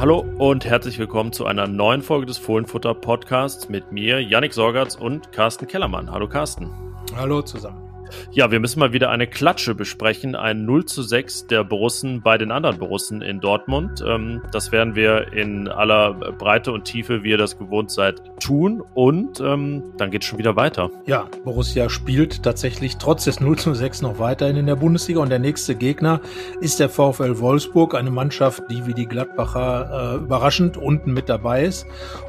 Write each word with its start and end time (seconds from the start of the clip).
Hallo 0.00 0.24
und 0.38 0.64
herzlich 0.64 0.98
willkommen 0.98 1.30
zu 1.30 1.44
einer 1.44 1.66
neuen 1.66 2.00
Folge 2.00 2.24
des 2.24 2.38
Fohlenfutter 2.38 2.94
Podcasts 2.94 3.68
mit 3.68 3.92
mir, 3.92 4.18
Yannick 4.18 4.54
Sorgatz 4.54 4.94
und 4.94 5.30
Carsten 5.30 5.66
Kellermann. 5.66 6.10
Hallo 6.10 6.26
Carsten. 6.26 6.70
Hallo 7.14 7.42
zusammen. 7.42 7.89
Ja, 8.32 8.50
wir 8.50 8.60
müssen 8.60 8.80
mal 8.80 8.92
wieder 8.92 9.10
eine 9.10 9.26
Klatsche 9.26 9.74
besprechen. 9.74 10.34
Ein 10.34 10.64
0 10.64 10.84
zu 10.84 11.02
6 11.02 11.46
der 11.46 11.64
Borussen 11.64 12.22
bei 12.22 12.38
den 12.38 12.50
anderen 12.50 12.78
Borussen 12.78 13.22
in 13.22 13.40
Dortmund. 13.40 14.02
Ähm, 14.06 14.42
das 14.52 14.72
werden 14.72 14.94
wir 14.94 15.32
in 15.32 15.68
aller 15.68 16.14
Breite 16.14 16.72
und 16.72 16.84
Tiefe, 16.84 17.22
wie 17.22 17.30
ihr 17.30 17.38
das 17.38 17.58
gewohnt 17.58 17.90
seid, 17.90 18.22
tun. 18.40 18.82
Und 18.94 19.40
ähm, 19.40 19.92
dann 19.96 20.10
geht 20.10 20.22
es 20.22 20.28
schon 20.28 20.38
wieder 20.38 20.56
weiter. 20.56 20.90
Ja, 21.06 21.28
Borussia 21.44 21.88
spielt 21.88 22.42
tatsächlich 22.42 22.96
trotz 22.96 23.24
des 23.24 23.40
0 23.40 23.58
zu 23.58 23.74
6 23.74 24.02
noch 24.02 24.18
weiterhin 24.18 24.56
in 24.56 24.66
der 24.66 24.76
Bundesliga. 24.76 25.20
Und 25.20 25.30
der 25.30 25.38
nächste 25.38 25.74
Gegner 25.74 26.20
ist 26.60 26.80
der 26.80 26.88
VfL 26.88 27.38
Wolfsburg, 27.38 27.94
eine 27.94 28.10
Mannschaft, 28.10 28.62
die 28.70 28.86
wie 28.86 28.94
die 28.94 29.06
Gladbacher 29.06 30.14
äh, 30.14 30.24
überraschend 30.24 30.76
unten 30.76 31.12
mit 31.12 31.28
dabei 31.28 31.64
ist. 31.64 31.86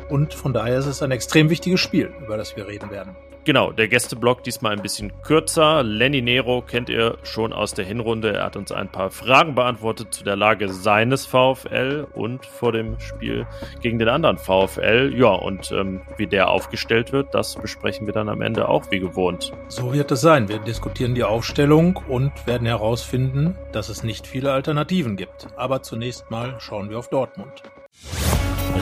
Und 0.09 0.33
von 0.33 0.53
daher 0.53 0.79
ist 0.79 0.87
es 0.87 1.01
ein 1.01 1.11
extrem 1.11 1.49
wichtiges 1.49 1.79
Spiel, 1.79 2.11
über 2.23 2.37
das 2.37 2.55
wir 2.55 2.67
reden 2.67 2.91
werden. 2.91 3.15
Genau, 3.43 3.71
der 3.71 3.87
Gästeblock 3.87 4.43
diesmal 4.43 4.73
ein 4.73 4.83
bisschen 4.83 5.11
kürzer. 5.23 5.81
Lenny 5.81 6.21
Nero 6.21 6.61
kennt 6.61 6.89
ihr 6.89 7.17
schon 7.23 7.53
aus 7.53 7.73
der 7.73 7.85
Hinrunde. 7.85 8.35
Er 8.35 8.45
hat 8.45 8.55
uns 8.55 8.71
ein 8.71 8.91
paar 8.91 9.09
Fragen 9.09 9.55
beantwortet 9.55 10.13
zu 10.13 10.23
der 10.23 10.35
Lage 10.35 10.69
seines 10.69 11.25
VfL 11.25 12.05
und 12.13 12.45
vor 12.45 12.71
dem 12.71 12.99
Spiel 12.99 13.47
gegen 13.81 13.97
den 13.97 14.09
anderen 14.09 14.37
VfL. 14.37 15.11
Ja, 15.15 15.29
und 15.29 15.71
ähm, 15.71 16.01
wie 16.17 16.27
der 16.27 16.49
aufgestellt 16.49 17.13
wird, 17.13 17.33
das 17.33 17.55
besprechen 17.55 18.05
wir 18.05 18.13
dann 18.13 18.29
am 18.29 18.41
Ende 18.41 18.69
auch 18.69 18.91
wie 18.91 18.99
gewohnt. 18.99 19.51
So 19.69 19.91
wird 19.91 20.11
es 20.11 20.21
sein. 20.21 20.47
Wir 20.47 20.59
diskutieren 20.59 21.15
die 21.15 21.23
Aufstellung 21.23 21.99
und 22.07 22.31
werden 22.45 22.67
herausfinden, 22.67 23.55
dass 23.71 23.89
es 23.89 24.03
nicht 24.03 24.27
viele 24.27 24.51
Alternativen 24.51 25.15
gibt. 25.15 25.47
Aber 25.55 25.81
zunächst 25.81 26.29
mal 26.29 26.57
schauen 26.59 26.91
wir 26.91 26.99
auf 26.99 27.09
Dortmund. 27.09 27.63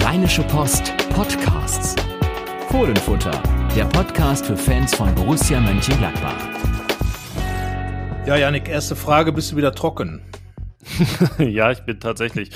Rheinische 0.02 0.44
Post 0.44 0.94
Podcasts. 1.16 1.96
Fohlenfutter 2.72 3.42
der 3.76 3.86
Podcast 3.86 4.46
für 4.46 4.56
Fans 4.56 4.94
von 4.94 5.14
Borussia 5.16 5.60
Mönchengladbach. 5.60 6.36
Ja, 8.28 8.36
Janik, 8.36 8.70
erste 8.70 8.96
Frage, 8.96 9.32
bist 9.32 9.52
du 9.52 9.56
wieder 9.56 9.74
trocken? 9.74 10.22
ja, 11.40 11.72
ich 11.72 11.82
bin 11.82 12.00
tatsächlich 12.00 12.52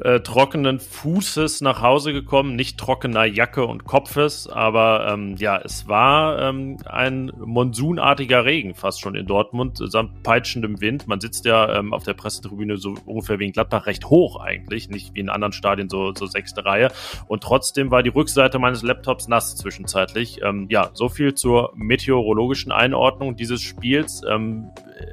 äh, 0.00 0.20
trockenen 0.20 0.80
Fußes 0.80 1.60
nach 1.60 1.82
Hause 1.82 2.14
gekommen, 2.14 2.56
nicht 2.56 2.78
trockener 2.78 3.26
Jacke 3.26 3.66
und 3.66 3.84
Kopfes, 3.84 4.46
aber 4.46 5.06
ähm, 5.12 5.36
ja, 5.36 5.58
es 5.58 5.86
war 5.86 6.40
ähm, 6.40 6.78
ein 6.86 7.30
monsunartiger 7.36 8.46
Regen 8.46 8.74
fast 8.74 9.02
schon 9.02 9.14
in 9.14 9.26
Dortmund, 9.26 9.78
samt 9.84 10.22
peitschendem 10.22 10.80
Wind. 10.80 11.08
Man 11.08 11.20
sitzt 11.20 11.44
ja 11.44 11.78
ähm, 11.78 11.92
auf 11.92 12.04
der 12.04 12.14
Pressetribüne 12.14 12.78
so 12.78 12.94
ungefähr 13.04 13.38
wie 13.38 13.46
in 13.46 13.52
Gladbach 13.52 13.84
recht 13.86 14.06
hoch 14.06 14.40
eigentlich, 14.40 14.88
nicht 14.88 15.14
wie 15.14 15.20
in 15.20 15.28
anderen 15.28 15.52
Stadien 15.52 15.90
so, 15.90 16.14
so 16.14 16.24
sechste 16.24 16.64
Reihe. 16.64 16.90
Und 17.26 17.42
trotzdem 17.42 17.90
war 17.90 18.02
die 18.02 18.10
Rückseite 18.10 18.58
meines 18.58 18.82
Laptops 18.82 19.28
nass 19.28 19.56
zwischenzeitlich. 19.56 20.40
Ähm, 20.42 20.68
ja, 20.70 20.90
so 20.94 21.10
viel 21.10 21.34
zur 21.34 21.72
meteorologischen 21.76 22.72
Einordnung 22.72 23.36
dieses 23.36 23.60
Spiels. 23.60 24.22
Ähm, 24.26 24.70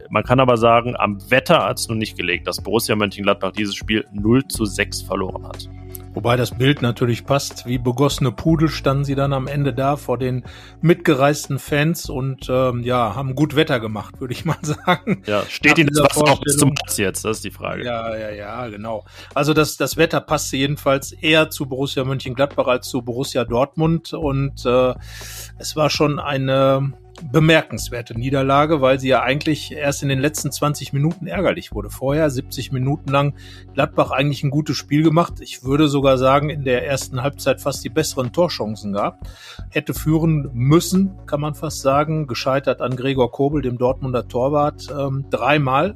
man 0.09 0.23
kann 0.23 0.39
aber 0.39 0.57
sagen, 0.57 0.95
am 0.95 1.29
Wetter 1.29 1.63
hat 1.65 1.79
es 1.79 1.87
nun 1.87 1.97
nicht 1.97 2.17
gelegt, 2.17 2.44
dass 2.45 2.61
Borussia 2.61 2.95
Mönchengladbach 2.95 3.51
dieses 3.51 3.75
Spiel 3.75 4.05
0 4.13 4.47
zu 4.47 4.65
6 4.65 5.01
verloren 5.01 5.45
hat. 5.47 5.69
Wobei 6.15 6.37
das 6.37 6.57
Bild 6.57 6.81
natürlich 6.81 7.25
passt. 7.25 7.65
Wie 7.65 7.77
begossene 7.77 8.31
Pudel 8.31 8.69
standen 8.69 9.03
sie 9.03 9.15
dann 9.15 9.33
am 9.33 9.47
Ende 9.47 9.73
da 9.73 9.97
vor 9.97 10.17
den 10.17 10.45
mitgereisten 10.81 11.59
Fans 11.59 12.09
und 12.09 12.47
ähm, 12.49 12.83
ja, 12.83 13.15
haben 13.15 13.35
gut 13.35 13.57
Wetter 13.57 13.81
gemacht, 13.81 14.21
würde 14.21 14.33
ich 14.33 14.45
mal 14.45 14.57
sagen. 14.61 15.23
Ja, 15.25 15.43
steht 15.49 15.77
ihnen 15.77 15.89
das 15.93 16.05
Wasser 16.05 16.31
auch 16.31 16.39
bis 16.39 16.55
zum 16.55 16.73
Platz 16.73 16.97
jetzt? 16.97 17.25
Das 17.25 17.37
ist 17.37 17.43
die 17.43 17.51
Frage. 17.51 17.83
Ja, 17.83 18.15
ja, 18.15 18.29
ja, 18.29 18.67
genau. 18.69 19.03
Also 19.33 19.53
das, 19.53 19.75
das 19.75 19.97
Wetter 19.97 20.21
passte 20.21 20.55
jedenfalls 20.55 21.11
eher 21.11 21.49
zu 21.49 21.65
Borussia 21.65 22.05
Mönchengladbach 22.05 22.67
als 22.67 22.87
zu 22.87 23.01
Borussia 23.01 23.43
Dortmund 23.43 24.13
und 24.13 24.65
äh, 24.65 24.93
es 25.57 25.75
war 25.75 25.89
schon 25.89 26.19
eine 26.19 26.93
bemerkenswerte 27.31 28.17
Niederlage, 28.17 28.81
weil 28.81 28.99
sie 28.99 29.09
ja 29.09 29.21
eigentlich 29.21 29.71
erst 29.71 30.03
in 30.03 30.09
den 30.09 30.19
letzten 30.19 30.51
20 30.51 30.93
Minuten 30.93 31.27
ärgerlich 31.27 31.73
wurde. 31.73 31.89
Vorher 31.89 32.29
70 32.29 32.71
Minuten 32.71 33.09
lang 33.09 33.33
Gladbach 33.73 34.11
eigentlich 34.11 34.43
ein 34.43 34.49
gutes 34.49 34.77
Spiel 34.77 35.03
gemacht. 35.03 35.35
Ich 35.39 35.63
würde 35.63 35.87
sogar 35.87 36.17
sagen, 36.17 36.49
in 36.49 36.63
der 36.63 36.85
ersten 36.85 37.21
Halbzeit 37.21 37.61
fast 37.61 37.83
die 37.83 37.89
besseren 37.89 38.31
Torchancen 38.31 38.93
gehabt. 38.93 39.27
Hätte 39.69 39.93
führen 39.93 40.49
müssen, 40.53 41.13
kann 41.25 41.41
man 41.41 41.55
fast 41.55 41.81
sagen. 41.81 42.27
Gescheitert 42.27 42.81
an 42.81 42.95
Gregor 42.95 43.31
Kobel, 43.31 43.61
dem 43.61 43.77
Dortmunder 43.77 44.27
Torwart, 44.27 44.87
ähm, 44.97 45.25
dreimal 45.29 45.95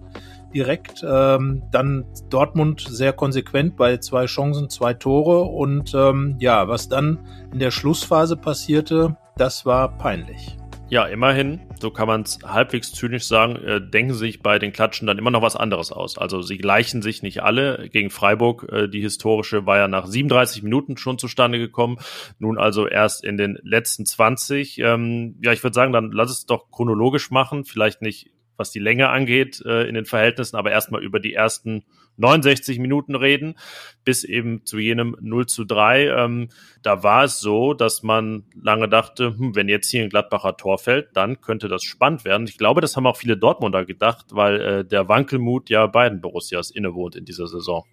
direkt. 0.53 1.05
Ähm, 1.07 1.63
dann 1.71 2.05
Dortmund 2.29 2.85
sehr 2.87 3.13
konsequent 3.13 3.75
bei 3.75 3.97
zwei 3.97 4.25
Chancen, 4.25 4.69
zwei 4.69 4.93
Tore. 4.93 5.41
Und 5.43 5.93
ähm, 5.93 6.35
ja, 6.39 6.67
was 6.67 6.89
dann 6.89 7.19
in 7.51 7.59
der 7.59 7.71
Schlussphase 7.71 8.35
passierte, 8.37 9.17
das 9.37 9.65
war 9.65 9.97
peinlich. 9.97 10.58
Ja, 10.91 11.05
immerhin, 11.05 11.59
so 11.79 11.91
kann 11.91 12.07
man 12.07 12.21
es 12.23 12.39
halbwegs 12.43 12.91
zynisch 12.91 13.25
sagen, 13.25 13.57
äh, 13.57 13.79
denken 13.79 14.15
sich 14.15 14.41
bei 14.41 14.57
den 14.57 14.73
Klatschen 14.73 15.05
dann 15.05 15.19
immer 15.19 15.29
noch 15.29 15.43
was 15.43 15.55
anderes 15.55 15.91
aus. 15.91 16.17
Also 16.17 16.41
sie 16.41 16.57
gleichen 16.57 17.03
sich 17.03 17.21
nicht 17.21 17.43
alle. 17.43 17.89
Gegen 17.89 18.09
Freiburg, 18.09 18.67
äh, 18.71 18.87
die 18.87 18.99
historische, 18.99 19.67
war 19.67 19.77
ja 19.77 19.87
nach 19.87 20.07
37 20.07 20.63
Minuten 20.63 20.97
schon 20.97 21.19
zustande 21.19 21.59
gekommen. 21.59 21.99
Nun 22.39 22.57
also 22.57 22.87
erst 22.87 23.23
in 23.23 23.37
den 23.37 23.59
letzten 23.61 24.07
20. 24.07 24.79
Ähm, 24.79 25.37
ja, 25.43 25.51
ich 25.51 25.61
würde 25.61 25.75
sagen, 25.75 25.93
dann 25.93 26.11
lass 26.11 26.31
es 26.31 26.47
doch 26.47 26.71
chronologisch 26.71 27.29
machen. 27.29 27.65
Vielleicht 27.65 28.01
nicht 28.01 28.31
was 28.57 28.71
die 28.71 28.79
Länge 28.79 29.09
angeht 29.09 29.63
äh, 29.65 29.87
in 29.87 29.93
den 29.93 30.05
Verhältnissen, 30.05 30.57
aber 30.57 30.71
erstmal 30.71 31.03
über 31.03 31.19
die 31.19 31.33
ersten 31.33 31.85
69 32.19 32.79
Minuten 32.79 33.15
reden, 33.15 33.55
bis 34.03 34.23
eben 34.23 34.65
zu 34.65 34.77
jenem 34.77 35.15
0 35.19 35.47
zu 35.47 35.65
3. 35.65 36.07
Ähm, 36.07 36.49
da 36.81 37.03
war 37.03 37.23
es 37.23 37.39
so, 37.39 37.73
dass 37.73 38.03
man 38.03 38.43
lange 38.61 38.87
dachte, 38.87 39.37
hm, 39.37 39.55
wenn 39.55 39.69
jetzt 39.69 39.89
hier 39.89 40.03
ein 40.03 40.09
Gladbacher 40.09 40.57
Tor 40.57 40.77
fällt, 40.77 41.15
dann 41.15 41.41
könnte 41.41 41.67
das 41.67 41.83
spannend 41.83 42.25
werden. 42.25 42.47
Ich 42.47 42.57
glaube, 42.57 42.81
das 42.81 42.95
haben 42.95 43.07
auch 43.07 43.17
viele 43.17 43.37
Dortmunder 43.37 43.85
gedacht, 43.85 44.27
weil 44.31 44.61
äh, 44.61 44.85
der 44.85 45.07
Wankelmut 45.07 45.69
ja 45.69 45.87
beiden 45.87 46.21
Borussias 46.21 46.71
innewohnt 46.71 47.15
in 47.15 47.25
dieser 47.25 47.47
Saison. 47.47 47.85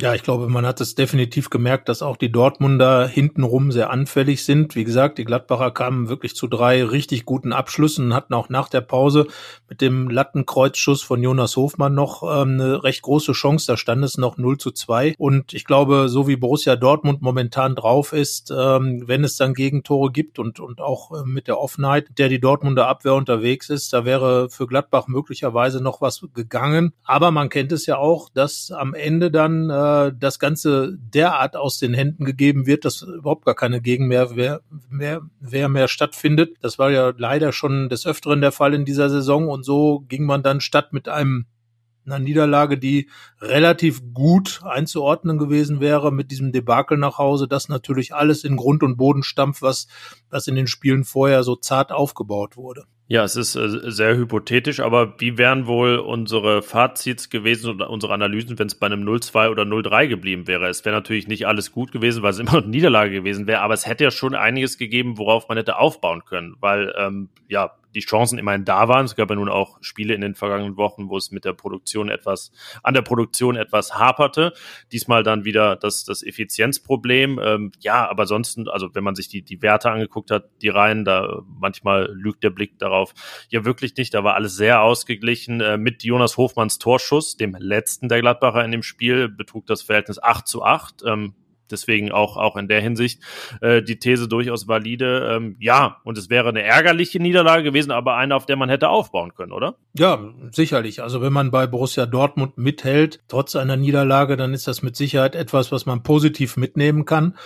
Ja, 0.00 0.14
ich 0.14 0.22
glaube, 0.22 0.48
man 0.48 0.64
hat 0.64 0.80
es 0.80 0.94
definitiv 0.94 1.50
gemerkt, 1.50 1.90
dass 1.90 2.00
auch 2.00 2.16
die 2.16 2.32
Dortmunder 2.32 3.06
hintenrum 3.06 3.70
sehr 3.70 3.90
anfällig 3.90 4.46
sind. 4.46 4.74
Wie 4.74 4.84
gesagt, 4.84 5.18
die 5.18 5.26
Gladbacher 5.26 5.72
kamen 5.72 6.08
wirklich 6.08 6.34
zu 6.34 6.46
drei 6.46 6.82
richtig 6.82 7.26
guten 7.26 7.52
Abschlüssen 7.52 8.06
und 8.06 8.14
hatten 8.14 8.32
auch 8.32 8.48
nach 8.48 8.70
der 8.70 8.80
Pause 8.80 9.26
mit 9.68 9.82
dem 9.82 10.08
Lattenkreuzschuss 10.08 11.02
von 11.02 11.22
Jonas 11.22 11.54
Hofmann 11.58 11.94
noch 11.94 12.22
ähm, 12.22 12.52
eine 12.52 12.82
recht 12.82 13.02
große 13.02 13.32
Chance. 13.32 13.66
Da 13.66 13.76
stand 13.76 14.02
es 14.02 14.16
noch 14.16 14.38
0 14.38 14.56
zu 14.56 14.70
2. 14.70 15.16
Und 15.18 15.52
ich 15.52 15.66
glaube, 15.66 16.08
so 16.08 16.26
wie 16.26 16.36
Borussia 16.36 16.76
Dortmund 16.76 17.20
momentan 17.20 17.74
drauf 17.74 18.14
ist, 18.14 18.50
ähm, 18.56 19.02
wenn 19.06 19.22
es 19.22 19.36
dann 19.36 19.52
Gegentore 19.52 20.10
gibt 20.10 20.38
und, 20.38 20.60
und 20.60 20.80
auch 20.80 21.10
äh, 21.12 21.26
mit 21.26 21.46
der 21.46 21.60
Offenheit, 21.60 22.06
der 22.16 22.30
die 22.30 22.40
Dortmunder 22.40 22.88
Abwehr 22.88 23.12
unterwegs 23.12 23.68
ist, 23.68 23.92
da 23.92 24.06
wäre 24.06 24.48
für 24.48 24.66
Gladbach 24.66 25.08
möglicherweise 25.08 25.82
noch 25.82 26.00
was 26.00 26.26
gegangen. 26.32 26.94
Aber 27.04 27.32
man 27.32 27.50
kennt 27.50 27.70
es 27.72 27.84
ja 27.84 27.98
auch, 27.98 28.30
dass 28.30 28.70
am 28.70 28.94
Ende 28.94 29.30
dann 29.30 29.68
äh, 29.68 29.89
das 30.18 30.38
Ganze 30.38 30.96
derart 30.98 31.56
aus 31.56 31.78
den 31.78 31.94
Händen 31.94 32.24
gegeben 32.24 32.66
wird, 32.66 32.84
dass 32.84 33.02
überhaupt 33.02 33.44
gar 33.44 33.54
keine 33.54 33.80
Gegenwehr 33.80 34.30
mehr, 34.30 34.60
mehr, 34.88 35.22
mehr, 35.40 35.68
mehr 35.68 35.88
stattfindet. 35.88 36.56
Das 36.60 36.78
war 36.78 36.90
ja 36.90 37.12
leider 37.16 37.52
schon 37.52 37.88
des 37.88 38.06
Öfteren 38.06 38.40
der 38.40 38.52
Fall 38.52 38.74
in 38.74 38.84
dieser 38.84 39.10
Saison 39.10 39.48
und 39.48 39.64
so 39.64 40.00
ging 40.08 40.24
man 40.24 40.42
dann 40.42 40.60
statt 40.60 40.92
mit 40.92 41.08
einem 41.08 41.46
einer 42.06 42.18
Niederlage, 42.18 42.78
die 42.78 43.08
relativ 43.40 44.02
gut 44.14 44.60
einzuordnen 44.64 45.38
gewesen 45.38 45.80
wäre, 45.80 46.12
mit 46.12 46.30
diesem 46.30 46.52
Debakel 46.52 46.98
nach 46.98 47.18
Hause, 47.18 47.46
das 47.46 47.68
natürlich 47.68 48.14
alles 48.14 48.44
in 48.44 48.56
Grund 48.56 48.82
und 48.82 48.96
Boden 48.96 49.22
stampft, 49.22 49.62
was, 49.62 49.86
was 50.30 50.48
in 50.48 50.56
den 50.56 50.66
Spielen 50.66 51.04
vorher 51.04 51.42
so 51.42 51.56
zart 51.56 51.92
aufgebaut 51.92 52.56
wurde. 52.56 52.86
Ja, 53.10 53.24
es 53.24 53.34
ist 53.34 53.56
äh, 53.56 53.90
sehr 53.90 54.16
hypothetisch, 54.16 54.78
aber 54.78 55.18
wie 55.18 55.36
wären 55.36 55.66
wohl 55.66 55.96
unsere 55.96 56.62
Fazits 56.62 57.28
gewesen 57.28 57.68
oder 57.68 57.90
unsere 57.90 58.12
Analysen, 58.12 58.56
wenn 58.56 58.68
es 58.68 58.76
bei 58.76 58.86
einem 58.86 59.02
0-2 59.02 59.50
oder 59.50 59.64
0-3 59.64 60.06
geblieben 60.06 60.46
wäre? 60.46 60.68
Es 60.68 60.84
wäre 60.84 60.94
natürlich 60.94 61.26
nicht 61.26 61.44
alles 61.48 61.72
gut 61.72 61.90
gewesen, 61.90 62.22
weil 62.22 62.30
es 62.30 62.38
immer 62.38 62.58
eine 62.58 62.68
Niederlage 62.68 63.10
gewesen 63.10 63.48
wäre, 63.48 63.62
aber 63.62 63.74
es 63.74 63.84
hätte 63.84 64.04
ja 64.04 64.12
schon 64.12 64.36
einiges 64.36 64.78
gegeben, 64.78 65.18
worauf 65.18 65.48
man 65.48 65.58
hätte 65.58 65.76
aufbauen 65.76 66.24
können, 66.24 66.54
weil 66.60 66.94
ähm, 66.96 67.30
ja, 67.48 67.72
die 67.94 68.00
Chancen 68.00 68.38
immerhin 68.38 68.64
da 68.64 68.88
waren. 68.88 69.04
Es 69.04 69.16
gab 69.16 69.30
ja 69.30 69.36
nun 69.36 69.48
auch 69.48 69.78
Spiele 69.80 70.14
in 70.14 70.20
den 70.20 70.34
vergangenen 70.34 70.76
Wochen, 70.76 71.08
wo 71.08 71.16
es 71.16 71.30
mit 71.30 71.44
der 71.44 71.52
Produktion 71.52 72.08
etwas, 72.08 72.52
an 72.82 72.94
der 72.94 73.02
Produktion 73.02 73.56
etwas 73.56 73.94
haperte. 73.94 74.52
Diesmal 74.92 75.22
dann 75.22 75.44
wieder 75.44 75.76
das, 75.76 76.04
das 76.04 76.22
Effizienzproblem. 76.22 77.40
Ähm, 77.42 77.72
ja, 77.80 78.08
aber 78.08 78.26
sonst, 78.26 78.58
also 78.68 78.94
wenn 78.94 79.04
man 79.04 79.14
sich 79.14 79.28
die, 79.28 79.42
die 79.42 79.62
Werte 79.62 79.90
angeguckt 79.90 80.30
hat, 80.30 80.50
die 80.62 80.68
Reihen, 80.68 81.04
da 81.04 81.42
manchmal 81.46 82.10
lügt 82.12 82.42
der 82.42 82.50
Blick 82.50 82.78
darauf. 82.78 83.12
Ja, 83.48 83.64
wirklich 83.64 83.96
nicht. 83.96 84.14
Da 84.14 84.24
war 84.24 84.34
alles 84.34 84.56
sehr 84.56 84.82
ausgeglichen. 84.82 85.60
Äh, 85.60 85.76
mit 85.78 86.04
Jonas 86.04 86.36
Hofmanns 86.36 86.78
Torschuss, 86.78 87.36
dem 87.36 87.56
letzten 87.58 88.08
der 88.08 88.20
Gladbacher 88.20 88.64
in 88.64 88.70
dem 88.70 88.82
Spiel, 88.82 89.28
betrug 89.28 89.66
das 89.66 89.82
Verhältnis 89.82 90.22
8 90.22 90.46
zu 90.46 90.62
8. 90.62 91.02
Ähm, 91.06 91.34
Deswegen 91.70 92.12
auch, 92.12 92.36
auch 92.36 92.56
in 92.56 92.68
der 92.68 92.80
Hinsicht 92.80 93.22
äh, 93.60 93.82
die 93.82 93.98
These 93.98 94.28
durchaus 94.28 94.68
valide. 94.68 95.36
Ähm, 95.36 95.56
ja, 95.60 95.98
und 96.04 96.18
es 96.18 96.30
wäre 96.30 96.48
eine 96.48 96.62
ärgerliche 96.62 97.20
Niederlage 97.20 97.62
gewesen, 97.62 97.90
aber 97.90 98.16
eine, 98.16 98.34
auf 98.34 98.46
der 98.46 98.56
man 98.56 98.68
hätte 98.68 98.88
aufbauen 98.88 99.34
können, 99.34 99.52
oder? 99.52 99.76
Ja, 99.92 100.32
sicherlich. 100.52 101.02
Also 101.02 101.20
wenn 101.20 101.32
man 101.32 101.50
bei 101.50 101.66
Borussia 101.66 102.06
Dortmund 102.06 102.56
mithält, 102.56 103.18
trotz 103.26 103.56
einer 103.56 103.76
Niederlage, 103.76 104.36
dann 104.36 104.54
ist 104.54 104.68
das 104.68 104.82
mit 104.82 104.94
Sicherheit 104.94 105.34
etwas, 105.34 105.72
was 105.72 105.84
man 105.84 106.04
positiv 106.04 106.56
mitnehmen 106.56 107.04
kann. 107.04 107.36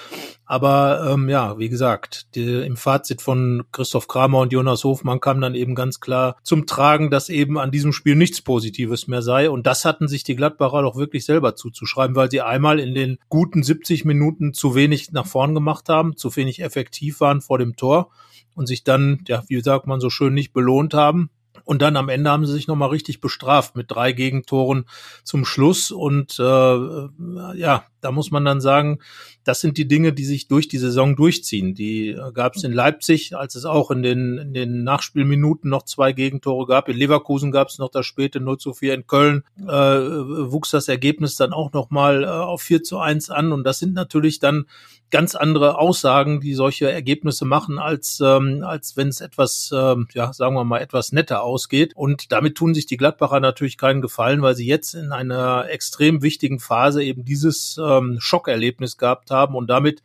Aber 0.44 1.08
ähm, 1.10 1.30
ja, 1.30 1.58
wie 1.58 1.70
gesagt, 1.70 2.34
die, 2.34 2.60
im 2.66 2.76
Fazit 2.76 3.22
von 3.22 3.62
Christoph 3.72 4.08
Kramer 4.08 4.40
und 4.40 4.52
Jonas 4.52 4.84
Hofmann 4.84 5.20
kam 5.20 5.40
dann 5.40 5.54
eben 5.54 5.74
ganz 5.74 6.00
klar 6.00 6.36
zum 6.42 6.66
Tragen, 6.66 7.10
dass 7.10 7.30
eben 7.30 7.58
an 7.58 7.70
diesem 7.70 7.94
Spiel 7.94 8.14
nichts 8.14 8.42
Positives 8.42 9.08
mehr 9.08 9.22
sei. 9.22 9.48
Und 9.48 9.66
das 9.66 9.86
hatten 9.86 10.06
sich 10.06 10.22
die 10.22 10.36
Gladbacher 10.36 10.82
doch 10.82 10.96
wirklich 10.96 11.24
selber 11.24 11.56
zuzuschreiben, 11.56 12.14
weil 12.14 12.30
sie 12.30 12.42
einmal 12.42 12.78
in 12.78 12.94
den 12.94 13.16
guten 13.30 13.62
70 13.62 14.04
Minuten 14.04 14.52
zu 14.52 14.74
wenig 14.74 15.12
nach 15.12 15.26
vorn 15.26 15.54
gemacht 15.54 15.88
haben, 15.88 16.14
zu 16.18 16.36
wenig 16.36 16.60
effektiv 16.60 17.20
waren 17.20 17.40
vor 17.40 17.56
dem 17.56 17.74
Tor 17.74 18.10
und 18.54 18.66
sich 18.66 18.84
dann, 18.84 19.24
ja, 19.28 19.42
wie 19.48 19.62
sagt 19.62 19.86
man 19.86 20.00
so 20.00 20.10
schön, 20.10 20.34
nicht 20.34 20.52
belohnt 20.52 20.92
haben. 20.92 21.30
Und 21.64 21.82
dann 21.82 21.96
am 21.96 22.08
Ende 22.08 22.30
haben 22.30 22.46
sie 22.46 22.52
sich 22.52 22.66
nochmal 22.66 22.90
richtig 22.90 23.20
bestraft 23.20 23.76
mit 23.76 23.90
drei 23.90 24.12
Gegentoren 24.12 24.86
zum 25.22 25.44
Schluss. 25.44 25.90
Und 25.90 26.38
äh, 26.38 26.42
ja, 26.42 27.84
da 28.00 28.12
muss 28.12 28.30
man 28.30 28.44
dann 28.44 28.60
sagen, 28.60 29.00
das 29.44 29.60
sind 29.60 29.76
die 29.76 29.86
Dinge, 29.86 30.12
die 30.12 30.24
sich 30.24 30.48
durch 30.48 30.68
die 30.68 30.78
Saison 30.78 31.16
durchziehen. 31.16 31.74
Die 31.74 32.08
äh, 32.08 32.32
gab 32.32 32.56
es 32.56 32.64
in 32.64 32.72
Leipzig, 32.72 33.36
als 33.36 33.54
es 33.54 33.66
auch 33.66 33.90
in 33.90 34.02
den, 34.02 34.38
in 34.38 34.54
den 34.54 34.84
Nachspielminuten 34.84 35.70
noch 35.70 35.84
zwei 35.84 36.12
Gegentore 36.12 36.66
gab. 36.66 36.88
In 36.88 36.96
Leverkusen 36.96 37.52
gab 37.52 37.68
es 37.68 37.78
noch 37.78 37.90
das 37.90 38.06
späte 38.06 38.40
0 38.40 38.58
zu 38.58 38.72
4. 38.72 38.94
In 38.94 39.06
Köln 39.06 39.44
äh, 39.60 39.66
wuchs 39.66 40.70
das 40.70 40.88
Ergebnis 40.88 41.36
dann 41.36 41.52
auch 41.52 41.72
nochmal 41.72 42.24
äh, 42.24 42.26
auf 42.26 42.62
4 42.62 42.82
zu 42.82 42.98
1 42.98 43.30
an. 43.30 43.52
Und 43.52 43.64
das 43.64 43.78
sind 43.78 43.92
natürlich 43.92 44.38
dann 44.38 44.64
ganz 45.10 45.34
andere 45.34 45.78
Aussagen, 45.78 46.40
die 46.40 46.54
solche 46.54 46.90
Ergebnisse 46.90 47.44
machen, 47.44 47.78
als, 47.78 48.20
ähm, 48.24 48.64
als 48.66 48.96
wenn 48.96 49.08
es 49.08 49.20
etwas, 49.20 49.70
ähm, 49.72 50.08
ja, 50.14 50.32
sagen 50.32 50.56
wir 50.56 50.64
mal, 50.64 50.80
etwas 50.80 51.12
netter 51.12 51.42
ausgeht. 51.42 51.94
Und 51.94 52.32
damit 52.32 52.56
tun 52.56 52.74
sich 52.74 52.86
die 52.86 52.96
Gladbacher 52.96 53.38
natürlich 53.38 53.76
keinen 53.76 54.00
Gefallen, 54.00 54.42
weil 54.42 54.56
sie 54.56 54.66
jetzt 54.66 54.94
in 54.94 55.12
einer 55.12 55.68
extrem 55.68 56.22
wichtigen 56.22 56.58
Phase 56.58 57.04
eben 57.04 57.24
dieses 57.24 57.78
ähm, 57.78 58.16
Schockerlebnis 58.18 58.96
gehabt 58.96 59.30
haben 59.30 59.33
und 59.42 59.68
damit 59.68 60.02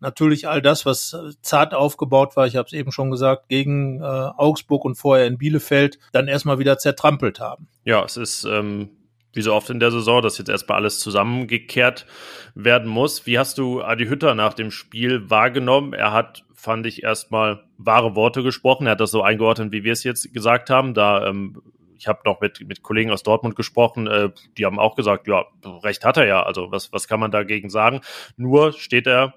natürlich 0.00 0.48
all 0.48 0.60
das, 0.60 0.84
was 0.86 1.16
zart 1.42 1.74
aufgebaut 1.74 2.36
war, 2.36 2.46
ich 2.46 2.56
habe 2.56 2.66
es 2.66 2.72
eben 2.72 2.92
schon 2.92 3.10
gesagt, 3.10 3.48
gegen 3.48 4.00
äh, 4.00 4.04
Augsburg 4.04 4.84
und 4.84 4.96
vorher 4.96 5.26
in 5.26 5.38
Bielefeld, 5.38 5.98
dann 6.12 6.28
erstmal 6.28 6.58
wieder 6.58 6.78
zertrampelt 6.78 7.40
haben. 7.40 7.68
Ja, 7.84 8.04
es 8.04 8.16
ist 8.16 8.44
ähm, 8.44 8.90
wie 9.32 9.42
so 9.42 9.54
oft 9.54 9.70
in 9.70 9.80
der 9.80 9.90
Saison, 9.90 10.22
dass 10.22 10.38
jetzt 10.38 10.48
erstmal 10.48 10.78
alles 10.78 10.98
zusammengekehrt 10.98 12.06
werden 12.54 12.88
muss. 12.88 13.26
Wie 13.26 13.38
hast 13.38 13.58
du 13.58 13.82
Adi 13.82 14.06
Hütter 14.06 14.34
nach 14.34 14.54
dem 14.54 14.70
Spiel 14.70 15.28
wahrgenommen? 15.30 15.92
Er 15.92 16.12
hat, 16.12 16.44
fand 16.54 16.86
ich, 16.86 17.02
erstmal 17.02 17.64
wahre 17.76 18.16
Worte 18.16 18.42
gesprochen. 18.42 18.86
Er 18.86 18.92
hat 18.92 19.00
das 19.00 19.10
so 19.10 19.22
eingeordnet, 19.22 19.72
wie 19.72 19.84
wir 19.84 19.92
es 19.92 20.04
jetzt 20.04 20.32
gesagt 20.32 20.70
haben. 20.70 20.94
Da 20.94 21.26
ähm, 21.26 21.62
ich 21.98 22.06
habe 22.06 22.20
noch 22.24 22.40
mit, 22.40 22.66
mit 22.66 22.82
Kollegen 22.82 23.10
aus 23.10 23.22
Dortmund 23.22 23.56
gesprochen, 23.56 24.06
äh, 24.06 24.30
die 24.56 24.66
haben 24.66 24.78
auch 24.78 24.96
gesagt, 24.96 25.26
ja, 25.28 25.44
recht 25.64 26.04
hat 26.04 26.16
er 26.16 26.26
ja. 26.26 26.42
Also 26.42 26.70
was, 26.70 26.92
was 26.92 27.08
kann 27.08 27.20
man 27.20 27.30
dagegen 27.30 27.70
sagen? 27.70 28.00
Nur 28.36 28.72
steht 28.72 29.06
er 29.06 29.34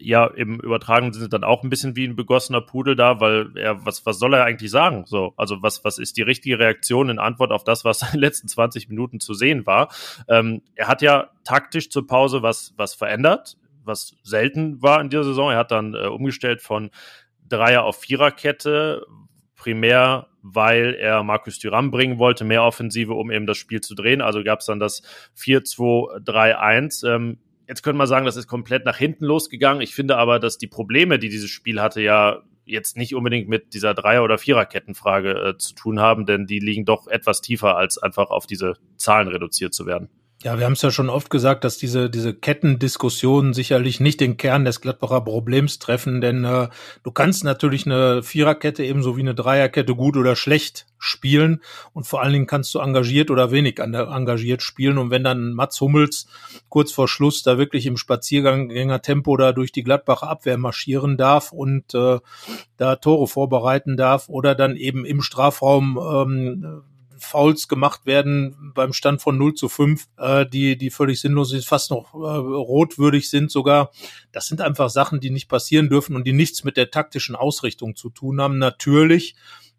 ja 0.00 0.26
im 0.26 0.58
übertragenen 0.60 1.12
Sinne 1.12 1.28
dann 1.28 1.44
auch 1.44 1.62
ein 1.62 1.70
bisschen 1.70 1.94
wie 1.94 2.06
ein 2.06 2.16
begossener 2.16 2.62
Pudel 2.62 2.96
da, 2.96 3.20
weil 3.20 3.56
er, 3.56 3.84
was, 3.84 4.06
was 4.06 4.18
soll 4.18 4.34
er 4.34 4.44
eigentlich 4.44 4.70
sagen? 4.70 5.04
So, 5.06 5.34
also 5.36 5.62
was, 5.62 5.84
was 5.84 5.98
ist 5.98 6.16
die 6.16 6.22
richtige 6.22 6.58
Reaktion 6.58 7.10
in 7.10 7.18
Antwort 7.18 7.52
auf 7.52 7.64
das, 7.64 7.84
was 7.84 8.02
in 8.02 8.12
den 8.12 8.20
letzten 8.20 8.48
20 8.48 8.88
Minuten 8.88 9.20
zu 9.20 9.34
sehen 9.34 9.66
war? 9.66 9.90
Ähm, 10.28 10.62
er 10.74 10.88
hat 10.88 11.02
ja 11.02 11.30
taktisch 11.44 11.90
zur 11.90 12.06
Pause 12.06 12.42
was, 12.42 12.74
was 12.76 12.94
verändert, 12.94 13.56
was 13.84 14.16
selten 14.22 14.82
war 14.82 15.00
in 15.00 15.10
dieser 15.10 15.24
Saison. 15.24 15.50
Er 15.50 15.58
hat 15.58 15.70
dann 15.70 15.94
äh, 15.94 16.06
umgestellt 16.06 16.62
von 16.62 16.90
Dreier 17.48 17.84
auf 17.84 18.00
Viererkette, 18.00 19.04
primär 19.56 20.29
weil 20.42 20.94
er 20.94 21.22
Markus 21.22 21.58
Thuram 21.58 21.90
bringen 21.90 22.18
wollte, 22.18 22.44
mehr 22.44 22.64
Offensive, 22.64 23.14
um 23.14 23.30
eben 23.30 23.46
das 23.46 23.58
Spiel 23.58 23.80
zu 23.80 23.94
drehen. 23.94 24.20
Also 24.20 24.42
gab 24.42 24.60
es 24.60 24.66
dann 24.66 24.80
das 24.80 25.02
4-2-3-1. 25.38 27.06
Ähm, 27.08 27.38
Jetzt 27.70 27.84
könnte 27.84 27.98
man 27.98 28.08
sagen, 28.08 28.26
das 28.26 28.34
ist 28.34 28.48
komplett 28.48 28.84
nach 28.84 28.96
hinten 28.96 29.24
losgegangen. 29.24 29.80
Ich 29.80 29.94
finde 29.94 30.16
aber, 30.16 30.40
dass 30.40 30.58
die 30.58 30.66
Probleme, 30.66 31.20
die 31.20 31.28
dieses 31.28 31.50
Spiel 31.50 31.80
hatte, 31.80 32.02
ja 32.02 32.42
jetzt 32.64 32.96
nicht 32.96 33.14
unbedingt 33.14 33.48
mit 33.48 33.74
dieser 33.74 33.94
Dreier- 33.94 34.24
oder 34.24 34.38
Viererkettenfrage 34.38 35.30
äh, 35.30 35.56
zu 35.56 35.74
tun 35.74 36.00
haben, 36.00 36.26
denn 36.26 36.46
die 36.46 36.58
liegen 36.58 36.84
doch 36.84 37.06
etwas 37.06 37.42
tiefer, 37.42 37.76
als 37.76 37.98
einfach 37.98 38.30
auf 38.30 38.46
diese 38.46 38.74
Zahlen 38.96 39.28
reduziert 39.28 39.72
zu 39.72 39.86
werden. 39.86 40.08
Ja, 40.42 40.58
wir 40.58 40.64
haben 40.64 40.72
es 40.72 40.80
ja 40.80 40.90
schon 40.90 41.10
oft 41.10 41.28
gesagt, 41.28 41.64
dass 41.64 41.76
diese, 41.76 42.08
diese 42.08 42.32
Kettendiskussionen 42.32 43.52
sicherlich 43.52 44.00
nicht 44.00 44.22
den 44.22 44.38
Kern 44.38 44.64
des 44.64 44.80
Gladbacher 44.80 45.20
Problems 45.20 45.78
treffen, 45.78 46.22
denn 46.22 46.44
äh, 46.44 46.68
du 47.02 47.10
kannst 47.10 47.44
natürlich 47.44 47.84
eine 47.84 48.22
Viererkette 48.22 48.82
ebenso 48.82 49.18
wie 49.18 49.20
eine 49.20 49.34
Dreierkette 49.34 49.94
gut 49.94 50.16
oder 50.16 50.36
schlecht 50.36 50.86
spielen 50.96 51.60
und 51.92 52.06
vor 52.06 52.22
allen 52.22 52.32
Dingen 52.32 52.46
kannst 52.46 52.74
du 52.74 52.78
engagiert 52.78 53.30
oder 53.30 53.50
wenig 53.50 53.80
engagiert 53.80 54.62
spielen 54.62 54.96
und 54.96 55.10
wenn 55.10 55.24
dann 55.24 55.52
Mats 55.52 55.78
Hummels 55.78 56.26
kurz 56.70 56.90
vor 56.90 57.06
Schluss 57.06 57.42
da 57.42 57.58
wirklich 57.58 57.84
im 57.84 57.98
Spaziergängertempo 57.98 59.36
da 59.36 59.52
durch 59.52 59.72
die 59.72 59.82
Gladbacher 59.82 60.30
Abwehr 60.30 60.56
marschieren 60.56 61.18
darf 61.18 61.52
und 61.52 61.94
äh, 61.94 62.18
da 62.78 62.96
Tore 62.96 63.26
vorbereiten 63.26 63.98
darf 63.98 64.30
oder 64.30 64.54
dann 64.54 64.76
eben 64.76 65.04
im 65.04 65.20
Strafraum 65.20 65.98
ähm, 65.98 66.82
Fouls 67.20 67.68
gemacht 67.68 68.06
werden 68.06 68.72
beim 68.74 68.92
Stand 68.92 69.22
von 69.22 69.38
0 69.38 69.54
zu 69.54 69.68
5, 69.68 70.08
äh, 70.18 70.46
die, 70.46 70.76
die 70.76 70.90
völlig 70.90 71.20
sinnlos 71.20 71.50
sind, 71.50 71.64
fast 71.64 71.90
noch 71.90 72.14
äh, 72.14 72.16
rotwürdig 72.16 73.30
sind 73.30 73.50
sogar. 73.50 73.90
Das 74.32 74.46
sind 74.46 74.60
einfach 74.60 74.90
Sachen, 74.90 75.20
die 75.20 75.30
nicht 75.30 75.48
passieren 75.48 75.88
dürfen 75.88 76.16
und 76.16 76.26
die 76.26 76.32
nichts 76.32 76.64
mit 76.64 76.76
der 76.76 76.90
taktischen 76.90 77.36
Ausrichtung 77.36 77.96
zu 77.96 78.10
tun 78.10 78.40
haben. 78.40 78.58
Natürlich 78.58 79.34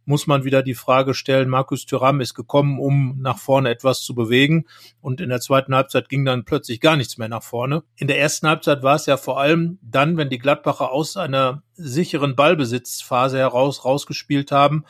muss 0.06 0.28
man 0.28 0.44
wieder 0.44 0.64
die 0.64 0.74
Frage 0.74 1.14
stellen, 1.14 1.50
Markus 1.50 1.86
Thuram 1.86 2.22
ist 2.22 2.34
gekommen, 2.34 2.80
um 2.80 3.18
nach 3.20 3.38
vorne 3.38 3.70
etwas 3.70 4.02
zu 4.02 4.16
bewegen 4.16 4.66
und 5.02 5.22
in 5.22 5.30
der 5.30 5.42
zweiten 5.42 5.76
Halbzeit 5.76 6.10
ging 6.10 6.26
dann 6.26 6.46
plötzlich 6.46 6.80
gar 6.80 6.98
nichts 6.98 7.18
mehr 7.18 7.30
nach 7.30 7.44
vorne. 7.44 7.84
In 7.96 8.08
der 8.08 8.20
ersten 8.20 8.48
Halbzeit 8.48 8.84
war 8.84 8.96
es 8.96 9.06
ja 9.06 9.18
vor 9.18 9.40
allem 9.40 9.80
dann, 9.82 10.18
wenn 10.18 10.30
die 10.30 10.40
Gladbacher 10.40 10.92
aus 10.92 11.18
einer 11.18 11.64
sicheren 11.74 12.36
Ballbesitzphase 12.36 13.38
heraus 13.38 13.86
rausgespielt 13.86 14.52
haben, 14.52 14.86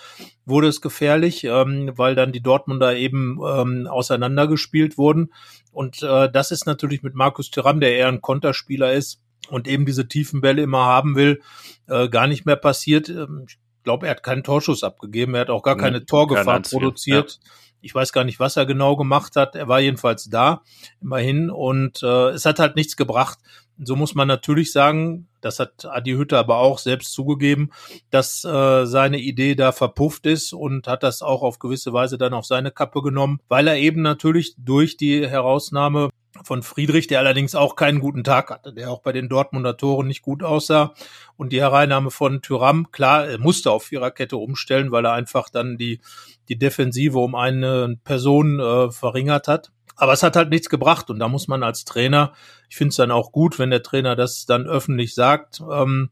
wurde 0.45 0.67
es 0.67 0.81
gefährlich, 0.81 1.43
ähm, 1.43 1.91
weil 1.95 2.15
dann 2.15 2.31
die 2.31 2.41
Dortmunder 2.41 2.95
eben 2.95 3.39
ähm, 3.45 3.87
auseinandergespielt 3.87 4.97
wurden 4.97 5.31
und 5.71 6.03
äh, 6.03 6.29
das 6.31 6.51
ist 6.51 6.65
natürlich 6.65 7.03
mit 7.03 7.15
Markus 7.15 7.51
Thuram, 7.51 7.79
der 7.79 7.95
eher 7.95 8.07
ein 8.07 8.21
Konterspieler 8.21 8.93
ist, 8.93 9.21
und 9.49 9.67
eben 9.67 9.85
diese 9.85 10.07
tiefen 10.07 10.41
Bälle 10.41 10.61
immer 10.61 10.85
haben 10.85 11.15
will, 11.15 11.41
äh, 11.87 12.09
gar 12.09 12.27
nicht 12.27 12.45
mehr 12.45 12.55
passiert. 12.55 13.09
Ähm, 13.09 13.47
glaube, 13.83 14.07
er 14.07 14.11
hat 14.11 14.23
keinen 14.23 14.43
Torschuss 14.43 14.83
abgegeben. 14.83 15.35
Er 15.35 15.41
hat 15.41 15.49
auch 15.49 15.63
gar 15.63 15.77
keine 15.77 15.99
nee, 15.99 16.05
Torgefahr 16.05 16.61
produziert. 16.61 17.39
Ja. 17.43 17.51
Ich 17.81 17.95
weiß 17.95 18.13
gar 18.13 18.23
nicht, 18.23 18.39
was 18.39 18.57
er 18.57 18.65
genau 18.65 18.95
gemacht 18.95 19.35
hat. 19.35 19.55
Er 19.55 19.67
war 19.67 19.79
jedenfalls 19.79 20.29
da, 20.29 20.61
immerhin. 21.01 21.49
Und 21.49 22.03
äh, 22.03 22.29
es 22.29 22.45
hat 22.45 22.59
halt 22.59 22.75
nichts 22.75 22.95
gebracht. 22.95 23.39
So 23.83 23.95
muss 23.95 24.13
man 24.13 24.27
natürlich 24.27 24.71
sagen, 24.71 25.27
das 25.41 25.59
hat 25.59 25.85
Adi 25.85 26.11
Hütte 26.11 26.37
aber 26.37 26.57
auch 26.57 26.77
selbst 26.77 27.13
zugegeben, 27.13 27.71
dass 28.11 28.43
äh, 28.43 28.85
seine 28.85 29.17
Idee 29.17 29.55
da 29.55 29.71
verpufft 29.71 30.27
ist 30.27 30.53
und 30.53 30.87
hat 30.87 31.01
das 31.01 31.23
auch 31.23 31.41
auf 31.41 31.57
gewisse 31.57 31.91
Weise 31.91 32.19
dann 32.19 32.35
auf 32.35 32.45
seine 32.45 32.69
Kappe 32.69 33.01
genommen, 33.01 33.39
weil 33.47 33.67
er 33.67 33.77
eben 33.77 34.03
natürlich 34.03 34.53
durch 34.59 34.97
die 34.97 35.27
Herausnahme 35.27 36.10
von 36.43 36.63
Friedrich, 36.63 37.07
der 37.07 37.19
allerdings 37.19 37.55
auch 37.55 37.75
keinen 37.75 37.99
guten 37.99 38.23
Tag 38.23 38.49
hatte, 38.49 38.73
der 38.73 38.91
auch 38.91 39.01
bei 39.01 39.11
den 39.11 39.29
Dortmunder 39.29 39.77
Toren 39.77 40.07
nicht 40.07 40.21
gut 40.21 40.43
aussah. 40.43 40.93
Und 41.37 41.51
die 41.51 41.61
Hereinnahme 41.61 42.11
von 42.11 42.41
Tyram, 42.41 42.91
klar, 42.91 43.27
er 43.27 43.39
musste 43.39 43.71
auf 43.71 43.83
Viererkette 43.83 44.37
umstellen, 44.37 44.91
weil 44.91 45.05
er 45.05 45.13
einfach 45.13 45.49
dann 45.49 45.77
die, 45.77 46.01
die 46.49 46.57
Defensive 46.57 47.19
um 47.19 47.35
eine 47.35 47.97
Person 48.03 48.59
äh, 48.59 48.91
verringert 48.91 49.47
hat. 49.47 49.71
Aber 49.95 50.13
es 50.13 50.23
hat 50.23 50.35
halt 50.35 50.49
nichts 50.49 50.69
gebracht 50.69 51.09
und 51.09 51.19
da 51.19 51.27
muss 51.27 51.47
man 51.47 51.63
als 51.63 51.85
Trainer, 51.85 52.33
ich 52.69 52.75
finde 52.75 52.89
es 52.89 52.95
dann 52.95 53.11
auch 53.11 53.31
gut, 53.31 53.59
wenn 53.59 53.69
der 53.69 53.83
Trainer 53.83 54.15
das 54.15 54.45
dann 54.45 54.65
öffentlich 54.65 55.13
sagt, 55.13 55.61
ähm, 55.71 56.09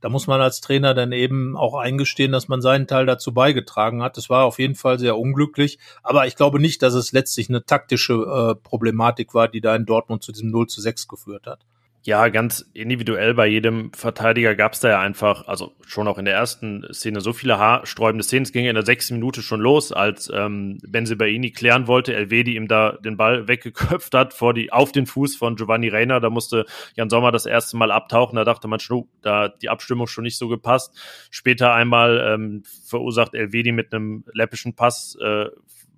da 0.00 0.08
muss 0.08 0.26
man 0.26 0.40
als 0.40 0.60
Trainer 0.60 0.94
dann 0.94 1.12
eben 1.12 1.56
auch 1.56 1.74
eingestehen, 1.74 2.32
dass 2.32 2.48
man 2.48 2.60
seinen 2.60 2.86
Teil 2.86 3.06
dazu 3.06 3.32
beigetragen 3.32 4.02
hat. 4.02 4.16
Das 4.16 4.30
war 4.30 4.44
auf 4.44 4.58
jeden 4.58 4.74
Fall 4.74 4.98
sehr 4.98 5.16
unglücklich, 5.16 5.78
aber 6.02 6.26
ich 6.26 6.36
glaube 6.36 6.60
nicht, 6.60 6.82
dass 6.82 6.94
es 6.94 7.12
letztlich 7.12 7.48
eine 7.48 7.64
taktische 7.64 8.14
äh, 8.14 8.54
Problematik 8.54 9.34
war, 9.34 9.48
die 9.48 9.60
da 9.60 9.74
in 9.76 9.86
Dortmund 9.86 10.22
zu 10.22 10.32
diesem 10.32 10.50
0 10.50 10.66
zu 10.66 10.80
6 10.80 11.08
geführt 11.08 11.46
hat. 11.46 11.60
Ja, 12.04 12.28
ganz 12.28 12.64
individuell 12.74 13.34
bei 13.34 13.48
jedem 13.48 13.92
Verteidiger 13.92 14.54
gab 14.54 14.72
es 14.72 14.80
da 14.80 14.88
ja 14.88 15.00
einfach, 15.00 15.46
also 15.48 15.74
schon 15.84 16.06
auch 16.06 16.16
in 16.16 16.24
der 16.24 16.34
ersten 16.34 16.86
Szene, 16.92 17.20
so 17.20 17.32
viele 17.32 17.58
haarsträubende 17.58 18.22
Szenen. 18.22 18.44
Es 18.44 18.52
ging 18.52 18.66
in 18.66 18.74
der 18.74 18.86
sechsten 18.86 19.14
Minute 19.14 19.42
schon 19.42 19.60
los, 19.60 19.92
als 19.92 20.30
ähm, 20.32 20.78
Benzibaini 20.86 21.50
klären 21.50 21.86
wollte, 21.86 22.14
Elvedi 22.14 22.54
ihm 22.54 22.68
da 22.68 22.92
den 22.92 23.16
Ball 23.16 23.48
weggeköpft 23.48 24.14
hat 24.14 24.32
vor 24.32 24.54
die, 24.54 24.72
auf 24.72 24.92
den 24.92 25.06
Fuß 25.06 25.36
von 25.36 25.56
Giovanni 25.56 25.88
Reina. 25.88 26.20
Da 26.20 26.30
musste 26.30 26.66
Jan 26.94 27.10
Sommer 27.10 27.32
das 27.32 27.46
erste 27.46 27.76
Mal 27.76 27.90
abtauchen. 27.90 28.36
Da 28.36 28.44
dachte 28.44 28.68
man 28.68 28.80
schon, 28.80 29.08
da 29.20 29.42
hat 29.42 29.62
die 29.62 29.68
Abstimmung 29.68 30.06
schon 30.06 30.24
nicht 30.24 30.38
so 30.38 30.48
gepasst. 30.48 30.96
Später 31.30 31.74
einmal 31.74 32.24
ähm, 32.24 32.62
verursacht 32.86 33.34
Elvedi 33.34 33.72
mit 33.72 33.92
einem 33.92 34.24
läppischen 34.32 34.74
Pass 34.76 35.18
äh, 35.20 35.46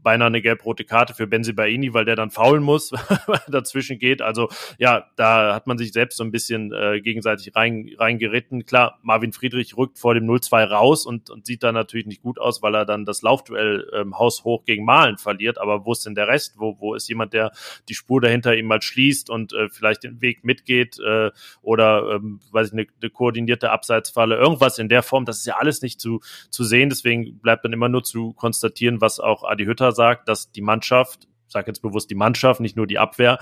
beinahe 0.02 0.28
eine 0.28 0.42
gelb-rote 0.42 0.84
Karte 0.84 1.14
für 1.14 1.26
Benzibaini, 1.26 1.92
weil 1.94 2.04
der 2.04 2.16
dann 2.16 2.30
faulen 2.30 2.62
muss, 2.62 2.92
dazwischen 3.48 3.98
geht. 3.98 4.22
Also 4.22 4.48
ja, 4.78 5.06
da 5.16 5.54
hat 5.54 5.66
man 5.66 5.78
sich 5.78 5.92
selbst 5.92 6.16
so 6.16 6.24
ein 6.24 6.30
bisschen 6.30 6.72
äh, 6.72 7.00
gegenseitig 7.00 7.54
rein, 7.54 7.90
reingeritten. 7.98 8.64
Klar, 8.64 8.98
Marvin 9.02 9.32
Friedrich 9.32 9.76
rückt 9.76 9.98
vor 9.98 10.14
dem 10.14 10.28
0-2 10.28 10.64
raus 10.64 11.06
und, 11.06 11.30
und 11.30 11.46
sieht 11.46 11.62
da 11.62 11.72
natürlich 11.72 12.06
nicht 12.06 12.22
gut 12.22 12.38
aus, 12.38 12.62
weil 12.62 12.74
er 12.74 12.84
dann 12.84 13.04
das 13.04 13.22
Laufduell 13.22 13.88
ähm, 13.94 14.18
haushoch 14.18 14.64
gegen 14.64 14.84
Malen 14.84 15.18
verliert. 15.18 15.58
Aber 15.58 15.84
wo 15.84 15.92
ist 15.92 16.06
denn 16.06 16.14
der 16.14 16.28
Rest? 16.28 16.54
Wo, 16.58 16.76
wo 16.80 16.94
ist 16.94 17.08
jemand, 17.08 17.32
der 17.32 17.52
die 17.88 17.94
Spur 17.94 18.20
dahinter 18.20 18.56
ihm 18.56 18.66
mal 18.66 18.82
schließt 18.82 19.30
und 19.30 19.52
äh, 19.52 19.68
vielleicht 19.68 20.04
den 20.04 20.20
Weg 20.20 20.44
mitgeht 20.44 20.98
äh, 20.98 21.30
oder, 21.62 22.14
ähm, 22.14 22.40
weiß 22.50 22.68
ich, 22.68 22.72
eine, 22.72 22.86
eine 23.00 23.10
koordinierte 23.10 23.70
Abseitsfalle, 23.70 24.36
irgendwas 24.36 24.78
in 24.78 24.88
der 24.88 25.02
Form, 25.02 25.24
das 25.24 25.38
ist 25.38 25.46
ja 25.46 25.56
alles 25.56 25.82
nicht 25.82 26.00
zu, 26.00 26.20
zu 26.50 26.64
sehen. 26.64 26.88
Deswegen 26.88 27.38
bleibt 27.38 27.64
dann 27.64 27.72
immer 27.72 27.88
nur 27.88 28.02
zu 28.02 28.32
konstatieren, 28.32 29.00
was 29.00 29.20
auch 29.20 29.44
Adi 29.44 29.64
Hütter 29.64 29.89
sagt, 29.92 30.28
dass 30.28 30.50
die 30.52 30.62
Mannschaft, 30.62 31.28
sag 31.46 31.66
jetzt 31.66 31.82
bewusst 31.82 32.10
die 32.10 32.14
Mannschaft, 32.14 32.60
nicht 32.60 32.76
nur 32.76 32.86
die 32.86 32.98
Abwehr, 32.98 33.38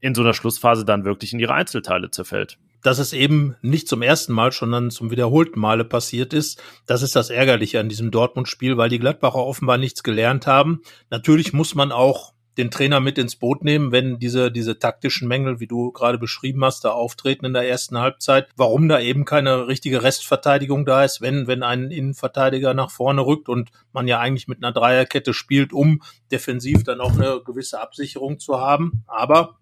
in 0.00 0.14
so 0.14 0.22
einer 0.22 0.34
Schlussphase 0.34 0.84
dann 0.84 1.04
wirklich 1.04 1.32
in 1.32 1.38
ihre 1.38 1.54
Einzelteile 1.54 2.10
zerfällt 2.10 2.58
dass 2.82 2.98
es 2.98 3.12
eben 3.12 3.56
nicht 3.62 3.88
zum 3.88 4.02
ersten 4.02 4.32
Mal, 4.32 4.52
sondern 4.52 4.90
zum 4.90 5.10
wiederholten 5.10 5.60
Male 5.60 5.84
passiert 5.84 6.32
ist. 6.32 6.62
Das 6.86 7.02
ist 7.02 7.16
das 7.16 7.30
Ärgerliche 7.30 7.80
an 7.80 7.88
diesem 7.88 8.10
Dortmund-Spiel, 8.10 8.76
weil 8.76 8.88
die 8.88 8.98
Gladbacher 8.98 9.38
offenbar 9.38 9.78
nichts 9.78 10.02
gelernt 10.02 10.46
haben. 10.46 10.82
Natürlich 11.10 11.52
muss 11.52 11.74
man 11.74 11.92
auch 11.92 12.32
den 12.58 12.70
Trainer 12.70 13.00
mit 13.00 13.18
ins 13.18 13.36
Boot 13.36 13.62
nehmen, 13.64 13.92
wenn 13.92 14.18
diese, 14.18 14.50
diese 14.50 14.78
taktischen 14.78 15.28
Mängel, 15.28 15.60
wie 15.60 15.66
du 15.66 15.92
gerade 15.92 16.18
beschrieben 16.18 16.64
hast, 16.64 16.84
da 16.84 16.90
auftreten 16.90 17.46
in 17.46 17.52
der 17.52 17.68
ersten 17.68 17.98
Halbzeit. 17.98 18.48
Warum 18.56 18.88
da 18.88 19.00
eben 19.00 19.24
keine 19.24 19.66
richtige 19.68 20.02
Restverteidigung 20.02 20.84
da 20.84 21.04
ist, 21.04 21.20
wenn, 21.20 21.46
wenn 21.46 21.62
ein 21.62 21.90
Innenverteidiger 21.90 22.74
nach 22.74 22.90
vorne 22.90 23.24
rückt 23.24 23.48
und 23.48 23.70
man 23.92 24.08
ja 24.08 24.18
eigentlich 24.18 24.48
mit 24.48 24.58
einer 24.62 24.72
Dreierkette 24.72 25.32
spielt, 25.32 25.72
um 25.72 26.02
defensiv 26.32 26.84
dann 26.84 27.00
auch 27.00 27.12
eine 27.12 27.40
gewisse 27.44 27.80
Absicherung 27.80 28.38
zu 28.38 28.60
haben. 28.60 29.04
Aber 29.06 29.59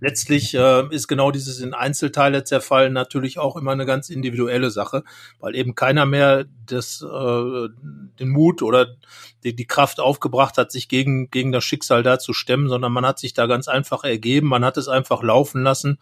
Letztlich 0.00 0.54
äh, 0.54 0.86
ist 0.90 1.08
genau 1.08 1.30
dieses 1.30 1.60
in 1.60 1.74
Einzelteile 1.74 2.44
zerfallen 2.44 2.92
natürlich 2.92 3.38
auch 3.38 3.56
immer 3.56 3.72
eine 3.72 3.86
ganz 3.86 4.10
individuelle 4.10 4.70
Sache, 4.70 5.04
weil 5.40 5.54
eben 5.54 5.74
keiner 5.74 6.06
mehr 6.06 6.46
das, 6.66 7.02
äh, 7.02 7.68
den 8.18 8.28
Mut 8.28 8.62
oder 8.62 8.94
die, 9.44 9.54
die 9.54 9.66
Kraft 9.66 10.00
aufgebracht 10.00 10.58
hat, 10.58 10.72
sich 10.72 10.88
gegen, 10.88 11.30
gegen 11.30 11.52
das 11.52 11.64
Schicksal 11.64 12.02
da 12.02 12.18
zu 12.18 12.32
stemmen, 12.32 12.68
sondern 12.68 12.92
man 12.92 13.06
hat 13.06 13.18
sich 13.18 13.34
da 13.34 13.46
ganz 13.46 13.68
einfach 13.68 14.04
ergeben, 14.04 14.48
man 14.48 14.64
hat 14.64 14.76
es 14.76 14.88
einfach 14.88 15.22
laufen 15.22 15.62
lassen 15.62 15.98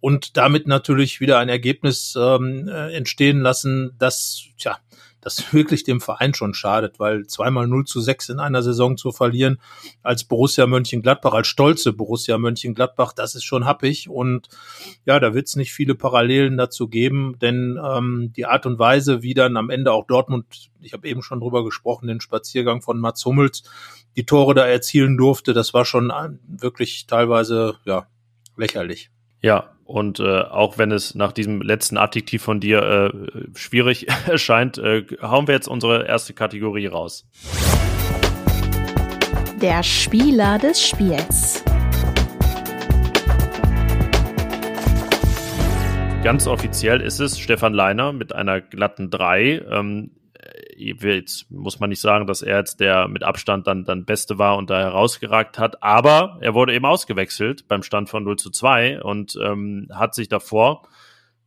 und 0.00 0.36
damit 0.36 0.66
natürlich 0.66 1.20
wieder 1.20 1.38
ein 1.38 1.48
Ergebnis 1.48 2.14
ähm, 2.18 2.68
äh, 2.68 2.92
entstehen 2.94 3.40
lassen, 3.40 3.94
das, 3.98 4.44
tja, 4.58 4.78
das 5.24 5.52
wirklich 5.54 5.84
dem 5.84 6.00
Verein 6.00 6.34
schon 6.34 6.54
schadet, 6.54 7.00
weil 7.00 7.26
zweimal 7.26 7.66
0 7.66 7.86
zu 7.86 8.00
6 8.00 8.28
in 8.28 8.38
einer 8.38 8.62
Saison 8.62 8.96
zu 8.96 9.10
verlieren 9.10 9.58
als 10.02 10.24
Borussia 10.24 10.66
Mönchengladbach, 10.66 11.32
als 11.32 11.46
stolze 11.46 11.92
Borussia 11.92 12.36
Mönchengladbach, 12.38 13.12
das 13.12 13.34
ist 13.34 13.44
schon 13.44 13.64
happig 13.64 14.08
und 14.08 14.48
ja, 15.06 15.18
da 15.18 15.34
wird 15.34 15.48
es 15.48 15.56
nicht 15.56 15.72
viele 15.72 15.94
Parallelen 15.94 16.56
dazu 16.56 16.88
geben, 16.88 17.36
denn 17.40 17.80
ähm, 17.82 18.32
die 18.36 18.46
Art 18.46 18.66
und 18.66 18.78
Weise, 18.78 19.22
wie 19.22 19.34
dann 19.34 19.56
am 19.56 19.70
Ende 19.70 19.92
auch 19.92 20.06
Dortmund, 20.06 20.70
ich 20.80 20.92
habe 20.92 21.08
eben 21.08 21.22
schon 21.22 21.40
drüber 21.40 21.64
gesprochen, 21.64 22.06
den 22.06 22.20
Spaziergang 22.20 22.82
von 22.82 23.00
Mats 23.00 23.24
Hummels, 23.24 23.64
die 24.16 24.26
Tore 24.26 24.54
da 24.54 24.66
erzielen 24.66 25.16
durfte, 25.16 25.54
das 25.54 25.72
war 25.72 25.84
schon 25.84 26.12
wirklich 26.46 27.06
teilweise 27.06 27.76
ja 27.84 28.06
lächerlich. 28.56 29.10
Ja, 29.40 29.73
und 29.84 30.20
äh, 30.20 30.40
auch 30.40 30.78
wenn 30.78 30.90
es 30.90 31.14
nach 31.14 31.32
diesem 31.32 31.60
letzten 31.62 31.96
Adjektiv 31.98 32.42
von 32.42 32.60
dir 32.60 32.82
äh, 32.82 33.58
schwierig 33.58 34.06
erscheint, 34.26 34.78
äh, 34.78 35.04
hauen 35.22 35.46
wir 35.46 35.54
jetzt 35.54 35.68
unsere 35.68 36.06
erste 36.06 36.32
Kategorie 36.34 36.86
raus. 36.86 37.26
Der 39.60 39.82
Spieler 39.82 40.58
des 40.58 40.86
Spiels. 40.86 41.62
Ganz 46.22 46.46
offiziell 46.46 47.02
ist 47.02 47.20
es 47.20 47.38
Stefan 47.38 47.74
Leiner 47.74 48.14
mit 48.14 48.34
einer 48.34 48.62
glatten 48.62 49.10
3. 49.10 49.62
Ähm, 49.70 50.10
jetzt 50.76 51.50
muss 51.50 51.80
man 51.80 51.90
nicht 51.90 52.00
sagen, 52.00 52.26
dass 52.26 52.42
er 52.42 52.58
jetzt 52.58 52.80
der 52.80 53.08
mit 53.08 53.22
Abstand 53.22 53.66
dann, 53.66 53.84
dann 53.84 54.04
Beste 54.04 54.38
war 54.38 54.56
und 54.56 54.70
da 54.70 54.80
herausgeragt 54.80 55.58
hat, 55.58 55.82
aber 55.82 56.38
er 56.40 56.54
wurde 56.54 56.74
eben 56.74 56.84
ausgewechselt 56.84 57.66
beim 57.68 57.82
Stand 57.82 58.08
von 58.08 58.24
0 58.24 58.36
zu 58.36 58.50
2 58.50 59.02
und 59.02 59.38
ähm, 59.42 59.88
hat 59.92 60.14
sich 60.14 60.28
davor 60.28 60.82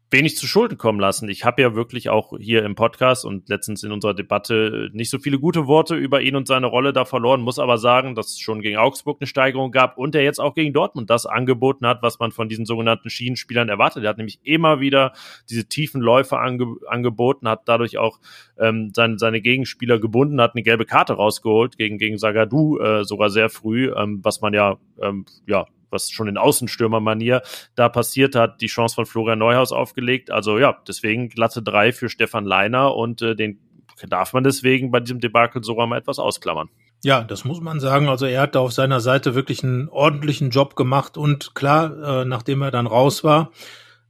wenig 0.09 0.37
zu 0.37 0.47
Schulden 0.47 0.77
kommen 0.77 0.99
lassen. 0.99 1.27
Ich 1.27 1.43
habe 1.43 1.61
ja 1.61 1.75
wirklich 1.75 2.09
auch 2.09 2.33
hier 2.39 2.63
im 2.63 2.75
Podcast 2.75 3.25
und 3.25 3.49
letztens 3.49 3.83
in 3.83 3.91
unserer 3.91 4.13
Debatte 4.13 4.89
nicht 4.93 5.09
so 5.09 5.19
viele 5.19 5.37
gute 5.37 5.67
Worte 5.67 5.95
über 5.95 6.21
ihn 6.21 6.35
und 6.37 6.47
seine 6.47 6.67
Rolle 6.67 6.93
da 6.93 7.03
verloren, 7.03 7.41
muss 7.41 7.59
aber 7.59 7.77
sagen, 7.77 8.15
dass 8.15 8.27
es 8.27 8.39
schon 8.39 8.61
gegen 8.61 8.77
Augsburg 8.77 9.17
eine 9.19 9.27
Steigerung 9.27 9.71
gab 9.71 9.97
und 9.97 10.15
er 10.15 10.23
jetzt 10.23 10.39
auch 10.39 10.55
gegen 10.55 10.71
Dortmund 10.71 11.09
das 11.09 11.25
angeboten 11.25 11.85
hat, 11.85 12.01
was 12.03 12.19
man 12.19 12.31
von 12.31 12.47
diesen 12.47 12.65
sogenannten 12.65 13.09
Schienenspielern 13.09 13.67
erwartet. 13.67 14.03
Er 14.03 14.09
hat 14.09 14.17
nämlich 14.17 14.39
immer 14.43 14.79
wieder 14.79 15.11
diese 15.49 15.65
tiefen 15.65 16.01
Läufe 16.01 16.39
ange 16.39 16.77
angeboten, 16.87 17.49
hat 17.49 17.63
dadurch 17.65 17.97
auch 17.97 18.19
ähm, 18.57 18.91
sein, 18.95 19.17
seine 19.17 19.41
Gegenspieler 19.41 19.99
gebunden, 19.99 20.39
hat 20.39 20.55
eine 20.55 20.63
gelbe 20.63 20.85
Karte 20.85 21.13
rausgeholt 21.13 21.77
gegen, 21.77 21.97
gegen 21.97 22.17
Sagadu 22.17 22.79
äh, 22.79 23.03
sogar 23.03 23.29
sehr 23.29 23.49
früh, 23.49 23.91
ähm, 23.93 24.19
was 24.23 24.39
man 24.39 24.53
ja, 24.53 24.77
ähm, 25.01 25.25
ja 25.45 25.65
was 25.89 26.09
schon 26.09 26.27
in 26.27 26.37
Außenstürmermanier 26.37 27.41
da 27.75 27.89
passiert 27.89 28.35
hat, 28.35 28.61
die 28.61 28.67
Chance 28.67 28.95
von 28.95 29.05
Florian 29.05 29.39
Neuhaus 29.39 29.71
aufgelegt. 29.71 30.31
Also 30.31 30.57
ja, 30.57 30.77
deswegen 30.87 31.29
glatte 31.29 31.61
drei 31.61 31.91
für 31.91 32.09
Stefan 32.09 32.45
Leiner 32.45 32.95
und 32.95 33.21
äh, 33.21 33.35
den 33.35 33.59
darf 34.07 34.33
man 34.33 34.43
deswegen 34.43 34.91
bei 34.91 34.99
diesem 34.99 35.19
Debakel 35.19 35.63
sogar 35.63 35.87
mal 35.87 35.97
etwas 35.97 36.19
ausklammern. 36.19 36.69
Ja, 37.03 37.23
das 37.23 37.45
muss 37.45 37.61
man 37.61 37.79
sagen. 37.79 38.09
Also 38.09 38.25
er 38.25 38.41
hat 38.41 38.55
da 38.55 38.59
auf 38.59 38.73
seiner 38.73 38.99
Seite 38.99 39.35
wirklich 39.35 39.63
einen 39.63 39.89
ordentlichen 39.89 40.49
Job 40.49 40.75
gemacht 40.75 41.17
und 41.17 41.55
klar, 41.55 42.21
äh, 42.21 42.25
nachdem 42.25 42.61
er 42.61 42.71
dann 42.71 42.87
raus 42.87 43.23
war, 43.23 43.51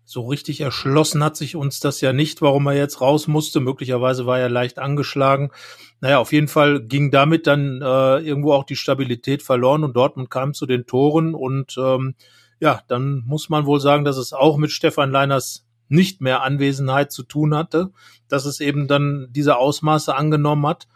so 0.09 0.25
richtig 0.25 0.61
erschlossen 0.61 1.21
hat 1.21 1.35
sich 1.35 1.57
uns 1.57 1.81
das 1.81 1.99
ja 1.99 2.13
nicht, 2.13 2.41
warum 2.41 2.65
er 2.67 2.73
jetzt 2.73 3.01
raus 3.01 3.27
musste. 3.27 3.59
Möglicherweise 3.59 4.25
war 4.25 4.39
er 4.39 4.47
leicht 4.47 4.79
angeschlagen. 4.79 5.51
Naja, 5.99 6.19
auf 6.19 6.31
jeden 6.31 6.47
Fall 6.47 6.79
ging 6.79 7.11
damit 7.11 7.45
dann 7.45 7.81
äh, 7.81 8.19
irgendwo 8.19 8.53
auch 8.53 8.63
die 8.63 8.77
Stabilität 8.77 9.43
verloren 9.43 9.83
und 9.83 9.97
Dortmund 9.97 10.29
kam 10.29 10.53
zu 10.53 10.65
den 10.65 10.85
Toren 10.85 11.35
und 11.35 11.75
ähm, 11.77 12.15
ja, 12.61 12.81
dann 12.87 13.23
muss 13.25 13.49
man 13.49 13.65
wohl 13.65 13.81
sagen, 13.81 14.05
dass 14.05 14.15
es 14.15 14.31
auch 14.31 14.55
mit 14.55 14.71
Stefan 14.71 15.11
Leiners 15.11 15.67
nicht 15.89 16.21
mehr 16.21 16.41
Anwesenheit 16.41 17.11
zu 17.11 17.23
tun 17.23 17.53
hatte, 17.53 17.91
dass 18.29 18.45
es 18.45 18.61
eben 18.61 18.87
dann 18.87 19.27
diese 19.31 19.57
Ausmaße 19.57 20.15
angenommen 20.15 20.65
hat. 20.67 20.87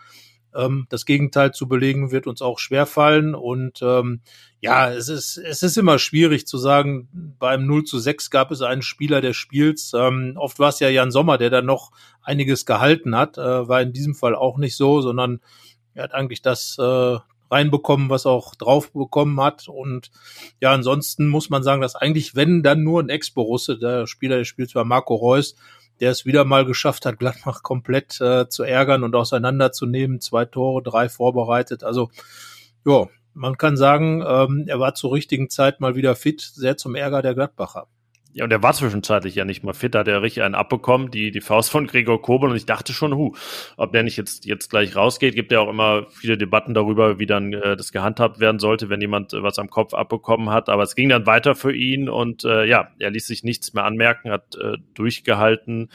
Ähm, 0.55 0.87
das 0.89 1.05
Gegenteil 1.05 1.53
zu 1.53 1.67
belegen 1.67 2.11
wird 2.11 2.27
uns 2.27 2.41
auch 2.41 2.59
schwerfallen. 2.59 3.35
Und 3.35 3.81
ähm, 3.81 4.21
ja, 4.59 4.91
es 4.91 5.09
ist, 5.09 5.37
es 5.37 5.63
ist 5.63 5.77
immer 5.77 5.99
schwierig 5.99 6.47
zu 6.47 6.57
sagen, 6.57 7.09
beim 7.39 7.65
0 7.65 7.83
zu 7.83 7.99
6 7.99 8.29
gab 8.29 8.51
es 8.51 8.61
einen 8.61 8.81
Spieler 8.81 9.21
des 9.21 9.37
Spiels. 9.37 9.91
Ähm, 9.95 10.33
oft 10.37 10.59
war 10.59 10.69
es 10.69 10.79
ja 10.79 10.89
Jan 10.89 11.11
Sommer, 11.11 11.37
der 11.37 11.49
dann 11.49 11.65
noch 11.65 11.91
einiges 12.21 12.65
gehalten 12.65 13.15
hat. 13.15 13.37
Äh, 13.37 13.67
war 13.67 13.81
in 13.81 13.93
diesem 13.93 14.15
Fall 14.15 14.35
auch 14.35 14.57
nicht 14.57 14.75
so, 14.75 15.01
sondern 15.01 15.39
er 15.93 16.03
hat 16.03 16.13
eigentlich 16.13 16.41
das 16.41 16.77
äh, 16.79 17.17
reinbekommen, 17.51 18.09
was 18.09 18.25
auch 18.25 18.55
drauf 18.55 18.93
bekommen 18.93 19.39
hat. 19.41 19.67
Und 19.67 20.09
ja, 20.61 20.71
ansonsten 20.71 21.27
muss 21.27 21.49
man 21.49 21.63
sagen, 21.63 21.81
dass 21.81 21.95
eigentlich, 21.95 22.35
wenn 22.35 22.63
dann 22.63 22.83
nur 22.83 23.01
ein 23.01 23.09
Ex-Borusse, 23.09 23.77
der 23.77 24.07
Spieler 24.07 24.37
des 24.37 24.47
Spiels 24.47 24.73
war 24.73 24.85
Marco 24.85 25.15
Reus, 25.15 25.55
der 26.01 26.11
es 26.11 26.25
wieder 26.25 26.43
mal 26.43 26.65
geschafft 26.65 27.05
hat, 27.05 27.19
Gladbach 27.19 27.63
komplett 27.63 28.19
äh, 28.19 28.49
zu 28.49 28.63
ärgern 28.63 29.03
und 29.03 29.15
auseinanderzunehmen. 29.15 30.19
Zwei 30.19 30.45
Tore, 30.45 30.83
drei 30.83 31.07
vorbereitet. 31.07 31.83
Also 31.83 32.09
ja, 32.85 33.07
man 33.33 33.57
kann 33.57 33.77
sagen, 33.77 34.23
ähm, 34.27 34.65
er 34.67 34.79
war 34.79 34.95
zur 34.95 35.13
richtigen 35.13 35.49
Zeit 35.49 35.79
mal 35.79 35.95
wieder 35.95 36.15
fit, 36.15 36.41
sehr 36.41 36.75
zum 36.75 36.95
Ärger 36.95 37.21
der 37.21 37.35
Gladbacher. 37.35 37.87
Ja, 38.33 38.45
und 38.45 38.51
er 38.51 38.63
war 38.63 38.71
zwischenzeitlich 38.71 39.35
ja 39.35 39.43
nicht 39.43 39.63
mal 39.63 39.73
fit, 39.73 39.93
da 39.93 39.99
hat 39.99 40.07
er 40.07 40.21
richtig 40.21 40.43
einen 40.43 40.55
abbekommen, 40.55 41.11
die, 41.11 41.31
die 41.31 41.41
Faust 41.41 41.69
von 41.69 41.85
Gregor 41.85 42.21
Kobel. 42.21 42.49
Und 42.49 42.55
ich 42.55 42.65
dachte 42.65 42.93
schon, 42.93 43.13
hu, 43.15 43.35
ob 43.75 43.91
der 43.91 44.03
nicht 44.03 44.15
jetzt, 44.15 44.45
jetzt 44.45 44.69
gleich 44.69 44.95
rausgeht, 44.95 45.35
gibt 45.35 45.51
ja 45.51 45.59
auch 45.59 45.69
immer 45.69 46.07
viele 46.09 46.37
Debatten 46.37 46.73
darüber, 46.73 47.19
wie 47.19 47.25
dann 47.25 47.51
äh, 47.51 47.75
das 47.75 47.91
gehandhabt 47.91 48.39
werden 48.39 48.59
sollte, 48.59 48.89
wenn 48.89 49.01
jemand 49.01 49.33
äh, 49.33 49.43
was 49.43 49.59
am 49.59 49.69
Kopf 49.69 49.93
abbekommen 49.93 50.49
hat, 50.49 50.69
aber 50.69 50.83
es 50.83 50.95
ging 50.95 51.09
dann 51.09 51.25
weiter 51.25 51.55
für 51.55 51.73
ihn 51.73 52.07
und 52.07 52.45
äh, 52.45 52.65
ja, 52.65 52.89
er 52.99 53.11
ließ 53.11 53.27
sich 53.27 53.43
nichts 53.43 53.73
mehr 53.73 53.83
anmerken, 53.83 54.31
hat 54.31 54.55
äh, 54.55 54.77
durchgehalten, 54.93 55.89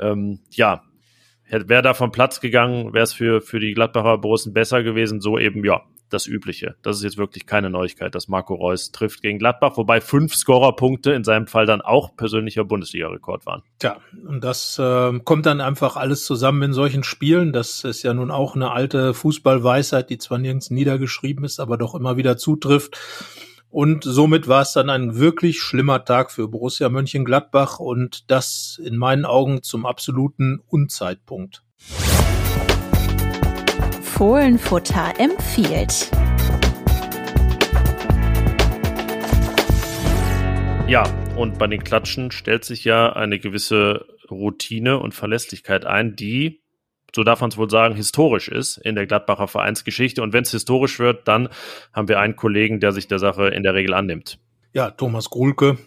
ähm, 0.00 0.40
ja, 0.50 0.82
wäre 1.48 1.82
da 1.82 1.94
vom 1.94 2.10
Platz 2.10 2.40
gegangen, 2.40 2.92
wäre 2.92 3.04
es 3.04 3.12
für, 3.12 3.40
für 3.40 3.60
die 3.60 3.72
Gladbacher 3.72 4.18
Borussen 4.18 4.52
besser 4.52 4.82
gewesen, 4.82 5.20
so 5.20 5.38
eben, 5.38 5.64
ja, 5.64 5.82
das 6.10 6.26
Übliche. 6.26 6.76
Das 6.82 6.96
ist 6.96 7.02
jetzt 7.02 7.18
wirklich 7.18 7.46
keine 7.46 7.70
Neuigkeit, 7.70 8.14
dass 8.14 8.28
Marco 8.28 8.54
Reus 8.54 8.90
trifft 8.92 9.22
gegen 9.22 9.38
Gladbach, 9.38 9.76
wobei 9.76 10.00
fünf 10.00 10.34
Scorerpunkte 10.34 11.12
in 11.12 11.24
seinem 11.24 11.46
Fall 11.46 11.66
dann 11.66 11.80
auch 11.80 12.16
persönlicher 12.16 12.64
Bundesliga-Rekord 12.64 13.46
waren. 13.46 13.62
Tja, 13.78 13.98
und 14.26 14.42
das 14.42 14.78
äh, 14.78 15.18
kommt 15.20 15.46
dann 15.46 15.60
einfach 15.60 15.96
alles 15.96 16.24
zusammen 16.24 16.62
in 16.62 16.72
solchen 16.72 17.02
Spielen. 17.02 17.52
Das 17.52 17.84
ist 17.84 18.02
ja 18.02 18.14
nun 18.14 18.30
auch 18.30 18.54
eine 18.54 18.70
alte 18.70 19.14
Fußballweisheit, 19.14 20.10
die 20.10 20.18
zwar 20.18 20.38
nirgends 20.38 20.70
niedergeschrieben 20.70 21.44
ist, 21.44 21.60
aber 21.60 21.76
doch 21.78 21.94
immer 21.94 22.16
wieder 22.16 22.36
zutrifft. 22.36 22.98
Und 23.70 24.04
somit 24.04 24.48
war 24.48 24.62
es 24.62 24.72
dann 24.72 24.88
ein 24.88 25.18
wirklich 25.18 25.60
schlimmer 25.60 26.04
Tag 26.04 26.30
für 26.30 26.48
Borussia 26.48 26.88
Mönchengladbach 26.88 27.78
und 27.78 28.30
das 28.30 28.80
in 28.82 28.96
meinen 28.96 29.26
Augen 29.26 29.62
zum 29.62 29.84
absoluten 29.84 30.62
Unzeitpunkt. 30.68 31.62
Fohlenfutter 34.18 35.14
empfiehlt. 35.20 36.10
Ja, 40.88 41.04
und 41.36 41.56
bei 41.56 41.68
den 41.68 41.84
Klatschen 41.84 42.32
stellt 42.32 42.64
sich 42.64 42.82
ja 42.82 43.12
eine 43.12 43.38
gewisse 43.38 44.06
Routine 44.28 44.98
und 44.98 45.14
Verlässlichkeit 45.14 45.84
ein, 45.84 46.16
die, 46.16 46.64
so 47.14 47.22
darf 47.22 47.42
man 47.42 47.50
es 47.50 47.58
wohl 47.58 47.70
sagen, 47.70 47.94
historisch 47.94 48.48
ist 48.48 48.78
in 48.78 48.96
der 48.96 49.06
Gladbacher 49.06 49.46
Vereinsgeschichte. 49.46 50.20
Und 50.20 50.32
wenn 50.32 50.42
es 50.42 50.50
historisch 50.50 50.98
wird, 50.98 51.28
dann 51.28 51.48
haben 51.92 52.08
wir 52.08 52.18
einen 52.18 52.34
Kollegen, 52.34 52.80
der 52.80 52.90
sich 52.90 53.06
der 53.06 53.20
Sache 53.20 53.46
in 53.46 53.62
der 53.62 53.74
Regel 53.74 53.94
annimmt. 53.94 54.40
Ja, 54.72 54.90
Thomas 54.90 55.30
Grulke, 55.30 55.78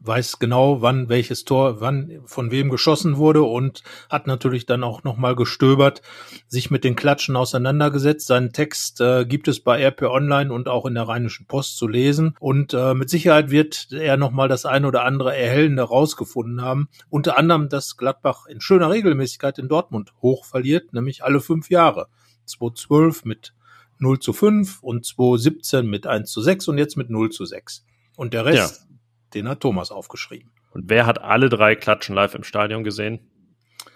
weiß 0.00 0.38
genau, 0.38 0.80
wann 0.80 1.08
welches 1.08 1.44
Tor, 1.44 1.80
wann 1.80 2.20
von 2.24 2.50
wem 2.50 2.70
geschossen 2.70 3.16
wurde 3.16 3.42
und 3.42 3.82
hat 4.08 4.26
natürlich 4.26 4.66
dann 4.66 4.84
auch 4.84 5.02
nochmal 5.04 5.34
gestöbert, 5.34 6.02
sich 6.46 6.70
mit 6.70 6.84
den 6.84 6.96
Klatschen 6.96 7.36
auseinandergesetzt. 7.36 8.26
Seinen 8.26 8.52
Text 8.52 9.00
äh, 9.00 9.24
gibt 9.24 9.48
es 9.48 9.60
bei 9.60 9.82
RP 9.82 10.02
Online 10.02 10.52
und 10.52 10.68
auch 10.68 10.86
in 10.86 10.94
der 10.94 11.08
Rheinischen 11.08 11.46
Post 11.46 11.76
zu 11.76 11.88
lesen. 11.88 12.36
Und 12.38 12.74
äh, 12.74 12.94
mit 12.94 13.10
Sicherheit 13.10 13.50
wird 13.50 13.88
er 13.92 14.16
nochmal 14.16 14.48
das 14.48 14.66
eine 14.66 14.86
oder 14.86 15.04
andere 15.04 15.36
Erhellende 15.36 15.82
rausgefunden 15.82 16.62
haben. 16.62 16.88
Unter 17.10 17.36
anderem, 17.36 17.68
dass 17.68 17.96
Gladbach 17.96 18.46
in 18.46 18.60
schöner 18.60 18.90
Regelmäßigkeit 18.90 19.58
in 19.58 19.68
Dortmund 19.68 20.12
hoch 20.22 20.44
verliert, 20.44 20.92
nämlich 20.92 21.24
alle 21.24 21.40
fünf 21.40 21.70
Jahre. 21.70 22.08
2012 22.46 23.24
mit 23.24 23.52
0 23.98 24.20
zu 24.20 24.32
5 24.32 24.82
und 24.82 25.04
2017 25.04 25.86
mit 25.86 26.06
1 26.06 26.30
zu 26.30 26.40
6 26.40 26.68
und 26.68 26.78
jetzt 26.78 26.96
mit 26.96 27.10
0 27.10 27.30
zu 27.30 27.44
6. 27.44 27.84
Und 28.16 28.32
der 28.32 28.44
Rest 28.46 28.82
ja 28.82 28.87
den 29.34 29.48
hat 29.48 29.60
Thomas 29.60 29.90
aufgeschrieben. 29.90 30.50
Und 30.70 30.88
wer 30.88 31.06
hat 31.06 31.20
alle 31.20 31.48
drei 31.48 31.74
Klatschen 31.74 32.14
live 32.14 32.34
im 32.34 32.44
Stadion 32.44 32.84
gesehen? 32.84 33.20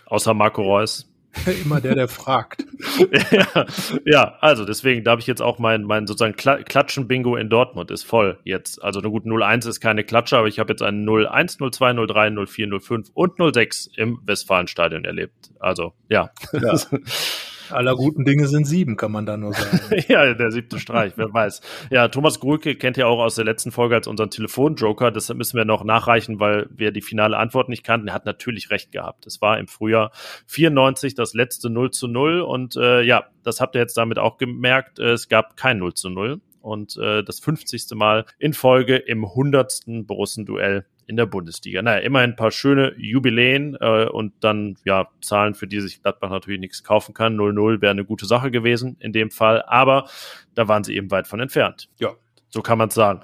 Außer 0.07 0.35
Marco 0.35 0.63
Reus. 0.63 1.09
Immer 1.65 1.81
der, 1.81 1.95
der 1.95 2.09
fragt. 2.09 2.67
ja, 3.31 3.67
ja, 4.05 4.39
also 4.41 4.67
deswegen, 4.67 5.03
da 5.03 5.13
habe 5.13 5.21
ich 5.23 5.27
jetzt 5.27 5.41
auch 5.41 5.59
mein, 5.59 5.85
mein 5.85 6.07
sozusagen 6.07 6.37
Klatschen-Bingo 6.37 7.37
in 7.37 7.49
Dortmund 7.49 7.91
ist 7.91 8.03
voll 8.03 8.39
jetzt. 8.45 8.83
Also 8.83 9.01
eine 9.01 9.09
gut 9.09 9.25
01 9.25 9.65
ist 9.65 9.81
keine 9.81 10.05
Klatsche, 10.05 10.37
aber 10.37 10.49
ich 10.49 10.59
habe 10.59 10.73
jetzt 10.73 10.83
einen 10.83 11.09
01, 11.09 11.57
02, 11.57 12.07
03, 12.07 12.47
04, 12.47 12.81
05 12.81 13.09
und 13.15 13.55
06 13.55 13.91
im 13.97 14.21
Westfalenstadion 14.25 15.07
erlebt. 15.07 15.51
Also 15.59 15.95
ja. 16.11 16.31
ja. 16.53 16.79
Aller 17.73 17.97
guten 17.97 18.25
Dinge 18.25 18.47
sind 18.49 18.65
sieben, 18.65 18.97
kann 18.97 19.13
man 19.13 19.27
da 19.27 19.37
nur 19.37 19.53
sagen. 19.53 19.81
ja, 20.09 20.35
der 20.35 20.51
siebte 20.51 20.79
Streich, 20.79 21.15
wer 21.17 21.33
weiß. 21.33 21.61
Ja, 21.91 22.09
Thomas 22.09 22.41
Grulke 22.41 22.77
kennt 22.77 22.97
ihr 22.97 23.09
auch 23.09 23.19
aus 23.19 23.35
der 23.35 23.45
letzten 23.45 23.73
Folge 23.73 23.95
als 23.95 24.07
unseren 24.07 24.31
Telefonjoker. 24.31 25.11
Deshalb 25.11 25.39
müssen 25.39 25.57
wir 25.57 25.65
noch 25.65 25.85
nachreichen, 25.85 26.41
weil 26.41 26.69
wir 26.71 26.93
die 26.93 27.03
finale 27.03 27.37
Antwort 27.37 27.69
nicht 27.69 27.85
kannten. 27.85 28.09
Er 28.09 28.15
hat 28.15 28.27
natürlich 28.27 28.71
recht 28.71 28.93
gehabt. 28.93 29.27
Es 29.27 29.41
war 29.41 29.59
im 29.59 29.67
Frühjahr 29.67 30.13
94 30.47 31.15
das 31.15 31.35
letzte 31.35 31.71
0 31.71 31.91
zu 31.91 32.09
0 32.09 32.41
und 32.41 32.77
äh, 32.77 33.03
ja, 33.03 33.25
das 33.43 33.61
habt 33.61 33.75
ihr 33.75 33.81
jetzt 33.81 33.97
damit 33.97 34.19
auch 34.19 34.39
gemerkt. 34.39 34.99
Es 34.99 35.29
gab 35.29 35.57
kein 35.57 35.79
0 35.79 35.95
zu 35.95 36.11
0 36.11 36.41
und 36.63 36.97
äh, 36.97 37.23
das 37.23 37.41
50. 37.41 37.91
Mal 37.95 38.25
in 38.39 38.55
Folge 38.55 38.97
im 38.97 39.25
100. 39.25 39.83
Borussen-Duell 40.07 40.87
in 41.07 41.17
der 41.17 41.27
Bundesliga. 41.27 41.83
Naja, 41.83 41.99
immerhin 41.99 42.31
ein 42.31 42.37
paar 42.37 42.51
schöne 42.51 42.95
Jubiläen 42.97 43.77
äh, 43.81 44.07
und 44.07 44.33
dann 44.41 44.77
ja 44.85 45.09
Zahlen, 45.21 45.55
für 45.55 45.67
die 45.67 45.81
sich 45.81 46.03
Gladbach 46.03 46.31
natürlich 46.31 46.61
nichts 46.61 46.85
kaufen 46.85 47.15
kann. 47.15 47.37
0-0 47.37 47.81
wäre 47.81 47.91
eine 47.91 48.05
gute 48.05 48.27
Sache 48.27 48.51
gewesen 48.51 48.97
in 49.01 49.13
dem 49.13 49.31
Fall, 49.31 49.63
aber 49.67 50.09
da 50.55 50.69
waren 50.69 50.85
sie 50.85 50.97
eben 50.97 51.11
weit 51.11 51.27
von 51.27 51.41
entfernt. 51.41 51.89
Ja. 51.99 52.15
So 52.49 52.61
kann 52.61 52.77
man 52.77 52.89
es 52.89 52.95
sagen. 52.95 53.23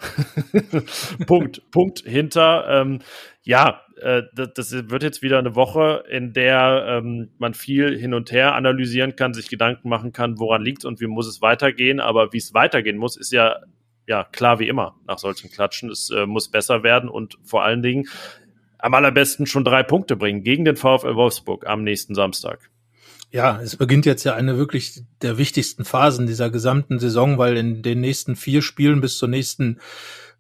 Punkt, 1.27 1.63
Punkt 1.71 2.01
hinter. 2.01 2.67
Ähm, 2.69 3.01
ja, 3.43 3.83
äh, 4.01 4.23
das, 4.35 4.55
das, 4.55 4.91
wird 4.91 5.03
jetzt 5.03 5.21
wieder 5.21 5.39
eine 5.39 5.55
Woche, 5.55 6.05
in 6.09 6.33
der 6.33 6.87
ähm, 6.89 7.31
man 7.39 7.53
viel 7.53 7.99
hin 7.99 8.15
und 8.15 8.33
her 8.33 8.55
analysieren 8.55 9.17
kann, 9.17 9.35
sich 9.35 9.51
Gedanken 9.51 9.91
machen 9.91 10.13
kann, 10.13 10.39
woran 10.39 10.63
liegt 10.63 10.87
und 10.87 11.01
wie 11.01 11.07
muss 11.07 11.27
es 11.27 11.43
weitergehen. 11.43 12.01
Aber 12.01 12.33
wie 12.33 12.39
es 12.39 12.55
weitergehen 12.55 12.97
muss, 12.97 13.19
ist 13.19 13.31
ja 13.31 13.57
ja, 14.09 14.25
klar 14.25 14.59
wie 14.59 14.69
immer 14.69 14.97
nach 15.07 15.19
solchen 15.19 15.51
Klatschen. 15.51 15.91
Es 15.91 16.11
äh, 16.11 16.27
muss 16.27 16.49
besser 16.49 16.83
werden 16.83 17.11
und 17.11 17.39
vor 17.45 17.63
allen 17.63 17.83
Dingen 17.83 18.09
am 18.79 18.95
allerbesten 18.95 19.47
schon 19.47 19.65
drei 19.65 19.83
Punkte 19.83 20.17
bringen 20.17 20.43
gegen 20.43 20.65
den 20.65 20.77
VfL 20.77 21.15
Wolfsburg 21.15 21.67
am 21.67 21.85
nächsten 21.85 22.15
Samstag. 22.15 22.71
Ja, 23.31 23.61
es 23.61 23.77
beginnt 23.77 24.07
jetzt 24.07 24.25
ja 24.25 24.35
eine 24.35 24.57
wirklich 24.57 25.03
der 25.21 25.37
wichtigsten 25.37 25.85
Phasen 25.85 26.27
dieser 26.27 26.49
gesamten 26.49 26.99
Saison, 26.99 27.37
weil 27.37 27.59
in 27.59 27.83
den 27.83 28.01
nächsten 28.01 28.35
vier 28.35 28.63
Spielen 28.63 29.03
bis 29.03 29.19
zur 29.19 29.29
nächsten 29.29 29.79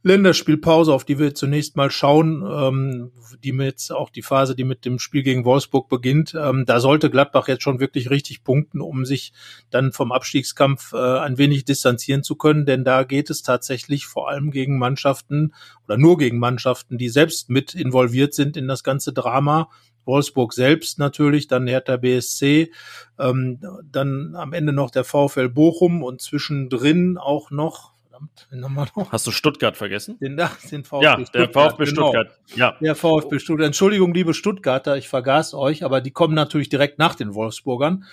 Länderspielpause, 0.02 0.92
auf 0.92 1.04
die 1.04 1.18
wir 1.18 1.34
zunächst 1.34 1.76
mal 1.76 1.90
schauen, 1.90 2.44
ähm, 2.48 3.10
die 3.42 3.52
mit 3.52 3.90
auch 3.90 4.10
die 4.10 4.22
Phase, 4.22 4.54
die 4.54 4.64
mit 4.64 4.84
dem 4.84 5.00
Spiel 5.00 5.24
gegen 5.24 5.44
Wolfsburg 5.44 5.88
beginnt, 5.88 6.36
ähm, 6.38 6.64
da 6.66 6.78
sollte 6.78 7.10
Gladbach 7.10 7.48
jetzt 7.48 7.64
schon 7.64 7.80
wirklich 7.80 8.08
richtig 8.08 8.44
punkten, 8.44 8.80
um 8.80 9.04
sich 9.04 9.32
dann 9.70 9.92
vom 9.92 10.12
Abstiegskampf 10.12 10.92
äh, 10.92 10.96
ein 10.96 11.36
wenig 11.36 11.64
distanzieren 11.64 12.22
zu 12.22 12.36
können, 12.36 12.64
denn 12.64 12.84
da 12.84 13.02
geht 13.02 13.28
es 13.28 13.42
tatsächlich 13.42 14.06
vor 14.06 14.28
allem 14.28 14.52
gegen 14.52 14.78
Mannschaften 14.78 15.52
oder 15.84 15.96
nur 15.96 16.16
gegen 16.16 16.38
Mannschaften, 16.38 16.96
die 16.96 17.08
selbst 17.08 17.50
mit 17.50 17.74
involviert 17.74 18.34
sind 18.34 18.56
in 18.56 18.68
das 18.68 18.84
ganze 18.84 19.12
Drama. 19.12 19.68
Wolfsburg 20.04 20.54
selbst 20.54 20.98
natürlich, 20.98 21.48
dann 21.48 21.66
Hertha 21.66 21.98
BSC, 21.98 22.70
ähm, 23.18 23.60
dann 23.84 24.34
am 24.36 24.52
Ende 24.52 24.72
noch 24.72 24.90
der 24.90 25.04
VfL 25.04 25.50
Bochum 25.50 26.02
und 26.02 26.22
zwischendrin 26.22 27.18
auch 27.18 27.50
noch 27.50 27.97
verdammt. 28.18 29.12
Hast 29.12 29.26
du 29.26 29.30
Stuttgart 29.30 29.76
vergessen? 29.76 30.18
Den, 30.18 30.36
den 30.36 30.84
VfB 30.84 31.04
ja, 31.04 31.14
Stuttgart. 31.14 31.34
Der 31.34 31.48
VfB 31.48 31.84
genau. 31.84 32.08
Stuttgart. 32.08 32.40
Ja. 32.54 32.76
Der 32.80 32.94
VfB 32.94 33.38
Stuttgart. 33.38 33.66
Entschuldigung, 33.66 34.14
liebe 34.14 34.34
Stuttgarter, 34.34 34.96
ich 34.96 35.08
vergaß 35.08 35.54
euch, 35.54 35.84
aber 35.84 36.00
die 36.00 36.10
kommen 36.10 36.34
natürlich 36.34 36.68
direkt 36.68 36.98
nach 36.98 37.14
den 37.14 37.34
Wolfsburgern. 37.34 38.04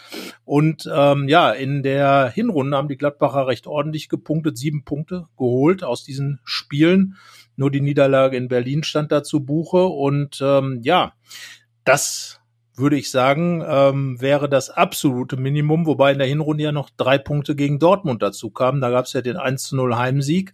Und 0.43 0.89
ähm, 0.93 1.27
ja, 1.27 1.51
in 1.51 1.83
der 1.83 2.29
Hinrunde 2.29 2.77
haben 2.77 2.87
die 2.87 2.97
Gladbacher 2.97 3.47
recht 3.47 3.67
ordentlich 3.67 4.09
gepunktet, 4.09 4.57
sieben 4.57 4.83
Punkte 4.83 5.27
geholt 5.37 5.83
aus 5.83 6.03
diesen 6.03 6.39
Spielen. 6.43 7.17
Nur 7.55 7.71
die 7.71 7.81
Niederlage 7.81 8.37
in 8.37 8.47
Berlin 8.47 8.83
stand 8.83 9.11
da 9.11 9.23
zu 9.23 9.45
Buche. 9.45 9.85
Und 9.85 10.39
ähm, 10.41 10.81
ja, 10.83 11.13
das 11.83 12.39
würde 12.77 12.97
ich 12.97 13.09
sagen, 13.09 13.63
ähm, 13.65 14.19
wäre 14.19 14.49
das 14.49 14.69
absolute 14.69 15.37
Minimum, 15.37 15.85
wobei 15.85 16.11
in 16.11 16.17
der 16.17 16.27
Hinrunde 16.27 16.63
ja 16.63 16.71
noch 16.71 16.89
drei 16.89 17.17
Punkte 17.17 17.55
gegen 17.55 17.79
Dortmund 17.79 18.21
dazu 18.21 18.49
kamen. 18.49 18.81
Da 18.81 18.89
gab 18.89 19.05
es 19.05 19.13
ja 19.13 19.21
den 19.21 19.37
1 19.37 19.63
zu 19.63 19.75
0 19.77 19.95
Heimsieg. 19.95 20.53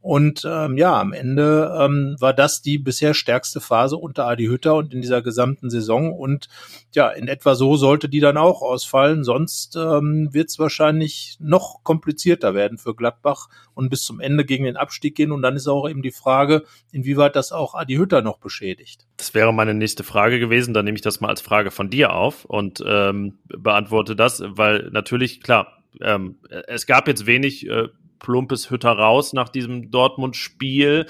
Und 0.00 0.44
ähm, 0.44 0.76
ja, 0.76 1.00
am 1.00 1.12
Ende 1.12 1.72
ähm, 1.78 2.16
war 2.18 2.34
das 2.34 2.60
die 2.62 2.78
bisher 2.78 3.14
stärkste 3.14 3.60
Phase 3.60 3.96
unter 3.96 4.26
Adi 4.26 4.46
Hütter 4.46 4.74
und 4.74 4.92
in 4.92 5.00
dieser 5.00 5.22
gesamten 5.22 5.70
Saison. 5.70 6.12
Und 6.12 6.48
ja, 6.92 7.08
in 7.08 7.28
etwa 7.28 7.54
so 7.54 7.76
sollte 7.76 8.08
die 8.08 8.20
dann 8.20 8.36
auch 8.36 8.62
ausfallen. 8.62 9.22
Sonst 9.22 9.76
ähm, 9.76 10.28
wird 10.32 10.50
es 10.50 10.58
wahrscheinlich 10.58 11.36
noch 11.38 11.84
komplizierter 11.84 12.54
werden 12.54 12.78
für 12.78 12.96
Gladbach 12.96 13.48
und 13.74 13.90
bis 13.90 14.02
zum 14.02 14.18
Ende 14.18 14.44
gegen 14.44 14.64
den 14.64 14.76
Abstieg 14.76 15.14
gehen. 15.14 15.30
Und 15.30 15.42
dann 15.42 15.54
ist 15.54 15.68
auch 15.68 15.88
eben 15.88 16.02
die 16.02 16.10
Frage, 16.10 16.64
inwieweit 16.90 17.36
das 17.36 17.52
auch 17.52 17.74
Adi 17.74 17.94
Hütter 17.94 18.22
noch 18.22 18.38
beschädigt. 18.38 19.06
Das 19.16 19.34
wäre 19.34 19.54
meine 19.54 19.74
nächste 19.74 20.02
Frage 20.02 20.40
gewesen. 20.40 20.74
Dann 20.74 20.84
nehme 20.84 20.96
ich 20.96 21.02
das 21.02 21.20
mal 21.20 21.28
als 21.28 21.40
Frage 21.40 21.59
von 21.70 21.90
dir 21.90 22.14
auf 22.14 22.46
und 22.46 22.82
ähm, 22.86 23.38
beantworte 23.46 24.16
das, 24.16 24.42
weil 24.44 24.88
natürlich, 24.92 25.42
klar, 25.42 25.84
ähm, 26.00 26.38
es 26.66 26.86
gab 26.86 27.08
jetzt 27.08 27.26
wenig 27.26 27.68
äh, 27.68 27.88
plumpes 28.18 28.70
Hütter 28.70 28.92
raus 28.92 29.32
nach 29.32 29.48
diesem 29.48 29.90
Dortmund-Spiel. 29.90 31.06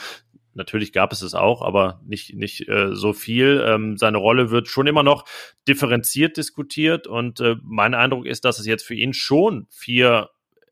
Natürlich 0.54 0.92
gab 0.92 1.12
es 1.12 1.22
es 1.22 1.34
auch, 1.34 1.62
aber 1.62 2.00
nicht, 2.04 2.34
nicht 2.34 2.68
äh, 2.68 2.94
so 2.94 3.12
viel. 3.12 3.64
Ähm, 3.66 3.96
seine 3.96 4.18
Rolle 4.18 4.50
wird 4.50 4.68
schon 4.68 4.86
immer 4.86 5.02
noch 5.02 5.24
differenziert 5.68 6.36
diskutiert 6.36 7.06
und 7.06 7.40
äh, 7.40 7.56
mein 7.62 7.94
Eindruck 7.94 8.26
ist, 8.26 8.44
dass 8.44 8.58
es 8.58 8.66
jetzt 8.66 8.84
für 8.84 8.94
ihn 8.94 9.12
schon 9.12 9.66
vier 9.70 10.30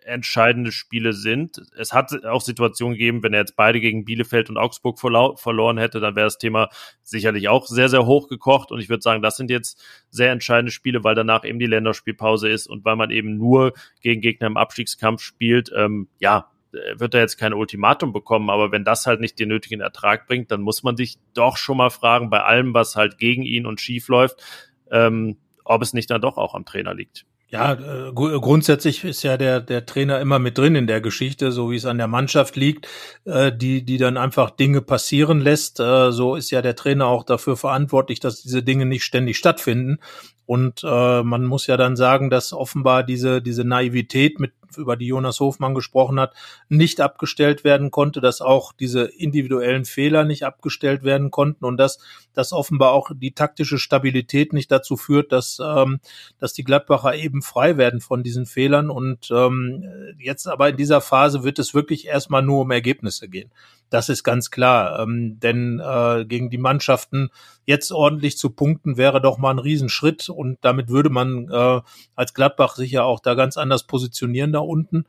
entscheidende 0.08 0.72
Spiele 0.72 1.12
sind. 1.12 1.62
Es 1.76 1.92
hat 1.92 2.24
auch 2.24 2.40
Situationen 2.40 2.94
gegeben, 2.94 3.22
wenn 3.22 3.34
er 3.34 3.40
jetzt 3.40 3.56
beide 3.56 3.80
gegen 3.80 4.04
Bielefeld 4.04 4.50
und 4.50 4.56
Augsburg 4.56 4.98
verloren 4.98 5.78
hätte, 5.78 6.00
dann 6.00 6.16
wäre 6.16 6.26
das 6.26 6.38
Thema 6.38 6.68
sicherlich 7.02 7.48
auch 7.48 7.66
sehr, 7.66 7.88
sehr 7.88 8.06
hoch 8.06 8.28
gekocht. 8.28 8.72
Und 8.72 8.80
ich 8.80 8.88
würde 8.88 9.02
sagen, 9.02 9.22
das 9.22 9.36
sind 9.36 9.50
jetzt 9.50 9.82
sehr 10.10 10.32
entscheidende 10.32 10.72
Spiele, 10.72 11.04
weil 11.04 11.14
danach 11.14 11.44
eben 11.44 11.58
die 11.58 11.66
Länderspielpause 11.66 12.48
ist 12.48 12.66
und 12.66 12.84
weil 12.84 12.96
man 12.96 13.10
eben 13.10 13.36
nur 13.36 13.72
gegen 14.00 14.20
Gegner 14.20 14.48
im 14.48 14.56
Abstiegskampf 14.56 15.22
spielt. 15.22 15.70
Ähm, 15.76 16.08
ja, 16.18 16.50
wird 16.94 17.14
er 17.14 17.20
jetzt 17.20 17.38
kein 17.38 17.54
Ultimatum 17.54 18.12
bekommen, 18.12 18.50
aber 18.50 18.72
wenn 18.72 18.84
das 18.84 19.06
halt 19.06 19.20
nicht 19.20 19.38
den 19.38 19.48
nötigen 19.48 19.80
Ertrag 19.80 20.26
bringt, 20.26 20.50
dann 20.50 20.60
muss 20.60 20.82
man 20.82 20.96
sich 20.96 21.18
doch 21.34 21.56
schon 21.56 21.78
mal 21.78 21.90
fragen, 21.90 22.30
bei 22.30 22.42
allem, 22.42 22.74
was 22.74 22.96
halt 22.96 23.18
gegen 23.18 23.42
ihn 23.42 23.66
und 23.66 23.80
schief 23.80 24.08
läuft, 24.08 24.42
ähm, 24.90 25.38
ob 25.64 25.82
es 25.82 25.92
nicht 25.92 26.10
dann 26.10 26.20
doch 26.20 26.36
auch 26.36 26.54
am 26.54 26.64
Trainer 26.64 26.94
liegt. 26.94 27.24
Ja, 27.50 27.72
äh, 27.72 28.12
grundsätzlich 28.12 29.04
ist 29.04 29.22
ja 29.22 29.38
der, 29.38 29.62
der 29.62 29.86
Trainer 29.86 30.20
immer 30.20 30.38
mit 30.38 30.58
drin 30.58 30.74
in 30.74 30.86
der 30.86 31.00
Geschichte, 31.00 31.50
so 31.50 31.70
wie 31.70 31.76
es 31.76 31.86
an 31.86 31.96
der 31.96 32.06
Mannschaft 32.06 32.56
liegt, 32.56 32.86
äh, 33.24 33.50
die, 33.50 33.86
die 33.86 33.96
dann 33.96 34.18
einfach 34.18 34.50
Dinge 34.50 34.82
passieren 34.82 35.40
lässt. 35.40 35.80
Äh, 35.80 36.12
so 36.12 36.36
ist 36.36 36.50
ja 36.50 36.60
der 36.60 36.76
Trainer 36.76 37.06
auch 37.06 37.24
dafür 37.24 37.56
verantwortlich, 37.56 38.20
dass 38.20 38.42
diese 38.42 38.62
Dinge 38.62 38.84
nicht 38.84 39.02
ständig 39.02 39.38
stattfinden. 39.38 39.98
Und 40.44 40.84
äh, 40.84 41.22
man 41.22 41.46
muss 41.46 41.66
ja 41.66 41.78
dann 41.78 41.96
sagen, 41.96 42.28
dass 42.28 42.52
offenbar 42.52 43.02
diese, 43.02 43.40
diese 43.40 43.64
Naivität, 43.64 44.40
mit 44.40 44.52
über 44.76 44.96
die 44.96 45.06
Jonas 45.06 45.40
Hofmann 45.40 45.74
gesprochen 45.74 46.20
hat, 46.20 46.34
nicht 46.68 47.00
abgestellt 47.00 47.64
werden 47.64 47.90
konnte, 47.90 48.20
dass 48.20 48.40
auch 48.40 48.72
diese 48.72 49.04
individuellen 49.04 49.84
Fehler 49.84 50.24
nicht 50.24 50.44
abgestellt 50.44 51.02
werden 51.02 51.30
konnten 51.30 51.64
und 51.64 51.76
dass, 51.76 51.98
dass 52.34 52.52
offenbar 52.52 52.92
auch 52.92 53.10
die 53.14 53.32
taktische 53.32 53.78
Stabilität 53.78 54.52
nicht 54.52 54.70
dazu 54.70 54.96
führt, 54.96 55.32
dass, 55.32 55.58
ähm, 55.64 56.00
dass 56.38 56.52
die 56.52 56.64
Gladbacher 56.64 57.14
eben 57.14 57.42
frei 57.42 57.76
werden 57.76 58.00
von 58.00 58.22
diesen 58.22 58.46
Fehlern. 58.46 58.90
Und 58.90 59.30
ähm, 59.30 60.16
jetzt 60.18 60.46
aber 60.46 60.68
in 60.68 60.76
dieser 60.76 61.00
Phase 61.00 61.44
wird 61.44 61.58
es 61.58 61.74
wirklich 61.74 62.06
erstmal 62.06 62.42
nur 62.42 62.62
um 62.62 62.70
Ergebnisse 62.70 63.28
gehen. 63.28 63.50
Das 63.90 64.08
ist 64.08 64.22
ganz 64.22 64.50
klar. 64.50 65.00
Ähm, 65.00 65.38
denn 65.40 65.80
äh, 65.80 66.24
gegen 66.26 66.50
die 66.50 66.58
Mannschaften 66.58 67.30
jetzt 67.64 67.92
ordentlich 67.92 68.36
zu 68.36 68.50
punkten 68.50 68.96
wäre 68.96 69.20
doch 69.20 69.38
mal 69.38 69.50
ein 69.50 69.58
Riesenschritt 69.58 70.28
und 70.28 70.58
damit 70.62 70.88
würde 70.88 71.10
man 71.10 71.48
äh, 71.50 71.80
als 72.14 72.34
Gladbach 72.34 72.76
sich 72.76 72.90
ja 72.92 73.02
auch 73.04 73.20
da 73.20 73.34
ganz 73.34 73.56
anders 73.56 73.84
positionieren 73.84 74.52
da 74.52 74.60
unten. 74.60 75.04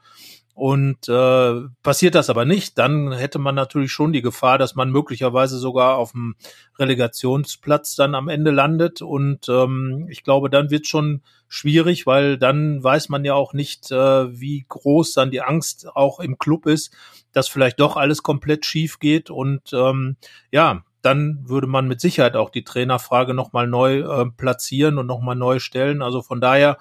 Und 0.60 1.08
äh, 1.08 1.70
passiert 1.84 2.16
das 2.16 2.30
aber 2.30 2.44
nicht, 2.44 2.78
dann 2.78 3.14
hätte 3.14 3.40
man 3.40 3.56
natürlich 3.56 3.94
schon 3.94 4.12
die 4.12 4.22
Gefahr, 4.22 4.58
dass 4.58 4.76
man 4.76 4.92
möglicherweise 4.92 5.58
sogar 5.58 5.96
auf 5.96 6.12
dem 6.12 6.36
Relegationsplatz 6.78 7.96
dann 7.96 8.14
am 8.14 8.28
Ende 8.28 8.52
landet. 8.52 9.02
Und 9.02 9.48
ähm, 9.48 10.08
ich 10.10 10.22
glaube, 10.22 10.50
dann 10.50 10.70
wird 10.70 10.86
schon 10.86 11.22
schwierig, 11.48 12.06
weil 12.06 12.38
dann 12.38 12.84
weiß 12.84 13.08
man 13.08 13.24
ja 13.24 13.36
auch 13.36 13.54
nicht, 13.54 13.90
äh, 13.90 14.38
wie 14.38 14.66
groß 14.68 15.14
dann 15.14 15.32
die 15.32 15.40
Angst 15.40 15.88
auch 15.96 16.20
im 16.20 16.38
Club 16.38 16.66
ist, 16.66 16.94
dass 17.32 17.48
vielleicht 17.48 17.80
doch 17.80 17.96
alles 17.96 18.22
komplett 18.22 18.66
schief 18.66 19.00
geht. 19.00 19.30
Und 19.30 19.72
ähm, 19.72 20.18
ja, 20.52 20.84
dann 21.02 21.40
würde 21.48 21.68
man 21.68 21.88
mit 21.88 22.02
Sicherheit 22.02 22.36
auch 22.36 22.50
die 22.50 22.66
Trainerfrage 22.66 23.34
nochmal 23.34 23.68
neu 23.68 24.00
äh, 24.00 24.26
platzieren 24.26 24.98
und 24.98 25.08
nochmal 25.08 25.38
neu 25.38 25.60
stellen. 25.60 26.02
Also 26.02 26.22
von 26.22 26.42
daher 26.42 26.78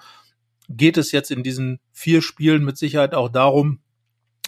geht 0.69 0.97
es 0.97 1.11
jetzt 1.11 1.31
in 1.31 1.43
diesen 1.43 1.79
vier 1.91 2.21
Spielen 2.21 2.63
mit 2.63 2.77
Sicherheit 2.77 3.13
auch 3.13 3.29
darum, 3.29 3.79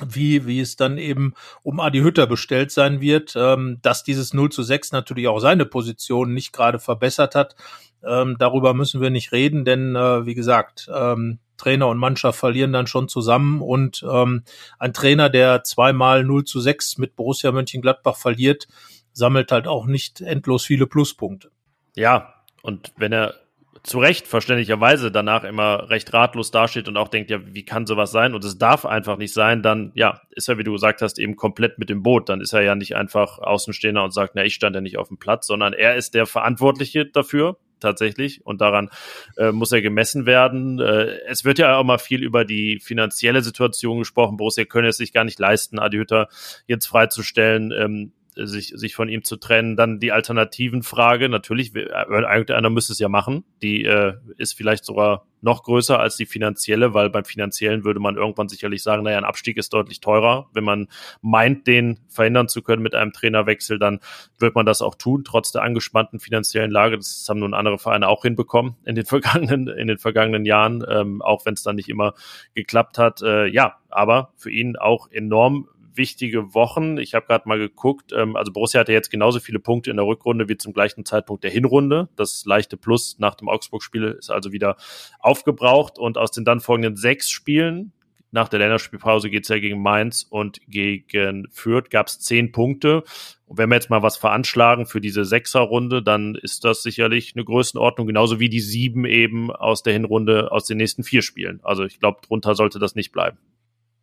wie, 0.06 0.46
wie 0.46 0.60
es 0.60 0.76
dann 0.76 0.98
eben 0.98 1.34
um 1.64 1.80
Adi 1.80 2.00
Hütter 2.00 2.28
bestellt 2.28 2.72
sein 2.72 3.02
wird, 3.02 3.34
ähm, 3.36 3.80
dass 3.82 4.04
dieses 4.04 4.34
0 4.34 4.52
zu 4.52 4.64
6 4.64 4.92
natürlich 4.92 5.28
auch 5.28 5.40
seine 5.40 5.66
Position 5.66 6.34
nicht 6.34 6.54
gerade 6.54 6.80
verbessert 6.80 7.36
hat. 7.36 7.56
Ähm, 8.04 8.38
darüber 8.40 8.74
müssen 8.74 9.02
wir 9.02 9.10
nicht 9.10 9.32
reden, 9.32 9.66
denn 9.66 9.96
äh, 9.96 10.26
wie 10.26 10.34
gesagt, 10.34 10.90
ähm, 10.94 11.40
Trainer 11.58 11.88
und 11.88 12.00
Mannschaft 12.00 12.40
verlieren 12.40 12.74
dann 12.74 12.88
schon 12.88 13.08
zusammen 13.08 13.62
und 13.62 14.04
ähm, 14.10 14.44
ein 14.80 14.94
Trainer, 14.94 15.30
der 15.30 15.64
zweimal 15.64 16.24
0 16.24 16.46
zu 16.46 16.60
6 16.60 16.98
mit 16.98 17.16
Borussia 17.16 17.52
Mönchengladbach 17.52 18.18
verliert, 18.18 18.68
sammelt 19.14 19.52
halt 19.52 19.68
auch 19.68 19.86
nicht 19.86 20.22
endlos 20.22 20.66
viele 20.66 20.88
Pluspunkte. 20.88 21.52
Ja, 21.96 22.34
und 22.64 22.94
wenn 22.98 23.12
er 23.12 23.36
zu 23.84 24.00
Recht 24.00 24.28
verständlicherweise 24.28 25.12
danach 25.12 25.44
immer 25.44 25.90
recht 25.90 26.14
ratlos 26.14 26.52
dasteht 26.52 26.88
und 26.88 26.98
auch 26.98 27.08
denkt, 27.08 27.32
ja, 27.32 27.40
wie 27.46 27.66
kann 27.66 27.88
sowas 27.88 28.12
sein? 28.12 28.36
Und 28.36 28.46
es 28.46 28.58
darf 28.58 28.86
einfach 28.86 29.18
nicht 29.18 29.34
sein, 29.34 29.64
dann, 29.64 29.92
ja, 29.96 30.22
ist 30.32 30.48
er, 30.50 30.60
wie 30.60 30.64
du 30.64 30.74
gesagt 30.74 31.02
hast, 31.02 31.18
eben 31.18 31.36
komplett 31.36 31.80
mit 31.80 31.90
dem 31.90 32.04
Boot. 32.04 32.30
Dann 32.30 32.42
ist 32.42 32.54
er 32.54 32.62
ja 32.62 32.76
nicht 32.76 32.96
einfach 32.96 33.40
Außenstehender 33.40 34.04
und 34.04 34.14
sagt, 34.14 34.36
na, 34.36 34.44
ich 34.44 34.54
stand 34.54 34.76
ja 34.76 34.82
nicht 34.82 34.98
auf 34.98 35.08
dem 35.08 35.18
Platz, 35.18 35.48
sondern 35.48 35.74
er 35.74 35.96
ist 35.96 36.14
der 36.14 36.28
Verantwortliche 36.28 37.08
dafür, 37.08 37.58
tatsächlich. 37.80 38.46
Und 38.46 38.62
daran 38.62 38.90
äh, 39.38 39.52
muss 39.52 39.72
er 39.72 39.82
gemessen 39.82 40.28
werden. 40.28 40.80
Äh, 40.80 41.18
es 41.28 41.44
wird 41.44 41.58
ja 41.58 41.78
auch 41.78 41.84
mal 41.84 41.98
viel 41.98 42.22
über 42.24 42.46
die 42.46 42.80
finanzielle 42.80 43.42
Situation 43.42 43.98
gesprochen. 43.98 44.38
Borussia 44.38 44.66
könne 44.66 44.90
es 44.90 44.98
sich 44.98 45.12
gar 45.12 45.24
nicht 45.24 45.40
leisten, 45.40 45.80
Adi 45.80 45.98
Hütter 45.98 46.28
jetzt 46.68 46.86
freizustellen. 46.86 47.72
Ähm, 47.72 48.14
sich, 48.48 48.74
sich 48.76 48.96
von 48.96 49.10
ihm 49.10 49.24
zu 49.24 49.38
trennen. 49.38 49.76
Dann 49.76 50.00
die 50.00 50.12
alternativen 50.12 50.84
Frage, 50.84 51.30
natürlich, 51.30 51.74
irgendeiner 51.76 52.70
müsste 52.70 52.94
es 52.94 53.00
ja 53.00 53.10
machen. 53.10 53.44
Die 53.62 53.84
äh, 53.84 54.14
ist 54.38 54.54
vielleicht 54.54 54.86
sogar 54.86 55.26
noch 55.42 55.64
größer 55.64 56.00
als 56.00 56.18
die 56.18 56.26
finanzielle, 56.26 56.94
weil 56.94 57.10
beim 57.10 57.26
finanziellen 57.26 57.84
würde 57.84 58.00
man 58.00 58.16
irgendwann 58.16 58.48
sicherlich 58.48 58.84
sagen, 58.84 59.04
naja, 59.04 59.18
ein 59.18 59.24
Abstieg 59.24 59.58
ist 59.58 59.74
deutlich 59.74 60.00
teurer. 60.00 60.50
Wenn 60.54 60.64
man 60.64 60.88
meint, 61.22 61.68
den 61.68 62.00
verhindern 62.08 62.48
zu 62.48 62.62
können 62.62 62.84
mit 62.84 62.96
einem 62.96 63.12
Trainerwechsel, 63.12 63.80
dann 63.80 64.00
wird 64.38 64.56
man 64.56 64.66
das 64.66 64.82
auch 64.82 64.96
tun, 64.96 65.24
trotz 65.24 65.52
der 65.52 65.64
angespannten 65.64 66.20
finanziellen 66.20 66.72
Lage. 66.72 66.98
Das 66.98 67.26
haben 67.28 67.40
nun 67.40 67.54
andere 67.54 67.80
Vereine 67.80 68.08
auch 68.08 68.22
hinbekommen 68.22 68.76
in 68.86 68.96
den 68.96 69.06
vergangenen, 69.08 69.68
in 69.68 69.88
den 69.88 69.98
vergangenen 69.98 70.46
Jahren, 70.46 70.84
ähm, 70.88 71.22
auch 71.22 71.46
wenn 71.46 71.56
es 71.56 71.64
dann 71.64 71.76
nicht 71.76 71.90
immer 71.90 72.14
geklappt 72.54 72.98
hat. 72.98 73.22
Äh, 73.22 73.48
ja, 73.48 73.78
aber 73.90 74.34
für 74.36 74.52
ihn 74.52 74.78
auch 74.78 75.10
enorm 75.12 75.68
wichtige 75.96 76.54
Wochen. 76.54 76.98
Ich 76.98 77.14
habe 77.14 77.26
gerade 77.26 77.48
mal 77.48 77.58
geguckt, 77.58 78.14
ähm, 78.14 78.36
also 78.36 78.52
Borussia 78.52 78.80
hatte 78.80 78.94
jetzt 78.94 79.10
genauso 79.10 79.40
viele 79.40 79.60
Punkte 79.60 79.92
in 79.92 79.98
der 79.98 80.06
Rückrunde 80.06 80.50
wie 80.50 80.58
zum 80.58 80.74
gleichen 80.74 81.06
Zeitpunkt 81.06 81.44
der 81.44 81.52
Hinrunde. 81.52 82.10
Das 82.16 82.44
leichte 82.46 82.78
Plus 82.78 83.18
nach 83.20 83.36
dem 83.36 83.50
Augsburg-Spiel 83.50 84.16
ist 84.20 84.32
also 84.32 84.52
wieder 84.52 84.78
aufgebraucht 85.20 85.98
und 85.98 86.18
aus 86.18 86.32
den 86.32 86.46
dann 86.46 86.60
folgenden 86.60 86.96
sechs 86.96 87.30
Spielen 87.30 87.94
nach 88.32 88.48
der 88.48 88.60
Länderspielpause 88.60 89.30
geht 89.30 89.44
es 89.44 89.50
ja 89.50 89.60
gegen 89.60 89.82
Mainz 89.82 90.26
und 90.30 90.62
gegen 90.68 91.48
Fürth 91.52 91.90
gab 91.90 92.08
es 92.08 92.20
zehn 92.20 92.54
Punkte. 92.54 93.04
Und 93.46 93.58
wenn 93.58 93.70
wir 93.70 93.76
jetzt 93.76 93.90
mal 93.90 94.04
was 94.04 94.16
veranschlagen 94.16 94.86
für 94.86 95.02
diese 95.02 95.26
Sechserrunde, 95.26 96.02
dann 96.02 96.36
ist 96.36 96.64
das 96.64 96.82
sicherlich 96.82 97.34
eine 97.36 97.44
Größenordnung, 97.44 98.08
genauso 98.08 98.40
wie 98.40 98.48
die 98.48 98.62
sieben 98.62 99.06
eben 99.06 99.52
aus 99.52 99.84
der 99.84 99.94
Hinrunde 99.94 100.52
aus 100.52 100.66
den 100.66 100.78
nächsten 100.78 101.04
vier 101.04 101.22
Spielen. 101.22 101.60
Also 101.64 101.84
ich 101.84 102.00
glaube, 102.00 102.22
drunter 102.26 102.56
sollte 102.56 102.80
das 102.80 102.96
nicht 102.96 103.12
bleiben. 103.12 103.38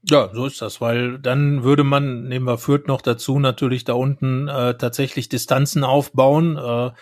Ja, 0.02 0.30
so 0.32 0.46
ist 0.46 0.62
das, 0.62 0.80
weil 0.80 1.18
dann 1.18 1.64
würde 1.64 1.84
man, 1.84 2.28
nehmen 2.28 2.46
wir 2.46 2.58
Fürth 2.58 2.86
noch 2.86 3.02
dazu, 3.02 3.38
natürlich 3.38 3.84
da 3.84 3.94
unten 3.94 4.48
äh, 4.48 4.76
tatsächlich 4.76 5.28
Distanzen 5.28 5.82
aufbauen 5.84 6.56
äh, 6.56 6.92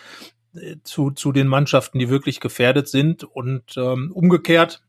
zu, 0.83 1.11
zu 1.11 1.31
den 1.31 1.47
Mannschaften, 1.47 1.99
die 1.99 2.09
wirklich 2.09 2.39
gefährdet 2.39 2.87
sind. 2.87 3.23
Und 3.23 3.77
ähm, 3.77 4.11
umgekehrt 4.13 4.81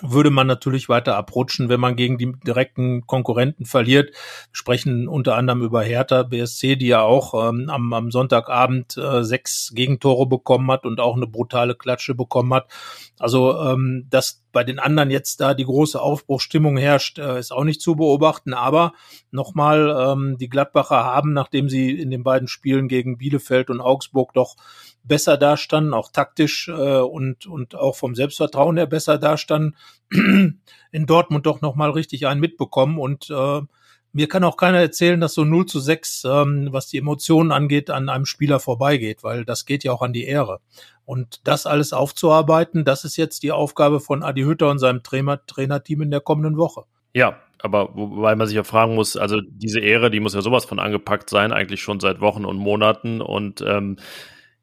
würde 0.00 0.30
man 0.30 0.46
natürlich 0.46 0.88
weiter 0.88 1.16
abrutschen, 1.16 1.68
wenn 1.68 1.80
man 1.80 1.96
gegen 1.96 2.18
die 2.18 2.32
direkten 2.46 3.06
Konkurrenten 3.06 3.64
verliert. 3.64 4.10
Wir 4.10 4.16
sprechen 4.52 5.08
unter 5.08 5.36
anderem 5.36 5.62
über 5.62 5.82
Hertha 5.82 6.22
BSC, 6.22 6.76
die 6.76 6.86
ja 6.86 7.02
auch 7.02 7.48
ähm, 7.48 7.68
am, 7.68 7.92
am 7.92 8.10
Sonntagabend 8.10 8.96
äh, 8.96 9.24
sechs 9.24 9.72
Gegentore 9.74 10.26
bekommen 10.26 10.70
hat 10.70 10.86
und 10.86 11.00
auch 11.00 11.16
eine 11.16 11.26
brutale 11.26 11.74
Klatsche 11.74 12.14
bekommen 12.14 12.54
hat. 12.54 12.68
Also 13.18 13.58
ähm, 13.60 14.06
dass 14.10 14.44
bei 14.52 14.64
den 14.64 14.78
anderen 14.78 15.10
jetzt 15.10 15.40
da 15.40 15.54
die 15.54 15.64
große 15.64 16.00
Aufbruchstimmung 16.00 16.76
herrscht, 16.76 17.18
äh, 17.18 17.38
ist 17.38 17.52
auch 17.52 17.64
nicht 17.64 17.80
zu 17.80 17.96
beobachten. 17.96 18.54
Aber 18.54 18.92
nochmal, 19.30 19.94
ähm, 19.98 20.36
die 20.38 20.48
Gladbacher 20.48 21.04
haben, 21.04 21.32
nachdem 21.32 21.68
sie 21.68 21.90
in 21.90 22.10
den 22.10 22.22
beiden 22.22 22.48
Spielen 22.48 22.88
gegen 22.88 23.18
Bielefeld 23.18 23.70
und 23.70 23.80
Augsburg 23.80 24.32
doch 24.34 24.56
besser 25.04 25.36
dastanden, 25.36 25.94
auch 25.94 26.10
taktisch 26.10 26.68
äh, 26.68 27.00
und, 27.00 27.46
und 27.46 27.74
auch 27.74 27.96
vom 27.96 28.14
Selbstvertrauen 28.14 28.76
her 28.76 28.86
besser 28.86 29.18
dastanden, 29.18 29.76
in 30.10 31.06
Dortmund 31.06 31.46
doch 31.46 31.60
nochmal 31.60 31.90
richtig 31.90 32.26
einen 32.26 32.40
mitbekommen. 32.40 32.98
Und 32.98 33.30
äh, 33.30 33.60
mir 34.12 34.28
kann 34.28 34.44
auch 34.44 34.56
keiner 34.56 34.78
erzählen, 34.78 35.20
dass 35.20 35.34
so 35.34 35.44
0 35.44 35.66
zu 35.66 35.80
6, 35.80 36.24
ähm, 36.24 36.68
was 36.70 36.86
die 36.86 36.98
Emotionen 36.98 37.52
angeht, 37.52 37.90
an 37.90 38.08
einem 38.08 38.26
Spieler 38.26 38.60
vorbeigeht, 38.60 39.22
weil 39.22 39.44
das 39.44 39.66
geht 39.66 39.84
ja 39.84 39.92
auch 39.92 40.02
an 40.02 40.12
die 40.12 40.24
Ehre. 40.24 40.60
Und 41.04 41.40
das 41.44 41.66
alles 41.66 41.92
aufzuarbeiten, 41.92 42.84
das 42.84 43.04
ist 43.04 43.16
jetzt 43.16 43.42
die 43.42 43.52
Aufgabe 43.52 44.00
von 44.00 44.22
Adi 44.22 44.42
Hütter 44.42 44.70
und 44.70 44.78
seinem 44.78 45.02
Trainer, 45.02 45.44
Trainerteam 45.46 46.02
in 46.02 46.10
der 46.10 46.20
kommenden 46.20 46.56
Woche. 46.56 46.84
Ja, 47.14 47.38
aber 47.60 47.94
wobei 47.94 48.36
man 48.36 48.46
sich 48.46 48.56
ja 48.56 48.64
fragen 48.64 48.94
muss, 48.94 49.16
also 49.16 49.40
diese 49.40 49.80
Ehre, 49.80 50.10
die 50.10 50.20
muss 50.20 50.34
ja 50.34 50.42
sowas 50.42 50.64
von 50.64 50.78
angepackt 50.78 51.30
sein, 51.30 51.52
eigentlich 51.52 51.82
schon 51.82 52.00
seit 52.00 52.20
Wochen 52.20 52.44
und 52.44 52.56
Monaten. 52.56 53.20
Und 53.20 53.62
ähm, 53.62 53.96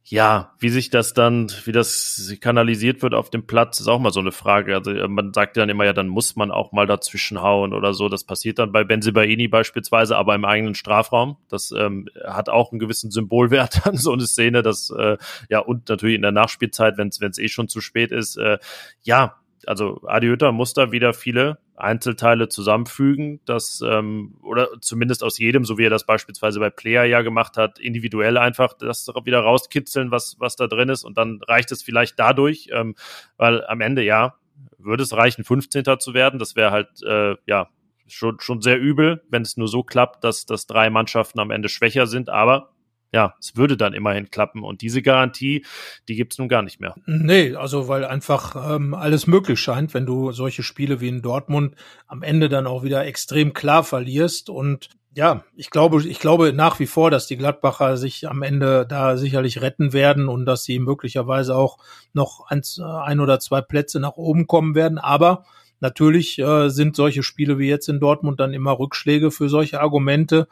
ja, 0.07 0.53
wie 0.59 0.69
sich 0.69 0.91
das 0.91 1.15
dann, 1.15 1.51
wie 1.63 1.71
das 1.71 2.35
kanalisiert 2.39 3.01
wird 3.01 3.15
auf 3.15 3.31
dem 3.31 3.47
Platz, 3.47 3.79
ist 3.79 3.87
auch 3.87 3.99
mal 3.99 4.13
so 4.13 4.19
eine 4.19 4.31
Frage. 4.31 4.75
Also 4.75 4.91
äh, 4.91 5.07
man 5.07 5.33
sagt 5.33 5.57
dann 5.57 5.67
immer, 5.67 5.83
ja, 5.83 5.93
dann 5.93 6.09
muss 6.09 6.35
man 6.35 6.51
auch 6.51 6.71
mal 6.71 6.85
dazwischen 6.85 7.41
hauen 7.41 7.73
oder 7.73 7.95
so. 7.95 8.07
Das 8.07 8.23
passiert 8.23 8.59
dann 8.59 8.71
bei 8.71 8.83
Benzibaini 8.83 9.47
beispielsweise, 9.47 10.15
aber 10.15 10.35
im 10.35 10.45
eigenen 10.45 10.75
Strafraum. 10.75 11.37
Das 11.49 11.71
ähm, 11.71 12.07
hat 12.23 12.49
auch 12.49 12.71
einen 12.71 12.77
gewissen 12.77 13.09
Symbolwert 13.09 13.87
an 13.87 13.97
so 13.97 14.13
eine 14.13 14.27
Szene. 14.27 14.61
Das 14.61 14.91
äh, 14.91 15.17
ja 15.49 15.59
und 15.59 15.89
natürlich 15.89 16.15
in 16.15 16.21
der 16.21 16.31
Nachspielzeit, 16.31 16.99
wenn 16.99 17.07
es 17.07 17.39
eh 17.39 17.47
schon 17.47 17.67
zu 17.67 17.81
spät 17.81 18.11
ist. 18.11 18.37
Äh, 18.37 18.59
ja, 19.01 19.37
also 19.67 20.01
Adi 20.05 20.27
Hütter 20.27 20.51
muss 20.51 20.73
da 20.73 20.91
wieder 20.91 21.13
viele 21.13 21.57
Einzelteile 21.75 22.47
zusammenfügen, 22.49 23.41
das 23.45 23.81
ähm, 23.85 24.37
oder 24.41 24.69
zumindest 24.81 25.23
aus 25.23 25.37
jedem, 25.37 25.65
so 25.65 25.77
wie 25.77 25.85
er 25.85 25.89
das 25.89 26.05
beispielsweise 26.05 26.59
bei 26.59 26.69
Player 26.69 27.05
ja 27.05 27.21
gemacht 27.21 27.57
hat, 27.57 27.79
individuell 27.79 28.37
einfach 28.37 28.73
das 28.73 29.07
wieder 29.25 29.41
rauskitzeln, 29.41 30.11
was 30.11 30.35
was 30.39 30.55
da 30.55 30.67
drin 30.67 30.89
ist 30.89 31.03
und 31.03 31.17
dann 31.17 31.41
reicht 31.47 31.71
es 31.71 31.83
vielleicht 31.83 32.19
dadurch, 32.19 32.69
ähm, 32.71 32.95
weil 33.37 33.65
am 33.65 33.81
Ende 33.81 34.03
ja 34.03 34.35
würde 34.77 35.03
es 35.03 35.15
reichen, 35.15 35.43
15. 35.43 35.83
zu 35.99 36.13
werden. 36.13 36.39
Das 36.39 36.55
wäre 36.55 36.71
halt 36.71 37.01
äh, 37.03 37.35
ja 37.45 37.69
schon 38.07 38.39
schon 38.39 38.61
sehr 38.61 38.79
übel, 38.79 39.23
wenn 39.29 39.41
es 39.41 39.57
nur 39.57 39.67
so 39.67 39.83
klappt, 39.83 40.23
dass 40.23 40.45
dass 40.45 40.67
drei 40.67 40.89
Mannschaften 40.89 41.39
am 41.39 41.51
Ende 41.51 41.69
schwächer 41.69 42.07
sind, 42.07 42.29
aber 42.29 42.74
ja, 43.11 43.33
es 43.39 43.55
würde 43.55 43.77
dann 43.77 43.93
immerhin 43.93 44.29
klappen. 44.29 44.63
Und 44.63 44.81
diese 44.81 45.01
Garantie, 45.01 45.65
die 46.07 46.15
gibt's 46.15 46.37
nun 46.37 46.49
gar 46.49 46.61
nicht 46.61 46.79
mehr. 46.79 46.95
Nee, 47.05 47.55
also 47.55 47.87
weil 47.87 48.05
einfach 48.05 48.75
ähm, 48.75 48.93
alles 48.93 49.27
möglich 49.27 49.59
scheint, 49.59 49.93
wenn 49.93 50.05
du 50.05 50.31
solche 50.31 50.63
Spiele 50.63 51.01
wie 51.01 51.07
in 51.07 51.21
Dortmund 51.21 51.75
am 52.07 52.23
Ende 52.23 52.49
dann 52.49 52.67
auch 52.67 52.83
wieder 52.83 53.05
extrem 53.05 53.53
klar 53.53 53.83
verlierst. 53.83 54.49
Und 54.49 54.89
ja, 55.13 55.45
ich 55.55 55.69
glaube, 55.69 56.05
ich 56.05 56.19
glaube 56.19 56.51
nach 56.51 56.79
wie 56.79 56.87
vor, 56.87 57.09
dass 57.09 57.27
die 57.27 57.37
Gladbacher 57.37 57.95
sich 57.95 58.27
am 58.27 58.41
Ende 58.41 58.85
da 58.85 59.15
sicherlich 59.15 59.61
retten 59.61 59.93
werden 59.93 60.27
und 60.27 60.45
dass 60.45 60.63
sie 60.63 60.79
möglicherweise 60.79 61.55
auch 61.55 61.77
noch 62.11 62.45
ein, 62.49 62.61
ein 62.83 63.21
oder 63.21 63.39
zwei 63.39 63.61
Plätze 63.61 63.99
nach 63.99 64.17
oben 64.17 64.45
kommen 64.45 64.75
werden. 64.75 64.97
Aber 64.97 65.45
Natürlich 65.81 66.39
äh, 66.39 66.69
sind 66.69 66.95
solche 66.95 67.21
Spiele 67.21 67.59
wie 67.59 67.67
jetzt 67.67 67.89
in 67.89 67.99
Dortmund 67.99 68.39
dann 68.39 68.53
immer 68.53 68.79
Rückschläge 68.79 69.29
für 69.29 69.49
solche 69.49 69.81
Argumente 69.81 70.47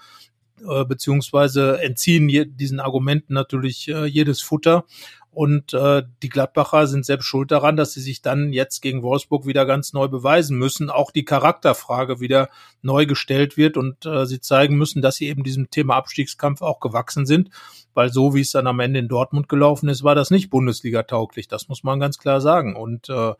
äh, 0.68 0.86
beziehungsweise 0.86 1.82
entziehen 1.82 2.30
je, 2.30 2.46
diesen 2.46 2.80
Argumenten 2.80 3.34
natürlich 3.34 3.88
äh, 3.88 4.06
jedes 4.06 4.42
Futter. 4.42 4.86
Und 5.34 5.74
äh, 5.74 6.04
die 6.22 6.30
Gladbacher 6.30 6.86
sind 6.86 7.06
selbst 7.06 7.26
schuld 7.26 7.50
daran, 7.50 7.76
dass 7.76 7.94
sie 7.94 8.02
sich 8.02 8.22
dann 8.22 8.54
jetzt 8.54 8.82
gegen 8.82 9.02
Wolfsburg 9.02 9.48
wieder 9.48 9.66
ganz 9.66 9.92
neu 9.92 10.08
beweisen 10.08 10.60
müssen. 10.60 10.92
Auch 10.92 11.10
die 11.10 11.26
Charakterfrage 11.26 12.20
wieder 12.20 12.50
neu 12.84 13.08
gestellt 13.08 13.58
wird 13.58 13.76
und 13.76 14.06
äh, 14.06 14.28
sie 14.28 14.42
zeigen 14.42 14.78
müssen, 14.78 15.02
dass 15.02 15.16
sie 15.16 15.28
eben 15.28 15.44
diesem 15.44 15.72
Thema 15.72 15.96
Abstiegskampf 15.96 16.62
auch 16.62 16.80
gewachsen 16.80 17.26
sind. 17.26 17.50
Weil 17.96 18.14
so 18.14 18.36
wie 18.36 18.42
es 18.42 18.52
dann 18.52 18.68
am 18.68 18.80
Ende 18.80 19.00
in 19.00 19.08
Dortmund 19.08 19.50
gelaufen 19.50 19.90
ist, 19.90 20.04
war 20.04 20.14
das 20.14 20.30
nicht 20.30 20.52
Bundesliga 20.52 21.02
tauglich. 21.02 21.48
Das 21.48 21.68
muss 21.68 21.84
man 21.84 22.00
ganz 22.00 22.20
klar 22.20 22.40
sagen. 22.40 22.76
Und 22.76 23.10
äh, 23.10 23.34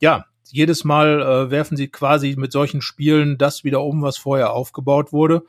ja, 0.00 0.24
jedes 0.50 0.82
Mal 0.82 1.20
äh, 1.20 1.50
werfen 1.52 1.76
sie 1.76 1.88
quasi 1.88 2.34
mit 2.36 2.50
solchen 2.50 2.82
Spielen 2.82 3.38
das 3.38 3.62
wieder 3.62 3.82
um, 3.82 4.02
was 4.02 4.16
vorher 4.16 4.52
aufgebaut 4.52 5.12
wurde. 5.12 5.44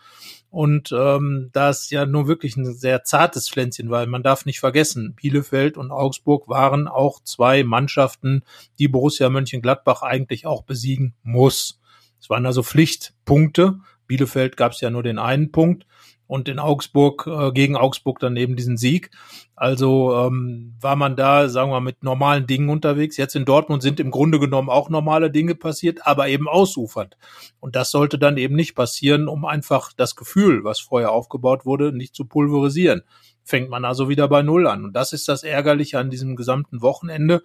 Und 0.50 0.92
ähm, 0.92 1.50
da 1.54 1.70
ist 1.70 1.92
ja 1.92 2.06
nur 2.06 2.28
wirklich 2.28 2.58
ein 2.58 2.74
sehr 2.74 3.04
zartes 3.04 3.50
Pflänzchen, 3.50 3.92
weil 3.92 4.08
man 4.08 4.24
darf 4.24 4.46
nicht 4.46 4.60
vergessen, 4.60 5.14
Bielefeld 5.14 5.78
und 5.78 5.92
Augsburg 5.92 6.48
waren 6.48 6.88
auch 6.88 7.22
zwei 7.24 7.64
Mannschaften, 7.64 8.44
die 8.80 8.88
Borussia 8.88 9.30
Mönchengladbach 9.30 10.02
eigentlich 10.02 10.48
auch 10.48 10.64
besiegen 10.64 11.14
muss. 11.22 11.80
Es 12.20 12.30
waren 12.30 12.46
also 12.46 12.64
Pflichtpunkte. 12.64 13.80
Bielefeld 14.08 14.58
gab 14.58 14.72
es 14.72 14.82
ja 14.82 14.90
nur 14.90 15.04
den 15.04 15.20
einen 15.20 15.52
Punkt 15.52 15.86
und 16.30 16.48
in 16.48 16.60
Augsburg 16.60 17.26
äh, 17.26 17.52
gegen 17.52 17.76
Augsburg 17.76 18.20
dann 18.20 18.38
eben 18.38 18.56
diesen 18.56 18.78
Sieg. 18.78 19.10
Also 19.56 20.16
ähm, 20.16 20.76
war 20.80 20.96
man 20.96 21.16
da, 21.16 21.50
sagen 21.50 21.72
wir, 21.72 21.82
mit 21.82 22.04
normalen 22.04 22.46
Dingen 22.46 22.70
unterwegs. 22.70 23.18
Jetzt 23.18 23.36
in 23.36 23.46
Dortmund 23.46 23.82
sind 23.82 24.00
im 24.00 24.12
Grunde 24.12 24.40
genommen 24.40 24.70
auch 24.70 24.90
normale 24.90 25.32
Dinge 25.32 25.56
passiert, 25.56 26.06
aber 26.06 26.28
eben 26.28 26.48
ausufernd. 26.48 27.18
Und 27.60 27.76
das 27.76 27.90
sollte 27.90 28.20
dann 28.20 28.38
eben 28.38 28.56
nicht 28.56 28.76
passieren, 28.76 29.28
um 29.28 29.44
einfach 29.44 29.92
das 29.92 30.16
Gefühl, 30.16 30.64
was 30.64 30.80
vorher 30.80 31.12
aufgebaut 31.12 31.66
wurde, 31.66 31.92
nicht 31.92 32.14
zu 32.14 32.26
pulverisieren. 32.26 33.02
Fängt 33.44 33.72
man 33.72 33.84
also 33.84 34.08
wieder 34.08 34.28
bei 34.28 34.44
Null 34.44 34.68
an. 34.68 34.86
Und 34.86 34.94
das 34.94 35.14
ist 35.14 35.28
das 35.28 35.42
Ärgerliche 35.42 35.98
an 35.98 36.12
diesem 36.12 36.36
gesamten 36.36 36.84
Wochenende, 36.84 37.42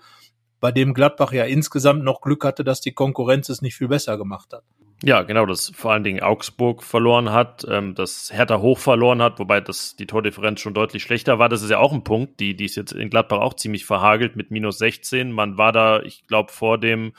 bei 0.60 0.72
dem 0.72 0.92
Gladbach 0.92 1.32
ja 1.32 1.44
insgesamt 1.44 2.04
noch 2.04 2.20
Glück 2.20 2.44
hatte, 2.44 2.64
dass 2.64 2.82
die 2.82 2.92
Konkurrenz 2.92 3.48
es 3.48 3.62
nicht 3.62 3.76
viel 3.76 3.88
besser 3.88 4.18
gemacht 4.18 4.52
hat. 4.52 4.64
Ja, 5.02 5.22
genau, 5.22 5.44
dass 5.44 5.70
vor 5.74 5.92
allen 5.92 6.04
Dingen 6.04 6.22
Augsburg 6.22 6.82
verloren 6.82 7.30
hat, 7.30 7.66
ähm, 7.68 7.94
dass 7.94 8.30
Hertha 8.32 8.60
hoch 8.60 8.78
verloren 8.78 9.20
hat, 9.20 9.38
wobei 9.38 9.60
das 9.60 9.96
die 9.96 10.06
Tordifferenz 10.06 10.60
schon 10.60 10.72
deutlich 10.72 11.02
schlechter 11.02 11.38
war. 11.38 11.48
Das 11.48 11.62
ist 11.62 11.70
ja 11.70 11.78
auch 11.78 11.92
ein 11.92 12.04
Punkt, 12.04 12.40
die, 12.40 12.56
die 12.56 12.64
ist 12.64 12.76
jetzt 12.76 12.92
in 12.92 13.10
Gladbach 13.10 13.40
auch 13.40 13.54
ziemlich 13.54 13.84
verhagelt 13.84 14.36
mit 14.36 14.50
minus 14.50 14.78
16. 14.78 15.32
Man 15.32 15.58
war 15.58 15.72
da, 15.72 16.00
ich 16.00 16.26
glaube, 16.26 16.52
vor 16.52 16.78
dem 16.78 17.12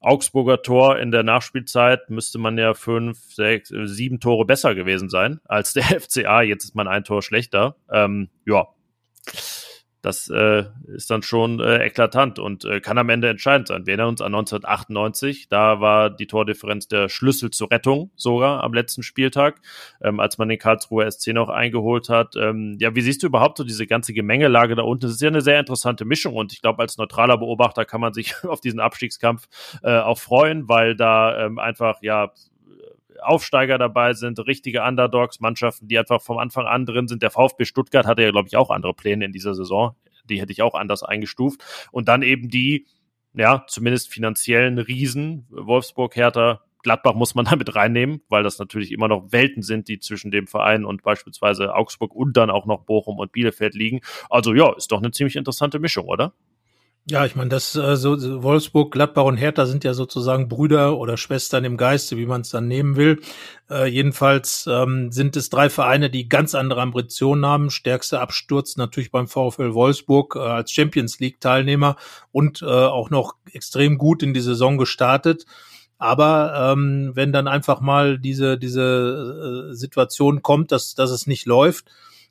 Augsburger 0.00 0.60
Tor 0.60 0.98
in 0.98 1.12
der 1.12 1.22
Nachspielzeit 1.22 2.10
müsste 2.10 2.38
man 2.38 2.58
ja 2.58 2.74
fünf, 2.74 3.18
sechs, 3.32 3.72
sieben 3.84 4.20
Tore 4.20 4.44
besser 4.44 4.74
gewesen 4.74 5.08
sein 5.08 5.40
als 5.44 5.72
der 5.72 5.84
FCA. 6.00 6.42
Jetzt 6.42 6.64
ist 6.64 6.74
man 6.74 6.88
ein 6.88 7.04
Tor 7.04 7.22
schlechter. 7.22 7.76
Ähm, 7.90 8.28
ja 8.44 8.66
das 10.04 10.28
äh, 10.28 10.64
ist 10.86 11.10
dann 11.10 11.22
schon 11.22 11.60
äh, 11.60 11.86
eklatant 11.86 12.38
und 12.38 12.66
äh, 12.66 12.80
kann 12.80 12.98
am 12.98 13.08
Ende 13.08 13.30
entscheidend 13.30 13.68
sein. 13.68 13.86
Wir 13.86 13.92
erinnern 13.92 14.10
uns 14.10 14.20
an 14.20 14.34
1998, 14.34 15.48
da 15.48 15.80
war 15.80 16.10
die 16.10 16.26
Tordifferenz 16.26 16.88
der 16.88 17.08
Schlüssel 17.08 17.50
zur 17.50 17.70
Rettung 17.70 18.10
sogar 18.14 18.62
am 18.62 18.74
letzten 18.74 19.02
Spieltag, 19.02 19.62
ähm, 20.02 20.20
als 20.20 20.36
man 20.36 20.50
den 20.50 20.58
Karlsruher 20.58 21.10
SC 21.10 21.28
noch 21.28 21.48
eingeholt 21.48 22.10
hat. 22.10 22.36
Ähm, 22.36 22.76
ja, 22.80 22.94
wie 22.94 23.00
siehst 23.00 23.22
du 23.22 23.28
überhaupt 23.28 23.56
so 23.56 23.64
diese 23.64 23.86
ganze 23.86 24.12
Gemengelage 24.12 24.74
da 24.74 24.82
unten? 24.82 25.06
Es 25.06 25.12
ist 25.12 25.22
ja 25.22 25.28
eine 25.28 25.40
sehr 25.40 25.58
interessante 25.58 26.04
Mischung 26.04 26.34
und 26.34 26.52
ich 26.52 26.60
glaube, 26.60 26.82
als 26.82 26.98
neutraler 26.98 27.38
Beobachter 27.38 27.86
kann 27.86 28.02
man 28.02 28.12
sich 28.12 28.34
auf 28.44 28.60
diesen 28.60 28.80
Abstiegskampf 28.80 29.48
äh, 29.82 29.96
auch 29.96 30.18
freuen, 30.18 30.68
weil 30.68 30.96
da 30.96 31.46
ähm, 31.46 31.58
einfach 31.58 32.02
ja 32.02 32.30
Aufsteiger 33.24 33.78
dabei 33.78 34.14
sind, 34.14 34.38
richtige 34.46 34.82
Underdogs, 34.82 35.40
Mannschaften, 35.40 35.88
die 35.88 35.98
einfach 35.98 36.22
vom 36.22 36.38
Anfang 36.38 36.66
an 36.66 36.86
drin 36.86 37.08
sind. 37.08 37.22
Der 37.22 37.30
VfB 37.30 37.64
Stuttgart 37.64 38.06
hatte 38.06 38.22
ja, 38.22 38.30
glaube 38.30 38.48
ich, 38.48 38.56
auch 38.56 38.70
andere 38.70 38.94
Pläne 38.94 39.24
in 39.24 39.32
dieser 39.32 39.54
Saison. 39.54 39.96
Die 40.24 40.40
hätte 40.40 40.52
ich 40.52 40.62
auch 40.62 40.74
anders 40.74 41.02
eingestuft. 41.02 41.62
Und 41.92 42.08
dann 42.08 42.22
eben 42.22 42.48
die, 42.48 42.86
ja, 43.34 43.64
zumindest 43.68 44.12
finanziellen 44.12 44.78
Riesen, 44.78 45.46
Wolfsburg, 45.50 46.16
Hertha, 46.16 46.60
Gladbach 46.84 47.14
muss 47.14 47.34
man 47.34 47.44
damit 47.50 47.74
reinnehmen, 47.74 48.20
weil 48.28 48.44
das 48.44 48.58
natürlich 48.60 48.92
immer 48.92 49.08
noch 49.08 49.32
Welten 49.32 49.62
sind, 49.62 49.88
die 49.88 49.98
zwischen 49.98 50.30
dem 50.30 50.46
Verein 50.46 50.84
und 50.84 51.02
beispielsweise 51.02 51.74
Augsburg 51.74 52.14
und 52.14 52.36
dann 52.36 52.50
auch 52.50 52.66
noch 52.66 52.84
Bochum 52.84 53.18
und 53.18 53.32
Bielefeld 53.32 53.74
liegen. 53.74 54.00
Also 54.30 54.54
ja, 54.54 54.72
ist 54.76 54.92
doch 54.92 54.98
eine 54.98 55.10
ziemlich 55.10 55.34
interessante 55.34 55.80
Mischung, 55.80 56.06
oder? 56.06 56.32
Ja, 57.06 57.26
ich 57.26 57.36
meine, 57.36 57.50
das 57.50 57.76
äh, 57.76 57.96
so 57.96 58.42
Wolfsburg, 58.42 58.90
Gladbach 58.90 59.24
und 59.24 59.36
Hertha 59.36 59.66
sind 59.66 59.84
ja 59.84 59.92
sozusagen 59.92 60.48
Brüder 60.48 60.96
oder 60.96 61.18
Schwestern 61.18 61.64
im 61.64 61.76
Geiste, 61.76 62.16
wie 62.16 62.24
man 62.24 62.40
es 62.40 62.48
dann 62.48 62.66
nehmen 62.66 62.96
will. 62.96 63.20
Äh, 63.68 63.88
jedenfalls 63.88 64.66
ähm, 64.66 65.12
sind 65.12 65.36
es 65.36 65.50
drei 65.50 65.68
Vereine, 65.68 66.08
die 66.08 66.30
ganz 66.30 66.54
andere 66.54 66.80
Ambitionen 66.80 67.44
haben. 67.44 67.68
Stärkster 67.68 68.22
Absturz 68.22 68.78
natürlich 68.78 69.10
beim 69.10 69.28
VfL 69.28 69.74
Wolfsburg 69.74 70.34
äh, 70.36 70.38
als 70.38 70.72
Champions 70.72 71.20
League 71.20 71.42
Teilnehmer 71.42 71.96
und 72.32 72.62
äh, 72.62 72.64
auch 72.64 73.10
noch 73.10 73.34
extrem 73.52 73.98
gut 73.98 74.22
in 74.22 74.32
die 74.32 74.40
Saison 74.40 74.78
gestartet. 74.78 75.44
Aber 75.98 76.72
ähm, 76.72 77.12
wenn 77.14 77.32
dann 77.32 77.48
einfach 77.48 77.82
mal 77.82 78.18
diese 78.18 78.56
diese 78.56 79.70
äh, 79.72 79.74
Situation 79.74 80.40
kommt, 80.40 80.72
dass 80.72 80.94
dass 80.94 81.10
es 81.10 81.26
nicht 81.26 81.44
läuft, 81.44 81.84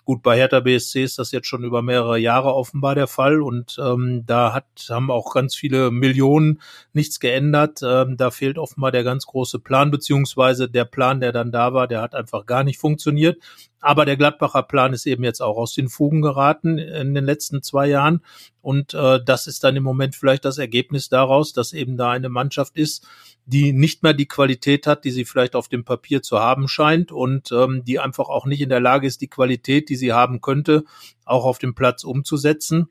Gut, 0.05 0.21
bei 0.21 0.35
Hertha 0.35 0.59
BSC 0.59 1.01
ist 1.01 1.17
das 1.17 1.31
jetzt 1.31 1.47
schon 1.47 1.63
über 1.63 1.81
mehrere 1.81 2.17
Jahre 2.17 2.53
offenbar 2.55 2.93
der 2.93 3.07
Fall 3.07 3.41
und 3.41 3.77
ähm, 3.79 4.23
da 4.25 4.53
hat, 4.53 4.65
haben 4.89 5.09
auch 5.09 5.33
ganz 5.33 5.55
viele 5.55 5.91
Millionen 5.91 6.61
nichts 6.91 7.21
geändert. 7.21 7.79
Ähm, 7.83 8.17
da 8.17 8.29
fehlt 8.29 8.57
offenbar 8.57 8.91
der 8.91 9.05
ganz 9.05 9.25
große 9.25 9.59
Plan, 9.59 9.91
beziehungsweise 9.91 10.67
der 10.69 10.83
Plan, 10.83 11.21
der 11.21 11.31
dann 11.31 11.53
da 11.53 11.73
war, 11.73 11.87
der 11.87 12.01
hat 12.01 12.15
einfach 12.15 12.45
gar 12.45 12.65
nicht 12.65 12.79
funktioniert. 12.79 13.41
Aber 13.79 14.03
der 14.05 14.17
Gladbacher 14.17 14.63
Plan 14.63 14.91
ist 14.91 15.05
eben 15.05 15.23
jetzt 15.23 15.41
auch 15.41 15.57
aus 15.57 15.73
den 15.73 15.87
Fugen 15.87 16.21
geraten 16.21 16.77
in 16.77 17.13
den 17.13 17.23
letzten 17.23 17.61
zwei 17.63 17.87
Jahren. 17.87 18.21
Und 18.61 18.93
äh, 18.93 19.19
das 19.23 19.47
ist 19.47 19.63
dann 19.63 19.75
im 19.75 19.83
Moment 19.83 20.15
vielleicht 20.15 20.43
das 20.43 20.57
Ergebnis 20.57 21.07
daraus, 21.07 21.53
dass 21.53 21.71
eben 21.71 21.95
da 21.95 22.11
eine 22.11 22.29
Mannschaft 22.29 22.77
ist, 22.77 23.05
die 23.45 23.73
nicht 23.73 24.03
mehr 24.03 24.13
die 24.13 24.27
Qualität 24.27 24.87
hat, 24.87 25.03
die 25.03 25.11
sie 25.11 25.25
vielleicht 25.25 25.55
auf 25.55 25.67
dem 25.67 25.83
Papier 25.83 26.21
zu 26.21 26.39
haben 26.39 26.67
scheint 26.67 27.11
und 27.11 27.51
ähm, 27.51 27.83
die 27.83 27.99
einfach 27.99 28.29
auch 28.29 28.45
nicht 28.45 28.61
in 28.61 28.69
der 28.69 28.79
Lage 28.79 29.07
ist, 29.07 29.21
die 29.21 29.27
Qualität, 29.27 29.89
die 29.89 29.95
sie 29.95 30.13
haben 30.13 30.41
könnte, 30.41 30.85
auch 31.25 31.45
auf 31.45 31.57
dem 31.57 31.75
Platz 31.75 32.03
umzusetzen. 32.03 32.89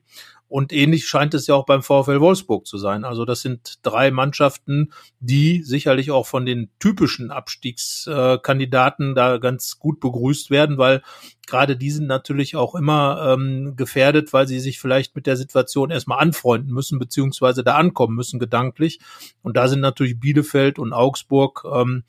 Und 0.53 0.71
ähnlich 0.71 1.07
scheint 1.07 1.33
es 1.33 1.47
ja 1.47 1.55
auch 1.55 1.65
beim 1.65 1.81
VfL 1.81 2.19
Wolfsburg 2.19 2.67
zu 2.67 2.77
sein. 2.77 3.05
Also 3.05 3.25
das 3.25 3.41
sind 3.41 3.79
drei 3.81 4.11
Mannschaften, 4.11 4.93
die 5.19 5.63
sicherlich 5.63 6.11
auch 6.11 6.27
von 6.27 6.45
den 6.45 6.69
typischen 6.77 7.31
Abstiegskandidaten 7.31 9.15
da 9.15 9.39
ganz 9.39 9.79
gut 9.79 9.99
begrüßt 9.99 10.51
werden, 10.51 10.77
weil 10.77 11.01
gerade 11.47 11.75
die 11.75 11.89
sind 11.89 12.05
natürlich 12.05 12.55
auch 12.55 12.75
immer 12.75 13.33
ähm, 13.33 13.75
gefährdet, 13.75 14.31
weil 14.31 14.47
sie 14.47 14.59
sich 14.59 14.79
vielleicht 14.79 15.15
mit 15.15 15.25
der 15.25 15.37
Situation 15.37 15.89
erstmal 15.89 16.19
anfreunden 16.19 16.71
müssen, 16.71 16.99
beziehungsweise 16.99 17.63
da 17.63 17.73
ankommen 17.73 18.15
müssen 18.15 18.39
gedanklich. 18.39 18.99
Und 19.41 19.57
da 19.57 19.67
sind 19.67 19.79
natürlich 19.79 20.19
Bielefeld 20.19 20.77
und 20.77 20.93
Augsburg 20.93 21.65
ähm, 21.73 22.03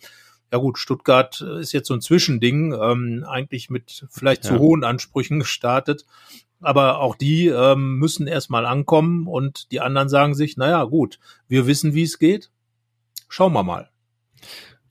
ja 0.55 0.61
gut, 0.61 0.79
Stuttgart 0.79 1.41
ist 1.41 1.73
jetzt 1.73 1.89
so 1.89 1.95
ein 1.95 2.01
Zwischending, 2.01 2.73
ähm, 2.73 3.25
eigentlich 3.29 3.71
mit 3.71 4.07
vielleicht 4.09 4.45
ja. 4.45 4.51
zu 4.51 4.61
hohen 4.61 4.85
Ansprüchen 4.85 5.39
gestartet 5.41 6.07
aber 6.61 7.01
auch 7.01 7.15
die 7.15 7.49
ähm, 7.49 7.99
müssen 7.99 8.27
erstmal 8.27 8.65
ankommen 8.65 9.27
und 9.27 9.71
die 9.71 9.81
anderen 9.81 10.09
sagen 10.09 10.35
sich, 10.35 10.57
naja, 10.57 10.85
gut, 10.85 11.19
wir 11.47 11.67
wissen, 11.67 11.93
wie 11.95 12.05
es 12.05 12.19
geht. 12.19 12.51
Schauen 13.29 13.53
wir 13.53 13.63
mal. 13.63 13.91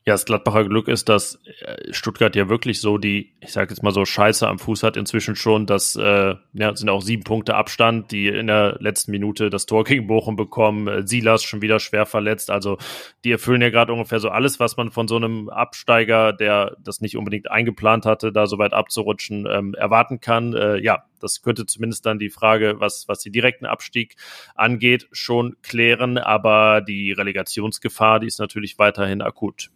Ja, 0.05 0.15
das 0.15 0.25
Gladbacher 0.25 0.65
Glück 0.65 0.89
ist, 0.89 1.07
dass 1.07 1.39
äh, 1.61 1.93
Stuttgart 1.93 2.35
ja 2.35 2.49
wirklich 2.49 2.81
so 2.81 2.97
die, 2.97 3.31
ich 3.39 3.53
sage 3.53 3.69
jetzt 3.69 3.83
mal 3.83 3.93
so 3.93 4.03
Scheiße 4.03 4.45
am 4.45 4.59
Fuß 4.59 4.83
hat 4.83 4.97
inzwischen 4.97 5.37
schon. 5.37 5.65
Das 5.65 5.95
äh, 5.95 6.35
ja, 6.51 6.75
sind 6.75 6.89
auch 6.89 7.01
sieben 7.01 7.23
Punkte 7.23 7.55
Abstand, 7.55 8.11
die 8.11 8.27
in 8.27 8.47
der 8.47 8.75
letzten 8.81 9.11
Minute 9.11 9.49
das 9.49 9.65
Tor 9.65 9.85
gegen 9.85 10.07
Bochum 10.07 10.35
bekommen. 10.35 10.89
Äh, 10.89 11.07
Silas 11.07 11.43
schon 11.43 11.61
wieder 11.61 11.79
schwer 11.79 12.05
verletzt. 12.05 12.51
Also 12.51 12.77
die 13.23 13.31
erfüllen 13.31 13.61
ja 13.61 13.69
gerade 13.69 13.93
ungefähr 13.93 14.19
so 14.19 14.27
alles, 14.27 14.59
was 14.59 14.75
man 14.75 14.91
von 14.91 15.07
so 15.07 15.15
einem 15.15 15.47
Absteiger, 15.47 16.33
der 16.33 16.75
das 16.83 16.99
nicht 16.99 17.15
unbedingt 17.15 17.49
eingeplant 17.49 18.05
hatte, 18.05 18.33
da 18.33 18.45
so 18.45 18.57
weit 18.57 18.73
abzurutschen, 18.73 19.47
ähm, 19.49 19.73
erwarten 19.73 20.19
kann. 20.19 20.53
Äh, 20.53 20.79
ja, 20.79 21.05
das 21.21 21.41
könnte 21.41 21.65
zumindest 21.65 22.05
dann 22.05 22.19
die 22.19 22.29
Frage, 22.29 22.75
was, 22.79 23.07
was 23.07 23.19
den 23.19 23.31
direkten 23.31 23.65
Abstieg 23.65 24.17
angeht, 24.53 25.07
schon 25.13 25.55
klären. 25.61 26.17
Aber 26.17 26.81
die 26.81 27.13
Relegationsgefahr, 27.13 28.19
die 28.19 28.27
ist 28.27 28.39
natürlich 28.39 28.77
weiterhin 28.77 29.21
akut. 29.21 29.69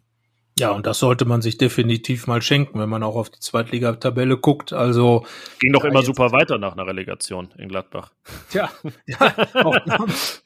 Ja, 0.59 0.71
und 0.71 0.87
das 0.87 0.97
sollte 0.97 1.25
man 1.25 1.43
sich 1.43 1.57
definitiv 1.57 2.25
mal 2.25 2.41
schenken, 2.41 2.79
wenn 2.79 2.89
man 2.89 3.03
auch 3.03 3.15
auf 3.15 3.29
die 3.29 3.39
Zweitligatabelle 3.39 4.37
guckt. 4.37 4.73
Also 4.73 5.23
ging 5.59 5.71
doch 5.71 5.83
immer 5.83 6.01
super 6.01 6.31
weiter 6.31 6.57
nach 6.57 6.73
einer 6.73 6.87
Relegation 6.87 7.49
in 7.57 7.69
Gladbach. 7.69 8.11
Tja, 8.49 8.69
ja, 9.05 9.35
auch, 9.63 9.77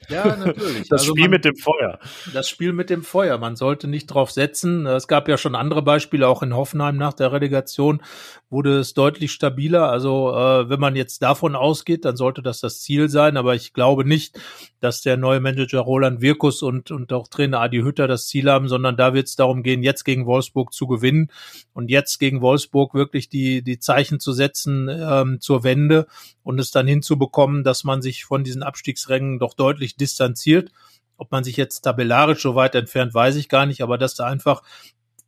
ja 0.10 0.36
natürlich. 0.36 0.90
Das 0.90 1.02
also 1.02 1.14
Spiel 1.14 1.24
man, 1.24 1.32
mit 1.32 1.46
dem 1.46 1.56
Feuer. 1.56 2.00
Das 2.34 2.50
Spiel 2.50 2.74
mit 2.74 2.90
dem 2.90 3.04
Feuer. 3.04 3.38
Man 3.38 3.56
sollte 3.56 3.88
nicht 3.88 4.08
drauf 4.08 4.32
setzen. 4.32 4.86
Es 4.86 5.08
gab 5.08 5.30
ja 5.30 5.38
schon 5.38 5.56
andere 5.56 5.82
Beispiele, 5.82 6.28
auch 6.28 6.44
in 6.44 6.56
Hoffenheim 6.56 6.98
nach 6.98 7.14
der 7.14 7.32
Relegation, 7.32 8.02
wurde 8.50 8.80
es 8.80 8.94
deutlich 8.94 9.32
stabiler. 9.32 9.90
Also 9.90 10.32
äh, 10.36 10.70
wenn 10.70 10.80
man 10.80 10.98
jetzt 10.98 11.22
davon 11.22 11.56
ausgeht, 11.56 12.04
dann 12.04 12.18
sollte 12.18 12.42
das 12.42 12.60
das 12.60 12.82
Ziel 12.82 13.08
sein. 13.08 13.38
Aber 13.38 13.56
ich 13.56 13.72
glaube 13.72 14.04
nicht, 14.04 14.38
dass 14.82 15.02
der 15.02 15.16
neue 15.16 15.40
Manager 15.40 15.80
Roland 15.80 16.22
Wirkus 16.22 16.62
und, 16.62 16.92
und 16.92 17.14
auch 17.14 17.28
Trainer 17.30 17.62
Adi 17.62 17.80
Hütter 17.80 18.08
das 18.08 18.28
Ziel 18.28 18.50
haben, 18.50 18.68
sondern 18.68 18.98
da 18.98 19.14
wird 19.14 19.28
es 19.28 19.36
darum 19.36 19.64
gehen, 19.64 19.84
jetzt 19.84 20.01
gegen 20.04 20.26
Wolfsburg 20.26 20.74
zu 20.74 20.88
gewinnen 20.88 21.32
und 21.74 21.90
jetzt 21.90 22.20
gegen 22.20 22.42
Wolfsburg 22.42 22.94
wirklich 22.94 23.30
die, 23.30 23.62
die 23.62 23.80
Zeichen 23.80 24.20
zu 24.20 24.34
setzen 24.34 24.90
ähm, 24.90 25.40
zur 25.40 25.64
Wende 25.64 26.08
und 26.44 26.60
es 26.60 26.72
dann 26.72 26.88
hinzubekommen, 26.88 27.64
dass 27.64 27.84
man 27.84 28.02
sich 28.02 28.26
von 28.26 28.44
diesen 28.44 28.64
Abstiegsrängen 28.64 29.40
doch 29.40 29.54
deutlich 29.54 29.96
distanziert. 29.96 30.72
Ob 31.18 31.32
man 31.32 31.44
sich 31.44 31.56
jetzt 31.56 31.82
tabellarisch 31.82 32.42
so 32.42 32.56
weit 32.56 32.74
entfernt, 32.76 33.14
weiß 33.14 33.36
ich 33.36 33.48
gar 33.48 33.66
nicht, 33.66 33.82
aber 33.82 33.98
dass 33.98 34.16
da 34.16 34.26
einfach 34.26 34.64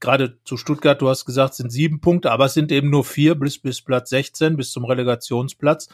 gerade 0.04 0.38
zu 0.44 0.58
Stuttgart, 0.58 1.02
du 1.02 1.08
hast 1.08 1.24
gesagt, 1.26 1.54
sind 1.54 1.72
sieben 1.72 2.02
Punkte, 2.02 2.32
aber 2.32 2.46
es 2.46 2.54
sind 2.54 2.72
eben 2.74 2.90
nur 2.90 3.06
vier 3.06 3.36
bis, 3.36 3.58
bis 3.58 3.82
Platz 3.82 4.10
16, 4.10 4.58
bis 4.58 4.72
zum 4.72 4.84
Relegationsplatz. 4.84 5.88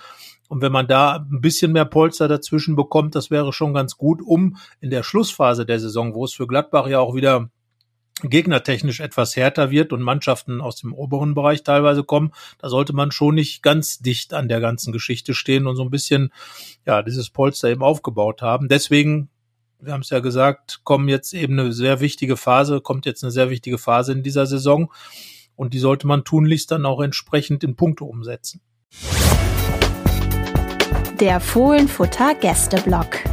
Und 0.47 0.61
wenn 0.61 0.71
man 0.71 0.87
da 0.87 1.27
ein 1.31 1.41
bisschen 1.41 1.71
mehr 1.71 1.85
Polster 1.85 2.27
dazwischen 2.27 2.75
bekommt, 2.75 3.13
das 3.13 3.29
wäre 3.29 3.53
schon 3.53 3.73
ganz 3.73 3.97
gut, 3.97 4.21
um 4.25 4.57
in 4.81 4.89
der 4.89 5.03
Schlussphase 5.03 5.63
der 5.63 5.79
Saison, 5.79 6.15
wo 6.15 6.25
es 6.25 6.33
für 6.33 6.47
Gladbach 6.47 6.87
ja 6.87 6.99
auch 6.99 7.13
wieder 7.13 7.51
gegnertechnisch 8.21 8.99
etwas 8.99 9.35
härter 9.35 9.71
wird 9.71 9.93
und 9.93 10.01
Mannschaften 10.01 10.61
aus 10.61 10.77
dem 10.77 10.93
oberen 10.93 11.35
Bereich 11.35 11.63
teilweise 11.63 12.03
kommen, 12.03 12.31
da 12.57 12.69
sollte 12.69 12.93
man 12.93 13.11
schon 13.11 13.35
nicht 13.35 13.63
ganz 13.63 13.99
dicht 13.99 14.33
an 14.33 14.47
der 14.47 14.59
ganzen 14.59 14.91
Geschichte 14.91 15.33
stehen 15.33 15.67
und 15.67 15.75
so 15.75 15.83
ein 15.83 15.89
bisschen, 15.89 16.31
ja, 16.85 17.01
dieses 17.01 17.29
Polster 17.29 17.69
eben 17.69 17.83
aufgebaut 17.83 18.41
haben. 18.41 18.67
Deswegen 18.67 19.29
wir 19.81 19.93
haben 19.93 20.01
es 20.01 20.09
ja 20.09 20.19
gesagt, 20.19 20.81
kommen 20.83 21.07
jetzt 21.07 21.33
eben 21.33 21.57
eine 21.57 21.71
sehr 21.71 22.01
wichtige 22.01 22.35
Phase, 22.35 22.81
kommt 22.81 23.05
jetzt 23.05 23.23
eine 23.23 23.31
sehr 23.31 23.49
wichtige 23.49 23.77
Phase 23.77 24.11
in 24.11 24.23
dieser 24.23 24.45
Saison 24.45 24.91
und 25.55 25.73
die 25.73 25.79
sollte 25.79 26.05
man 26.05 26.23
tunlichst 26.23 26.71
dann 26.71 26.85
auch 26.85 27.01
entsprechend 27.01 27.63
in 27.63 27.75
Punkte 27.75 28.03
umsetzen. 28.03 28.61
Der 31.19 31.39
Fohlenfutter 31.39 32.35
Gästeblock. 32.35 33.28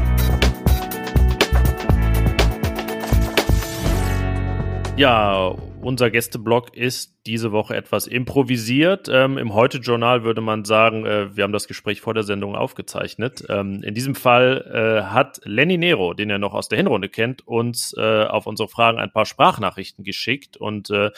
Ja, 4.97 5.55
unser 5.83 6.11
Gästeblog 6.11 6.75
ist 6.75 7.19
diese 7.27 7.53
Woche 7.53 7.77
etwas 7.77 8.07
improvisiert. 8.07 9.11
Ähm, 9.13 9.37
Im 9.37 9.53
Heute-Journal 9.53 10.25
würde 10.25 10.41
man 10.41 10.65
sagen, 10.65 11.05
äh, 11.05 11.37
wir 11.37 11.45
haben 11.45 11.53
das 11.53 11.69
Gespräch 11.69 12.01
vor 12.01 12.15
der 12.15 12.23
Sendung 12.23 12.57
aufgezeichnet. 12.57 13.45
Ähm, 13.51 13.83
in 13.83 13.93
diesem 13.93 14.15
Fall 14.15 14.65
äh, 14.73 15.05
hat 15.13 15.41
Lenny 15.45 15.77
Nero, 15.77 16.15
den 16.15 16.31
er 16.31 16.39
noch 16.39 16.55
aus 16.55 16.71
der 16.71 16.79
Hinrunde 16.79 17.11
kennt, 17.11 17.47
uns 17.47 17.95
äh, 17.99 18.25
auf 18.25 18.47
unsere 18.47 18.71
Fragen 18.71 18.99
ein 18.99 19.13
paar 19.13 19.27
Sprachnachrichten 19.27 20.03
geschickt. 20.03 20.57
Und 20.57 20.89
äh, 20.89 21.11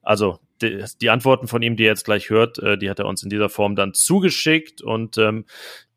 also 0.00 0.38
die, 0.62 0.82
die, 1.02 1.10
Antworten 1.10 1.46
von 1.46 1.60
ihm, 1.60 1.76
die 1.76 1.84
er 1.84 1.90
jetzt 1.90 2.06
gleich 2.06 2.30
hört, 2.30 2.58
äh, 2.60 2.78
die 2.78 2.88
hat 2.88 3.00
er 3.00 3.06
uns 3.06 3.22
in 3.22 3.28
dieser 3.28 3.50
Form 3.50 3.76
dann 3.76 3.92
zugeschickt. 3.92 4.80
Und 4.80 5.18
ähm, 5.18 5.44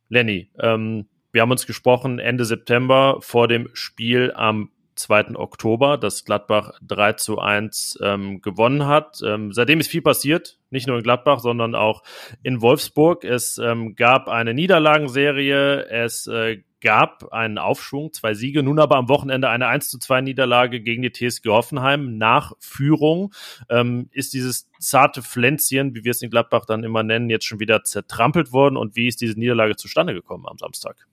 Lenny, 0.10 0.50
ähm, 0.60 1.08
wir 1.32 1.42
haben 1.42 1.52
uns 1.52 1.66
gesprochen 1.66 2.20
Ende 2.20 2.44
September 2.44 3.20
vor 3.22 3.48
dem 3.48 3.70
Spiel 3.72 4.34
am 4.36 4.72
2. 5.00 5.36
Oktober, 5.36 5.98
dass 5.98 6.26
Gladbach 6.26 6.74
3 6.82 7.14
zu 7.14 7.40
1 7.40 8.00
ähm, 8.04 8.42
gewonnen 8.42 8.86
hat. 8.86 9.22
Ähm, 9.26 9.54
seitdem 9.54 9.80
ist 9.80 9.90
viel 9.90 10.02
passiert, 10.02 10.60
nicht 10.70 10.88
nur 10.88 10.98
in 10.98 11.04
Gladbach, 11.04 11.40
sondern 11.40 11.74
auch 11.74 12.04
in 12.44 12.62
Wolfsburg. 12.62 13.24
Es 13.24 13.58
ähm, 13.58 13.96
gab 13.96 14.28
eine 14.28 14.54
Niederlagenserie, 14.54 15.88
es 15.90 16.28
äh, 16.28 16.62
gab 16.82 17.32
einen 17.32 17.58
Aufschwung, 17.58 18.12
zwei 18.14 18.34
Siege, 18.34 18.62
nun 18.62 18.80
aber 18.80 18.98
am 18.98 19.10
Wochenende 19.10 19.50
eine 19.50 19.68
1 19.68 19.90
zu 19.90 20.00
2 20.00 20.22
Niederlage 20.22 20.82
gegen 20.82 21.02
die 21.02 21.12
TSG 21.12 21.48
Hoffenheim 21.48 22.18
nach 22.18 22.54
Führung. 22.60 23.34
Ähm, 23.70 24.10
ist 24.12 24.34
dieses 24.34 24.70
zarte 24.80 25.22
Pflänzchen, 25.22 25.96
wie 25.96 26.04
wir 26.04 26.12
es 26.12 26.22
in 26.22 26.30
Gladbach 26.30 26.66
dann 26.66 26.84
immer 26.84 27.04
nennen, 27.04 27.30
jetzt 27.30 27.46
schon 27.46 27.60
wieder 27.60 27.84
zertrampelt 27.84 28.52
worden 28.52 28.78
und 28.78 28.96
wie 28.96 29.08
ist 29.08 29.22
diese 29.22 29.40
Niederlage 29.40 29.76
zustande 29.78 30.14
gekommen 30.14 30.46
am 30.46 30.58
Samstag? 30.58 31.08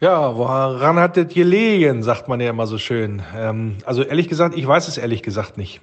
Ja, 0.00 0.36
woran 0.36 0.98
hat 0.98 1.16
das 1.16 1.32
gelegen, 1.32 2.02
sagt 2.02 2.26
man 2.28 2.40
ja 2.40 2.50
immer 2.50 2.66
so 2.66 2.78
schön. 2.78 3.22
Ähm, 3.36 3.76
also 3.86 4.02
ehrlich 4.02 4.28
gesagt, 4.28 4.56
ich 4.56 4.66
weiß 4.66 4.88
es 4.88 4.98
ehrlich 4.98 5.22
gesagt 5.22 5.56
nicht. 5.56 5.80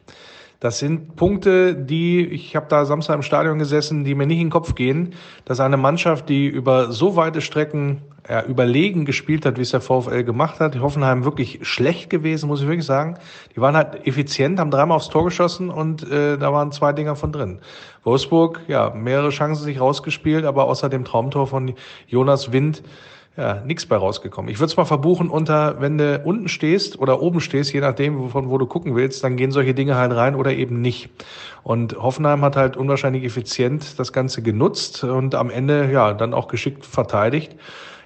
Das 0.60 0.78
sind 0.78 1.16
Punkte, 1.16 1.74
die, 1.74 2.24
ich 2.28 2.56
habe 2.56 2.68
da 2.70 2.86
Samstag 2.86 3.16
im 3.16 3.22
Stadion 3.24 3.58
gesessen, 3.58 4.04
die 4.04 4.14
mir 4.14 4.28
nicht 4.28 4.38
in 4.38 4.48
den 4.48 4.52
Kopf 4.52 4.76
gehen, 4.76 5.16
dass 5.46 5.60
eine 5.60 5.78
Mannschaft, 5.78 6.30
die 6.30 6.46
über 6.46 6.92
so 6.92 7.16
weite 7.16 7.42
Strecken 7.42 8.02
ja, 8.30 8.44
überlegen 8.44 9.06
gespielt 9.06 9.46
hat, 9.46 9.58
wie 9.58 9.62
es 9.62 9.72
der 9.72 9.82
VfL 9.82 10.24
gemacht 10.24 10.60
hat, 10.60 10.76
die 10.76 10.82
Hoffenheim 10.82 11.24
wirklich 11.24 11.60
schlecht 11.64 12.12
gewesen, 12.12 12.48
muss 12.48 12.62
ich 12.62 12.68
wirklich 12.68 12.86
sagen. 12.86 13.18
Die 13.56 13.62
waren 13.62 13.76
halt 13.76 14.06
effizient, 14.06 14.60
haben 14.60 14.72
dreimal 14.72 14.98
aufs 14.98 15.10
Tor 15.10 15.24
geschossen 15.24 15.70
und 15.72 16.04
äh, 16.12 16.38
da 16.38 16.54
waren 16.54 16.72
zwei 16.72 16.94
Dinger 16.94 17.16
von 17.16 17.32
drin. 17.32 17.60
Wolfsburg, 18.04 18.62
ja, 18.68 18.92
mehrere 18.92 19.30
Chancen 19.30 19.64
sich 19.64 19.80
rausgespielt, 19.80 20.46
aber 20.46 20.66
außer 20.66 20.90
dem 20.90 21.06
Traumtor 21.06 21.48
von 21.48 21.74
Jonas 22.08 22.52
Wind 22.52 22.84
ja, 23.38 23.62
nichts 23.66 23.86
bei 23.86 23.96
rausgekommen. 23.96 24.52
Ich 24.52 24.60
würde 24.60 24.72
es 24.72 24.78
mal 24.78 24.86
verbuchen 24.86 25.30
unter, 25.30 25.80
wenn 25.80 25.98
du 25.98 26.22
unten 26.24 26.50
stehst 26.50 27.00
oder 27.00 27.22
oben 27.22 27.40
stehst, 27.40 27.72
je 27.74 27.80
nachdem, 27.80 28.30
von 28.30 28.50
wo 28.50 28.58
du 28.58 28.66
gucken 28.66 28.96
willst, 28.96 29.24
dann 29.24 29.38
gehen 29.38 29.52
solche 29.52 29.74
Dinge 29.74 29.96
halt 29.96 30.14
rein 30.14 30.36
oder 30.36 30.52
eben 30.52 30.82
nicht. 30.82 31.10
Und 31.64 31.96
Hoffenheim 31.98 32.42
hat 32.42 32.58
halt 32.58 32.76
unwahrscheinlich 32.76 33.24
effizient 33.24 33.98
das 34.00 34.12
Ganze 34.12 34.42
genutzt 34.42 35.04
und 35.04 35.36
am 35.36 35.50
Ende, 35.50 35.90
ja, 35.92 36.14
dann 36.14 36.34
auch 36.34 36.50
geschickt 36.50 36.86
verteidigt. 36.86 37.56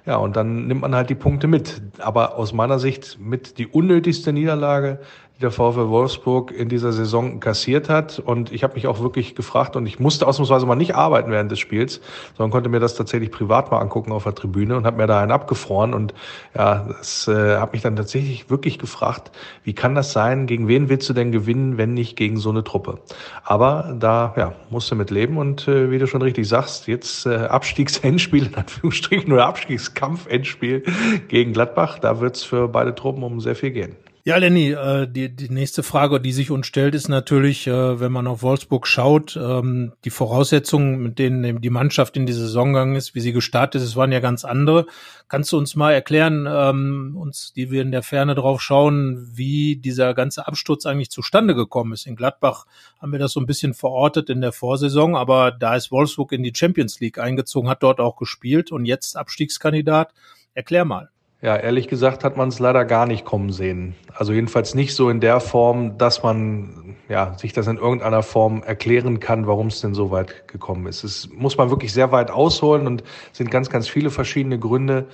Ja, 0.06 0.16
und 0.16 0.36
dann 0.36 0.68
nimmt 0.68 0.82
man 0.82 0.94
halt 0.94 1.10
die 1.10 1.16
Punkte 1.16 1.48
mit. 1.48 1.82
Aber 1.98 2.36
aus 2.36 2.52
meiner 2.52 2.78
Sicht 2.78 3.18
mit 3.20 3.58
die 3.58 3.66
unnötigste 3.66 4.32
Niederlage 4.32 5.00
die 5.36 5.40
der 5.40 5.50
VfL 5.50 5.88
Wolfsburg 5.88 6.50
in 6.50 6.68
dieser 6.68 6.92
Saison 6.92 7.40
kassiert 7.40 7.88
hat. 7.88 8.18
Und 8.18 8.52
ich 8.52 8.62
habe 8.62 8.74
mich 8.74 8.86
auch 8.86 9.00
wirklich 9.00 9.34
gefragt 9.34 9.76
und 9.76 9.86
ich 9.86 10.00
musste 10.00 10.26
ausnahmsweise 10.26 10.64
mal 10.64 10.76
nicht 10.76 10.94
arbeiten 10.94 11.30
während 11.30 11.50
des 11.50 11.58
Spiels, 11.58 12.00
sondern 12.36 12.50
konnte 12.50 12.70
mir 12.70 12.80
das 12.80 12.94
tatsächlich 12.94 13.30
privat 13.30 13.70
mal 13.70 13.78
angucken 13.78 14.12
auf 14.12 14.24
der 14.24 14.34
Tribüne 14.34 14.76
und 14.76 14.86
habe 14.86 14.96
mir 14.96 15.06
da 15.06 15.20
einen 15.20 15.32
abgefroren. 15.32 15.92
Und 15.92 16.14
ja, 16.54 16.86
das 16.88 17.28
äh, 17.28 17.56
habe 17.56 17.72
mich 17.72 17.82
dann 17.82 17.96
tatsächlich 17.96 18.48
wirklich 18.48 18.78
gefragt, 18.78 19.30
wie 19.62 19.74
kann 19.74 19.94
das 19.94 20.12
sein? 20.12 20.46
Gegen 20.46 20.68
wen 20.68 20.88
willst 20.88 21.08
du 21.08 21.12
denn 21.12 21.32
gewinnen, 21.32 21.76
wenn 21.76 21.92
nicht 21.92 22.16
gegen 22.16 22.38
so 22.38 22.48
eine 22.48 22.64
Truppe? 22.64 22.98
Aber 23.44 23.94
da 23.98 24.32
ja, 24.38 24.54
musste 24.70 24.94
mit 24.94 25.10
leben 25.10 25.36
und 25.36 25.68
äh, 25.68 25.90
wie 25.90 25.98
du 25.98 26.06
schon 26.06 26.22
richtig 26.22 26.48
sagst, 26.48 26.88
jetzt 26.88 27.26
äh, 27.26 27.34
Abstiegsendspiel, 27.34 28.46
in 28.46 28.54
Anführungsstrichen, 28.54 29.30
oder 29.32 29.46
Abstiegskampf-Endspiel 29.46 30.82
gegen 31.28 31.52
Gladbach. 31.52 31.98
Da 31.98 32.20
wird's 32.20 32.42
für 32.42 32.68
beide 32.68 32.94
Truppen 32.94 33.22
um 33.22 33.40
sehr 33.40 33.54
viel 33.54 33.70
gehen. 33.70 33.96
Ja, 34.26 34.38
Lenny, 34.38 34.72
äh, 34.72 35.06
die, 35.06 35.28
die 35.28 35.50
nächste 35.50 35.84
Frage, 35.84 36.20
die 36.20 36.32
sich 36.32 36.50
uns 36.50 36.66
stellt, 36.66 36.96
ist 36.96 37.08
natürlich, 37.08 37.68
äh, 37.68 38.00
wenn 38.00 38.10
man 38.10 38.26
auf 38.26 38.42
Wolfsburg 38.42 38.88
schaut, 38.88 39.36
ähm, 39.36 39.92
die 40.04 40.10
Voraussetzungen, 40.10 41.00
mit 41.00 41.20
denen 41.20 41.60
die 41.60 41.70
Mannschaft 41.70 42.16
in 42.16 42.26
die 42.26 42.32
Saison 42.32 42.72
gegangen 42.72 42.96
ist, 42.96 43.14
wie 43.14 43.20
sie 43.20 43.32
gestartet 43.32 43.82
ist, 43.82 43.94
waren 43.94 44.10
ja 44.10 44.18
ganz 44.18 44.44
andere. 44.44 44.86
Kannst 45.28 45.52
du 45.52 45.58
uns 45.58 45.76
mal 45.76 45.92
erklären, 45.92 46.48
ähm, 46.50 47.16
uns, 47.16 47.52
die 47.52 47.70
wir 47.70 47.82
in 47.82 47.92
der 47.92 48.02
Ferne 48.02 48.34
drauf 48.34 48.60
schauen, 48.60 49.28
wie 49.32 49.76
dieser 49.76 50.12
ganze 50.12 50.48
Absturz 50.48 50.86
eigentlich 50.86 51.10
zustande 51.10 51.54
gekommen 51.54 51.92
ist? 51.92 52.04
In 52.04 52.16
Gladbach 52.16 52.66
haben 53.00 53.12
wir 53.12 53.20
das 53.20 53.30
so 53.30 53.38
ein 53.38 53.46
bisschen 53.46 53.74
verortet 53.74 54.28
in 54.28 54.40
der 54.40 54.50
Vorsaison, 54.50 55.14
aber 55.14 55.52
da 55.52 55.76
ist 55.76 55.92
Wolfsburg 55.92 56.32
in 56.32 56.42
die 56.42 56.52
Champions 56.52 56.98
League 56.98 57.18
eingezogen, 57.18 57.70
hat 57.70 57.84
dort 57.84 58.00
auch 58.00 58.16
gespielt 58.16 58.72
und 58.72 58.86
jetzt 58.86 59.16
Abstiegskandidat. 59.16 60.12
Erklär 60.52 60.84
mal. 60.84 61.10
Ja, 61.42 61.54
ehrlich 61.54 61.88
gesagt 61.88 62.24
hat 62.24 62.36
man 62.38 62.48
es 62.48 62.58
leider 62.58 62.84
gar 62.86 63.06
nicht 63.06 63.26
kommen 63.26 63.52
sehen. 63.52 63.94
Also 64.14 64.32
jedenfalls 64.32 64.74
nicht 64.74 64.94
so 64.94 65.10
in 65.10 65.20
der 65.20 65.40
Form, 65.40 65.98
dass 65.98 66.22
man 66.22 66.96
ja, 67.08 67.36
sich 67.36 67.52
das 67.52 67.66
in 67.66 67.76
irgendeiner 67.76 68.22
Form 68.22 68.62
erklären 68.62 69.20
kann, 69.20 69.46
warum 69.46 69.66
es 69.66 69.80
denn 69.80 69.94
so 69.94 70.10
weit 70.10 70.48
gekommen 70.48 70.86
ist. 70.86 71.04
Es 71.04 71.28
muss 71.30 71.58
man 71.58 71.68
wirklich 71.70 71.92
sehr 71.92 72.10
weit 72.10 72.30
ausholen 72.30 72.86
und 72.86 73.04
sind 73.32 73.50
ganz, 73.50 73.68
ganz 73.68 73.86
viele 73.86 74.10
verschiedene 74.10 74.58
Gründe 74.58 75.06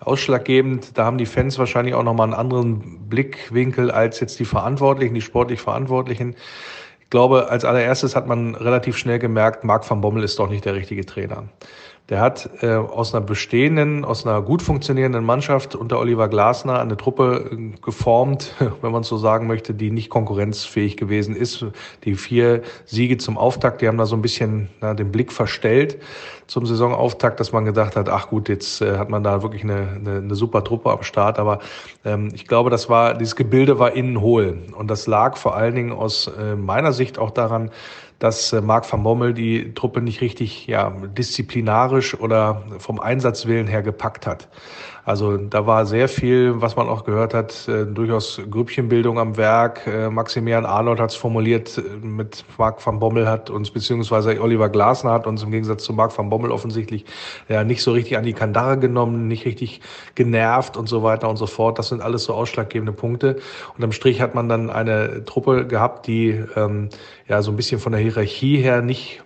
ausschlaggebend. 0.00 0.98
Da 0.98 1.04
haben 1.04 1.16
die 1.16 1.26
Fans 1.26 1.58
wahrscheinlich 1.58 1.94
auch 1.94 2.02
nochmal 2.02 2.26
einen 2.26 2.34
anderen 2.34 3.08
Blickwinkel 3.08 3.90
als 3.90 4.20
jetzt 4.20 4.38
die 4.40 4.44
Verantwortlichen, 4.44 5.14
die 5.14 5.20
sportlich 5.20 5.60
Verantwortlichen. 5.60 6.34
Ich 7.00 7.10
glaube, 7.10 7.48
als 7.50 7.64
allererstes 7.64 8.14
hat 8.14 8.26
man 8.26 8.54
relativ 8.54 8.98
schnell 8.98 9.18
gemerkt, 9.18 9.64
Marc 9.64 9.88
van 9.88 10.00
Bommel 10.00 10.24
ist 10.24 10.38
doch 10.38 10.50
nicht 10.50 10.64
der 10.64 10.74
richtige 10.74 11.06
Trainer. 11.06 11.44
Der 12.08 12.20
hat 12.20 12.48
äh, 12.62 12.72
aus 12.72 13.14
einer 13.14 13.22
bestehenden, 13.22 14.02
aus 14.04 14.26
einer 14.26 14.40
gut 14.40 14.62
funktionierenden 14.62 15.24
Mannschaft 15.24 15.74
unter 15.74 15.98
Oliver 15.98 16.28
Glasner 16.28 16.80
eine 16.80 16.96
Truppe 16.96 17.50
äh, 17.52 17.78
geformt, 17.82 18.54
wenn 18.80 18.92
man 18.92 19.02
so 19.02 19.18
sagen 19.18 19.46
möchte, 19.46 19.74
die 19.74 19.90
nicht 19.90 20.08
konkurrenzfähig 20.08 20.96
gewesen 20.96 21.36
ist. 21.36 21.66
Die 22.04 22.14
vier 22.14 22.62
Siege 22.86 23.18
zum 23.18 23.36
Auftakt, 23.36 23.82
die 23.82 23.88
haben 23.88 23.98
da 23.98 24.06
so 24.06 24.16
ein 24.16 24.22
bisschen 24.22 24.70
na, 24.80 24.94
den 24.94 25.12
Blick 25.12 25.32
verstellt 25.32 25.98
zum 26.48 26.66
Saisonauftakt, 26.66 27.38
dass 27.38 27.52
man 27.52 27.64
gedacht 27.64 27.94
hat, 27.94 28.08
ach 28.08 28.28
gut, 28.28 28.48
jetzt 28.48 28.80
äh, 28.80 28.98
hat 28.98 29.10
man 29.10 29.22
da 29.22 29.42
wirklich 29.42 29.62
eine, 29.62 29.88
eine, 29.94 30.16
eine 30.16 30.34
super 30.34 30.64
Truppe 30.64 30.90
am 30.90 31.02
Start. 31.02 31.38
Aber 31.38 31.60
ähm, 32.04 32.30
ich 32.34 32.46
glaube, 32.46 32.70
das 32.70 32.88
war, 32.88 33.14
dieses 33.14 33.36
Gebilde 33.36 33.78
war 33.78 33.92
innen 33.92 34.20
hohl. 34.20 34.58
Und 34.76 34.88
das 34.88 35.06
lag 35.06 35.36
vor 35.36 35.54
allen 35.54 35.74
Dingen 35.74 35.92
aus 35.92 36.26
äh, 36.26 36.56
meiner 36.56 36.92
Sicht 36.92 37.18
auch 37.18 37.30
daran, 37.30 37.70
dass 38.18 38.52
äh, 38.52 38.62
Marc 38.62 38.90
van 38.90 39.02
Bommel 39.02 39.34
die 39.34 39.74
Truppe 39.74 40.00
nicht 40.00 40.20
richtig 40.22 40.66
ja, 40.66 40.90
disziplinarisch 40.90 42.18
oder 42.18 42.62
vom 42.78 42.98
Einsatzwillen 42.98 43.66
her 43.66 43.82
gepackt 43.82 44.26
hat. 44.26 44.48
Also 45.08 45.38
da 45.38 45.66
war 45.66 45.86
sehr 45.86 46.06
viel, 46.06 46.60
was 46.60 46.76
man 46.76 46.86
auch 46.86 47.04
gehört 47.04 47.32
hat, 47.32 47.66
äh, 47.66 47.86
durchaus 47.86 48.42
Grüppchenbildung 48.50 49.18
am 49.18 49.38
Werk. 49.38 49.86
Äh, 49.86 50.10
Maximilian 50.10 50.66
Arnold 50.66 51.00
hat 51.00 51.12
es 51.12 51.16
formuliert 51.16 51.78
äh, 51.78 52.06
mit 52.06 52.44
Marc 52.58 52.84
van 52.84 52.98
Bommel 52.98 53.26
hat 53.26 53.48
uns, 53.48 53.70
beziehungsweise 53.70 54.38
Oliver 54.38 54.68
Glasner 54.68 55.12
hat 55.12 55.26
uns 55.26 55.42
im 55.42 55.50
Gegensatz 55.50 55.84
zu 55.84 55.94
Marc 55.94 56.16
van 56.18 56.28
Bommel 56.28 56.37
offensichtlich 56.46 57.04
ja 57.48 57.64
nicht 57.64 57.82
so 57.82 57.92
richtig 57.92 58.16
an 58.16 58.24
die 58.24 58.32
Kandare 58.32 58.78
genommen, 58.78 59.28
nicht 59.28 59.44
richtig 59.44 59.80
genervt 60.14 60.76
und 60.76 60.88
so 60.88 61.02
weiter 61.02 61.28
und 61.28 61.36
so 61.36 61.46
fort. 61.46 61.78
Das 61.78 61.88
sind 61.88 62.00
alles 62.00 62.24
so 62.24 62.34
ausschlaggebende 62.34 62.92
Punkte. 62.92 63.38
Und 63.76 63.84
am 63.84 63.92
Strich 63.92 64.20
hat 64.20 64.34
man 64.34 64.48
dann 64.48 64.70
eine 64.70 65.24
Truppe 65.24 65.66
gehabt, 65.66 66.06
die 66.06 66.42
ähm, 66.56 66.88
ja 67.28 67.42
so 67.42 67.50
ein 67.50 67.56
bisschen 67.56 67.80
von 67.80 67.92
der 67.92 68.00
Hierarchie 68.00 68.58
her 68.58 68.82
nicht 68.82 69.22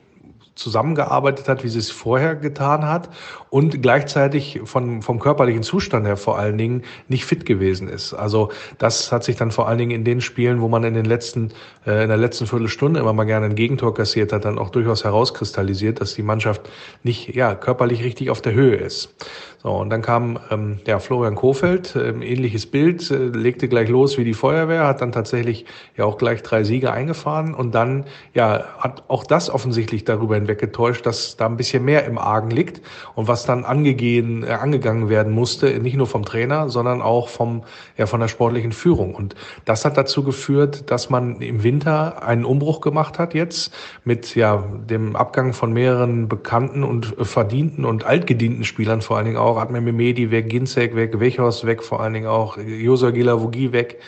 zusammengearbeitet 0.54 1.48
hat, 1.48 1.64
wie 1.64 1.68
sie 1.68 1.78
es 1.78 1.90
vorher 1.90 2.36
getan 2.36 2.86
hat 2.86 3.08
und 3.52 3.82
gleichzeitig 3.82 4.62
von, 4.64 5.02
vom 5.02 5.18
körperlichen 5.18 5.62
Zustand 5.62 6.06
her 6.06 6.16
vor 6.16 6.38
allen 6.38 6.56
Dingen 6.56 6.84
nicht 7.08 7.26
fit 7.26 7.44
gewesen 7.44 7.86
ist. 7.86 8.14
Also 8.14 8.50
das 8.78 9.12
hat 9.12 9.24
sich 9.24 9.36
dann 9.36 9.50
vor 9.50 9.68
allen 9.68 9.76
Dingen 9.76 9.90
in 9.90 10.04
den 10.04 10.22
Spielen, 10.22 10.62
wo 10.62 10.68
man 10.68 10.84
in 10.84 10.94
den 10.94 11.04
letzten, 11.04 11.50
äh, 11.86 12.02
in 12.02 12.08
der 12.08 12.16
letzten 12.16 12.46
Viertelstunde 12.46 12.98
immer 12.98 13.12
mal 13.12 13.24
gerne 13.24 13.44
ein 13.44 13.54
Gegentor 13.54 13.92
kassiert 13.92 14.32
hat, 14.32 14.46
dann 14.46 14.58
auch 14.58 14.70
durchaus 14.70 15.04
herauskristallisiert, 15.04 16.00
dass 16.00 16.14
die 16.14 16.22
Mannschaft 16.22 16.62
nicht, 17.02 17.34
ja, 17.34 17.54
körperlich 17.54 18.02
richtig 18.02 18.30
auf 18.30 18.40
der 18.40 18.54
Höhe 18.54 18.76
ist. 18.76 19.14
So, 19.62 19.70
und 19.70 19.90
dann 19.90 20.02
kam 20.02 20.40
ähm, 20.50 20.80
ja, 20.88 20.98
Florian 20.98 21.36
Kofeld, 21.36 21.94
ähm, 21.94 22.20
ähnliches 22.20 22.66
Bild, 22.66 23.08
äh, 23.12 23.26
legte 23.26 23.68
gleich 23.68 23.88
los 23.88 24.18
wie 24.18 24.24
die 24.24 24.34
Feuerwehr, 24.34 24.88
hat 24.88 25.00
dann 25.00 25.12
tatsächlich 25.12 25.66
ja 25.96 26.04
auch 26.04 26.18
gleich 26.18 26.42
drei 26.42 26.64
Siege 26.64 26.90
eingefahren 26.90 27.54
und 27.54 27.72
dann 27.72 28.06
ja 28.34 28.64
hat 28.78 29.04
auch 29.06 29.22
das 29.22 29.50
offensichtlich 29.50 30.02
darüber 30.02 30.34
hinweggetäuscht, 30.34 31.06
dass 31.06 31.36
da 31.36 31.46
ein 31.46 31.56
bisschen 31.56 31.84
mehr 31.84 32.06
im 32.06 32.18
Argen 32.18 32.50
liegt 32.50 32.82
und 33.14 33.28
was 33.28 33.41
dann 33.44 33.64
angegehen, 33.64 34.44
äh, 34.44 34.52
angegangen 34.52 35.08
werden 35.08 35.32
musste, 35.32 35.78
nicht 35.80 35.96
nur 35.96 36.06
vom 36.06 36.24
Trainer, 36.24 36.68
sondern 36.68 37.02
auch 37.02 37.28
vom, 37.28 37.62
ja, 37.96 38.06
von 38.06 38.20
der 38.20 38.28
sportlichen 38.28 38.72
Führung. 38.72 39.14
Und 39.14 39.34
das 39.64 39.84
hat 39.84 39.96
dazu 39.96 40.22
geführt, 40.22 40.90
dass 40.90 41.10
man 41.10 41.40
im 41.40 41.62
Winter 41.62 42.22
einen 42.22 42.44
Umbruch 42.44 42.80
gemacht 42.80 43.18
hat 43.18 43.34
jetzt 43.34 43.74
mit 44.04 44.34
ja, 44.34 44.62
dem 44.88 45.16
Abgang 45.16 45.52
von 45.52 45.72
mehreren 45.72 46.28
bekannten 46.28 46.84
und 46.84 47.14
verdienten 47.20 47.84
und 47.84 48.04
altgedienten 48.04 48.64
Spielern 48.64 49.00
vor 49.00 49.16
allen 49.16 49.26
Dingen 49.26 49.38
auch 49.38 49.58
Admir 49.58 49.80
Mehmedi 49.80 50.30
weg, 50.30 50.48
Ginzek 50.48 50.94
weg, 50.96 51.20
Wechhorst 51.20 51.66
weg, 51.66 51.82
vor 51.82 52.00
allen 52.00 52.14
Dingen 52.14 52.26
auch 52.26 52.56
Josa 52.58 53.10
Gilavogi 53.10 53.72
weg 53.72 54.00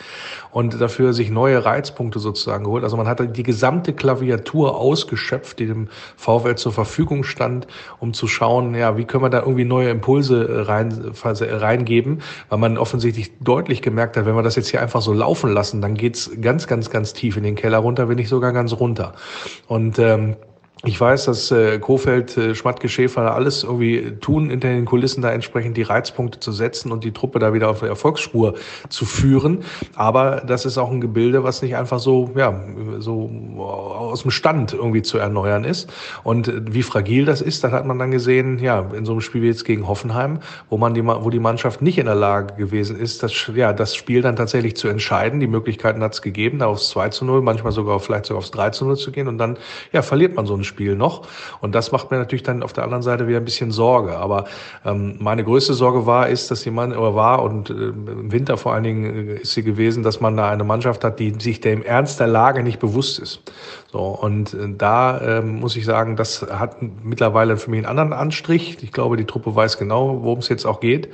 und 0.55 0.79
dafür 0.79 1.11
sich 1.11 1.29
neue 1.29 1.65
Reizpunkte 1.65 2.19
sozusagen 2.19 2.63
geholt. 2.63 2.85
Also 2.85 2.95
man 2.95 3.07
hat 3.07 3.35
die 3.35 3.43
gesamte 3.43 3.91
Klaviatur 3.91 4.77
ausgeschöpft, 4.77 5.59
die 5.59 5.65
dem 5.65 5.89
VfL 6.15 6.55
zur 6.55 6.71
Verfügung 6.71 7.25
stand, 7.25 7.67
um 7.99 8.13
zu 8.13 8.27
schauen, 8.27 8.73
ja, 8.73 8.97
wie 8.97 9.03
können 9.03 9.21
wir 9.21 9.24
da 9.29 9.39
irgendwie 9.39 9.65
neue 9.65 9.89
Impulse 9.89 10.67
rein, 10.67 11.13
reingeben, 11.23 12.21
weil 12.49 12.59
man 12.59 12.77
offensichtlich 12.77 13.31
deutlich 13.39 13.81
gemerkt 13.81 14.17
hat, 14.17 14.25
wenn 14.25 14.35
wir 14.35 14.43
das 14.43 14.55
jetzt 14.55 14.69
hier 14.69 14.81
einfach 14.81 15.01
so 15.01 15.13
laufen 15.13 15.51
lassen, 15.51 15.81
dann 15.81 15.95
geht's 15.95 16.31
ganz, 16.41 16.67
ganz, 16.67 16.89
ganz 16.89 17.13
tief 17.13 17.37
in 17.37 17.43
den 17.43 17.55
Keller 17.55 17.79
runter, 17.79 18.09
wenn 18.09 18.15
nicht 18.15 18.29
sogar 18.29 18.53
ganz 18.53 18.73
runter. 18.73 19.13
Und 19.67 19.99
ähm, 19.99 20.35
ich 20.87 20.99
weiß, 20.99 21.25
dass 21.25 21.51
äh, 21.51 21.79
Kofeld, 21.79 22.37
äh, 22.37 22.55
Schmatke, 22.55 22.89
Schäfer 22.89 23.33
alles 23.33 23.63
irgendwie 23.63 24.13
tun, 24.21 24.49
hinter 24.49 24.69
den 24.69 24.85
Kulissen 24.85 25.21
da 25.21 25.31
entsprechend 25.31 25.77
die 25.77 25.81
Reizpunkte 25.81 26.39
zu 26.39 26.51
setzen 26.51 26.91
und 26.91 27.03
die 27.03 27.11
Truppe 27.11 27.39
da 27.39 27.53
wieder 27.53 27.69
auf 27.69 27.79
der 27.79 27.89
Erfolgsspur 27.89 28.55
zu 28.89 29.05
führen. 29.05 29.63
Aber 29.95 30.43
das 30.45 30.65
ist 30.65 30.77
auch 30.77 30.91
ein 30.91 31.01
Gebilde, 31.01 31.43
was 31.43 31.61
nicht 31.61 31.75
einfach 31.75 31.99
so, 31.99 32.31
ja, 32.35 32.59
so 32.99 33.29
aus 33.57 34.21
dem 34.21 34.31
Stand 34.31 34.73
irgendwie 34.73 35.01
zu 35.01 35.17
erneuern 35.17 35.63
ist. 35.63 35.91
Und 36.23 36.51
wie 36.73 36.83
fragil 36.83 37.25
das 37.25 37.41
ist, 37.41 37.63
das 37.63 37.71
hat 37.71 37.85
man 37.85 37.99
dann 37.99 38.11
gesehen, 38.11 38.59
ja, 38.59 38.85
in 38.93 39.05
so 39.05 39.13
einem 39.13 39.21
Spiel 39.21 39.41
wie 39.41 39.47
jetzt 39.47 39.65
gegen 39.65 39.87
Hoffenheim, 39.87 40.39
wo 40.69 40.77
man 40.77 40.93
die, 40.93 41.05
wo 41.05 41.29
die 41.29 41.39
Mannschaft 41.39 41.81
nicht 41.81 41.97
in 41.97 42.05
der 42.05 42.15
Lage 42.15 42.55
gewesen 42.55 42.99
ist, 42.99 43.23
das, 43.23 43.51
ja, 43.53 43.73
das 43.73 43.95
Spiel 43.95 44.21
dann 44.21 44.35
tatsächlich 44.35 44.75
zu 44.75 44.87
entscheiden. 44.87 45.39
Die 45.39 45.47
Möglichkeiten 45.47 46.01
hat 46.01 46.13
es 46.13 46.21
gegeben, 46.21 46.59
da 46.59 46.67
aufs 46.67 46.89
2 46.89 47.09
zu 47.09 47.25
0, 47.25 47.41
manchmal 47.41 47.71
sogar 47.71 47.99
vielleicht 47.99 48.25
sogar 48.25 48.39
aufs 48.39 48.51
3 48.51 48.69
zu 48.69 48.85
0 48.85 48.97
zu 48.97 49.11
gehen 49.11 49.27
und 49.27 49.37
dann, 49.37 49.57
ja, 49.91 50.01
verliert 50.01 50.35
man 50.35 50.45
so 50.45 50.55
ein 50.55 50.63
Spiel 50.63 50.74
Spiel 50.75 50.97
noch. 50.97 51.25
Und 51.61 51.73
das 51.73 51.93
macht 51.93 52.11
mir 52.11 52.17
natürlich 52.17 52.43
dann 52.43 52.61
auf 52.61 52.73
der 52.73 52.83
anderen 52.83 53.01
Seite 53.01 53.29
wieder 53.29 53.37
ein 53.37 53.45
bisschen 53.45 53.71
Sorge. 53.71 54.17
Aber 54.17 54.43
ähm, 54.83 55.15
meine 55.19 55.45
größte 55.45 55.73
Sorge 55.73 56.05
war, 56.05 56.27
ist, 56.27 56.51
dass 56.51 56.65
jemand 56.65 56.97
oder 56.97 57.15
war 57.15 57.41
und 57.43 57.69
äh, 57.69 57.73
im 57.73 58.29
Winter 58.29 58.57
vor 58.57 58.73
allen 58.73 58.83
Dingen 58.83 59.29
äh, 59.29 59.35
ist 59.35 59.53
sie 59.53 59.63
gewesen, 59.63 60.03
dass 60.03 60.19
man 60.19 60.35
da 60.35 60.49
eine 60.49 60.65
Mannschaft 60.65 61.05
hat, 61.05 61.19
die 61.19 61.33
sich 61.39 61.61
dem 61.61 61.81
Ernst 61.81 62.19
der 62.19 62.27
Lage 62.27 62.61
nicht 62.61 62.79
bewusst 62.79 63.19
ist. 63.19 63.39
So, 63.95 64.07
und 64.07 64.53
äh, 64.53 64.73
da 64.77 65.17
äh, 65.19 65.41
muss 65.41 65.77
ich 65.77 65.85
sagen, 65.85 66.17
das 66.17 66.41
hat 66.41 66.81
mittlerweile 66.81 67.55
für 67.55 67.71
mich 67.71 67.77
einen 67.77 67.85
anderen 67.97 68.11
Anstrich. 68.11 68.77
Ich 68.81 68.91
glaube, 68.91 69.15
die 69.15 69.23
Truppe 69.23 69.55
weiß 69.55 69.77
genau, 69.77 70.21
worum 70.21 70.39
es 70.39 70.49
jetzt 70.49 70.65
auch 70.65 70.81
geht. 70.81 71.07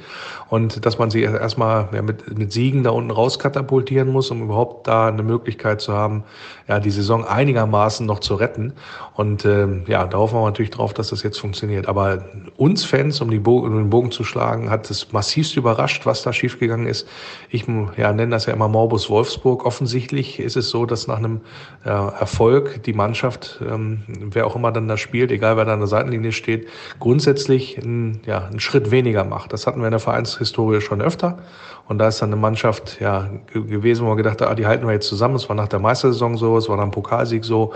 Und 0.49 0.83
dass 0.83 0.97
man 0.97 1.11
sie 1.11 1.21
erstmal 1.21 1.89
ja, 1.93 2.01
mit, 2.01 2.35
mit 2.35 2.51
Siegen 2.51 2.83
da 2.83 2.89
unten 2.89 3.11
rauskatapultieren 3.11 4.11
muss, 4.11 4.31
um 4.31 4.41
überhaupt 4.41 4.87
da 4.87 5.09
eine 5.09 5.21
Möglichkeit 5.21 5.79
zu 5.79 5.93
haben, 5.93 6.23
ja, 6.67 6.79
die 6.79 6.89
Saison 6.89 7.23
einigermaßen 7.23 8.03
noch 8.03 8.19
zu 8.19 8.33
retten. 8.33 8.73
Und 9.13 9.45
äh, 9.45 9.67
ja, 9.85 10.07
da 10.07 10.17
hoffen 10.17 10.39
wir 10.39 10.45
natürlich 10.45 10.71
drauf, 10.71 10.95
dass 10.95 11.09
das 11.09 11.21
jetzt 11.21 11.39
funktioniert. 11.39 11.87
Aber 11.87 12.23
uns 12.57 12.83
Fans, 12.83 13.21
um, 13.21 13.29
die 13.29 13.37
Bo 13.37 13.59
um 13.59 13.75
den 13.77 13.91
Bogen 13.91 14.09
zu 14.09 14.23
schlagen, 14.23 14.71
hat 14.71 14.89
es 14.89 15.11
massivst 15.11 15.55
überrascht, 15.55 16.07
was 16.07 16.23
da 16.23 16.33
schiefgegangen 16.33 16.87
ist. 16.87 17.07
Ich 17.49 17.65
ja, 17.95 18.11
nenne 18.11 18.31
das 18.31 18.47
ja 18.47 18.53
immer 18.53 18.67
Morbus 18.67 19.07
Wolfsburg. 19.07 19.65
Offensichtlich 19.65 20.39
ist 20.39 20.57
es 20.57 20.71
so, 20.71 20.87
dass 20.87 21.05
nach 21.05 21.17
einem 21.17 21.41
ja, 21.85 22.09
Erfolg 22.09 22.70
die 22.79 22.93
Mannschaft, 22.93 23.59
ähm, 23.67 24.03
wer 24.07 24.47
auch 24.47 24.55
immer 24.55 24.71
dann 24.71 24.87
da 24.87 24.97
spielt, 24.97 25.31
egal 25.31 25.57
wer 25.57 25.65
da 25.65 25.73
an 25.73 25.79
der 25.79 25.87
Seitenlinie 25.87 26.31
steht, 26.31 26.67
grundsätzlich 26.99 27.77
einen, 27.77 28.21
ja, 28.25 28.45
einen 28.45 28.59
Schritt 28.59 28.91
weniger 28.91 29.23
macht. 29.23 29.53
Das 29.53 29.67
hatten 29.67 29.79
wir 29.79 29.87
in 29.87 29.91
der 29.91 29.99
Vereinshistorie 29.99 30.81
schon 30.81 31.01
öfter. 31.01 31.39
Und 31.87 31.97
da 31.97 32.07
ist 32.07 32.21
dann 32.21 32.29
eine 32.29 32.39
Mannschaft 32.39 33.01
ja, 33.01 33.29
gewesen, 33.53 34.03
wo 34.03 34.07
man 34.07 34.17
gedacht 34.17 34.39
hat, 34.39 34.47
ah, 34.47 34.55
die 34.55 34.65
halten 34.65 34.85
wir 34.85 34.93
jetzt 34.93 35.09
zusammen. 35.09 35.35
Es 35.35 35.49
war 35.49 35.57
nach 35.57 35.67
der 35.67 35.79
Meistersaison 35.79 36.37
so, 36.37 36.55
es 36.55 36.69
war 36.69 36.77
nach 36.77 36.83
dem 36.83 36.91
Pokalsieg 36.91 37.43
so. 37.43 37.73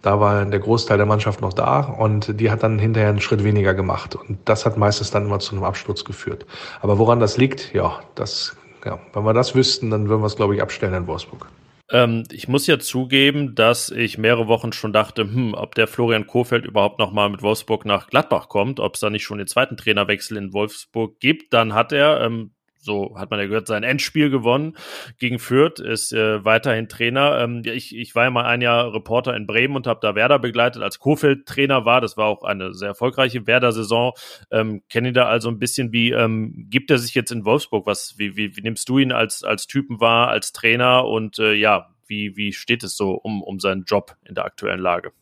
Da 0.00 0.18
war 0.18 0.44
der 0.46 0.60
Großteil 0.60 0.96
der 0.96 1.06
Mannschaft 1.06 1.42
noch 1.42 1.52
da 1.52 1.80
und 1.80 2.40
die 2.40 2.50
hat 2.50 2.62
dann 2.62 2.78
hinterher 2.78 3.10
einen 3.10 3.20
Schritt 3.20 3.44
weniger 3.44 3.74
gemacht. 3.74 4.16
Und 4.16 4.38
das 4.46 4.64
hat 4.64 4.78
meistens 4.78 5.10
dann 5.10 5.26
immer 5.26 5.40
zu 5.40 5.54
einem 5.54 5.64
Absturz 5.64 6.04
geführt. 6.04 6.46
Aber 6.80 6.98
woran 6.98 7.20
das 7.20 7.36
liegt, 7.36 7.74
ja, 7.74 8.00
das, 8.14 8.56
ja, 8.86 8.98
wenn 9.12 9.24
wir 9.24 9.34
das 9.34 9.54
wüssten, 9.54 9.90
dann 9.90 10.08
würden 10.08 10.22
wir 10.22 10.26
es, 10.26 10.36
glaube 10.36 10.54
ich, 10.54 10.62
abstellen 10.62 10.94
in 10.94 11.06
Wolfsburg. 11.06 11.46
Ähm, 11.92 12.24
ich 12.30 12.46
muss 12.48 12.66
ja 12.66 12.78
zugeben, 12.78 13.54
dass 13.54 13.90
ich 13.90 14.16
mehrere 14.16 14.46
Wochen 14.46 14.72
schon 14.72 14.92
dachte, 14.92 15.22
hm, 15.22 15.54
ob 15.54 15.74
der 15.74 15.88
Florian 15.88 16.26
Kofeld 16.26 16.64
überhaupt 16.64 16.98
noch 16.98 17.12
mal 17.12 17.28
mit 17.28 17.42
Wolfsburg 17.42 17.84
nach 17.84 18.06
Gladbach 18.08 18.48
kommt, 18.48 18.78
ob 18.80 18.94
es 18.94 19.00
da 19.00 19.10
nicht 19.10 19.24
schon 19.24 19.38
den 19.38 19.46
zweiten 19.48 19.76
Trainerwechsel 19.76 20.36
in 20.36 20.52
Wolfsburg 20.52 21.18
gibt. 21.18 21.52
Dann 21.52 21.74
hat 21.74 21.92
er, 21.92 22.20
ähm, 22.20 22.54
so 22.80 23.16
hat 23.18 23.30
man 23.30 23.38
ja 23.38 23.46
gehört, 23.46 23.66
sein 23.66 23.82
Endspiel 23.82 24.30
gewonnen 24.30 24.76
gegen 25.18 25.38
Fürth, 25.38 25.80
ist 25.80 26.12
äh, 26.12 26.44
weiterhin 26.44 26.88
Trainer. 26.88 27.38
Ähm, 27.40 27.62
ich, 27.64 27.94
ich 27.94 28.14
war 28.14 28.24
ja 28.24 28.30
mal 28.30 28.46
ein 28.46 28.62
Jahr 28.62 28.92
Reporter 28.92 29.36
in 29.36 29.46
Bremen 29.46 29.76
und 29.76 29.86
habe 29.86 30.00
da 30.02 30.14
Werder 30.14 30.38
begleitet, 30.38 30.82
als 30.82 30.98
Kofeld 30.98 31.46
Trainer 31.46 31.84
war. 31.84 32.00
Das 32.00 32.16
war 32.16 32.26
auch 32.26 32.42
eine 32.42 32.74
sehr 32.74 32.88
erfolgreiche 32.88 33.46
Werder-Saison. 33.46 34.12
Ähm, 34.50 34.82
Kenne 34.88 35.08
ihn 35.08 35.14
da 35.14 35.26
also 35.26 35.48
ein 35.50 35.58
bisschen. 35.58 35.92
Wie 35.92 36.10
ähm, 36.10 36.66
gibt 36.70 36.90
er 36.90 36.98
sich 36.98 37.14
jetzt 37.14 37.30
in 37.30 37.44
Wolfsburg? 37.44 37.86
Was, 37.86 38.14
wie, 38.16 38.36
wie, 38.36 38.56
wie 38.56 38.62
nimmst 38.62 38.88
du 38.88 38.98
ihn 38.98 39.12
als, 39.12 39.44
als 39.44 39.66
Typen 39.66 40.00
wahr, 40.00 40.28
als 40.28 40.52
Trainer? 40.52 41.06
Und 41.06 41.38
äh, 41.38 41.52
ja, 41.52 41.90
wie, 42.06 42.36
wie 42.36 42.52
steht 42.52 42.82
es 42.82 42.96
so 42.96 43.12
um, 43.12 43.42
um 43.42 43.60
seinen 43.60 43.84
Job 43.84 44.16
in 44.24 44.34
der 44.34 44.44
aktuellen 44.44 44.80
Lage? 44.80 45.12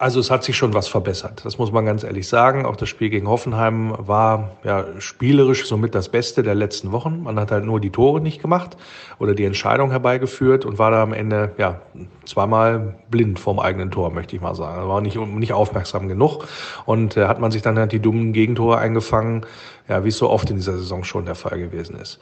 Also 0.00 0.18
es 0.18 0.30
hat 0.30 0.44
sich 0.44 0.56
schon 0.56 0.72
was 0.72 0.88
verbessert. 0.88 1.44
Das 1.44 1.58
muss 1.58 1.72
man 1.72 1.84
ganz 1.84 2.04
ehrlich 2.04 2.26
sagen. 2.26 2.64
Auch 2.64 2.76
das 2.76 2.88
Spiel 2.88 3.10
gegen 3.10 3.28
Hoffenheim 3.28 3.94
war 3.98 4.52
ja 4.64 4.86
spielerisch 4.98 5.68
somit 5.68 5.94
das 5.94 6.08
Beste 6.08 6.42
der 6.42 6.54
letzten 6.54 6.90
Wochen. 6.90 7.22
Man 7.22 7.38
hat 7.38 7.50
halt 7.50 7.66
nur 7.66 7.80
die 7.80 7.90
Tore 7.90 8.22
nicht 8.22 8.40
gemacht 8.40 8.78
oder 9.18 9.34
die 9.34 9.44
Entscheidung 9.44 9.90
herbeigeführt 9.90 10.64
und 10.64 10.78
war 10.78 10.90
da 10.90 11.02
am 11.02 11.12
Ende 11.12 11.52
ja 11.58 11.82
zweimal 12.24 12.94
blind 13.10 13.38
vorm 13.38 13.58
eigenen 13.58 13.90
Tor, 13.90 14.10
möchte 14.10 14.34
ich 14.34 14.40
mal 14.40 14.54
sagen. 14.54 14.88
War 14.88 15.02
nicht 15.02 15.18
nicht 15.18 15.52
aufmerksam 15.52 16.08
genug 16.08 16.48
und 16.86 17.18
äh, 17.18 17.26
hat 17.26 17.38
man 17.38 17.50
sich 17.50 17.60
dann 17.60 17.78
halt 17.78 17.92
die 17.92 18.00
dummen 18.00 18.32
Gegentore 18.32 18.78
eingefangen, 18.78 19.44
ja 19.86 20.02
wie 20.02 20.08
es 20.08 20.16
so 20.16 20.30
oft 20.30 20.48
in 20.48 20.56
dieser 20.56 20.78
Saison 20.78 21.04
schon 21.04 21.26
der 21.26 21.34
Fall 21.34 21.58
gewesen 21.58 21.96
ist 22.00 22.20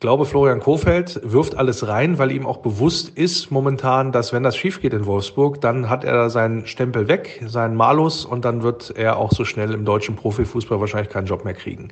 glaube, 0.00 0.24
Florian 0.24 0.60
Kofeld 0.60 1.20
wirft 1.22 1.58
alles 1.58 1.86
rein, 1.86 2.18
weil 2.18 2.32
ihm 2.32 2.46
auch 2.46 2.56
bewusst 2.56 3.10
ist 3.10 3.50
momentan, 3.50 4.12
dass 4.12 4.32
wenn 4.32 4.42
das 4.42 4.56
schief 4.56 4.80
geht 4.80 4.94
in 4.94 5.04
Wolfsburg, 5.04 5.60
dann 5.60 5.90
hat 5.90 6.04
er 6.04 6.30
seinen 6.30 6.66
Stempel 6.66 7.06
weg, 7.06 7.44
seinen 7.46 7.76
Malus 7.76 8.24
und 8.24 8.46
dann 8.46 8.62
wird 8.62 8.94
er 8.96 9.18
auch 9.18 9.30
so 9.30 9.44
schnell 9.44 9.74
im 9.74 9.84
deutschen 9.84 10.16
Profifußball 10.16 10.80
wahrscheinlich 10.80 11.10
keinen 11.10 11.26
Job 11.26 11.44
mehr 11.44 11.52
kriegen. 11.52 11.88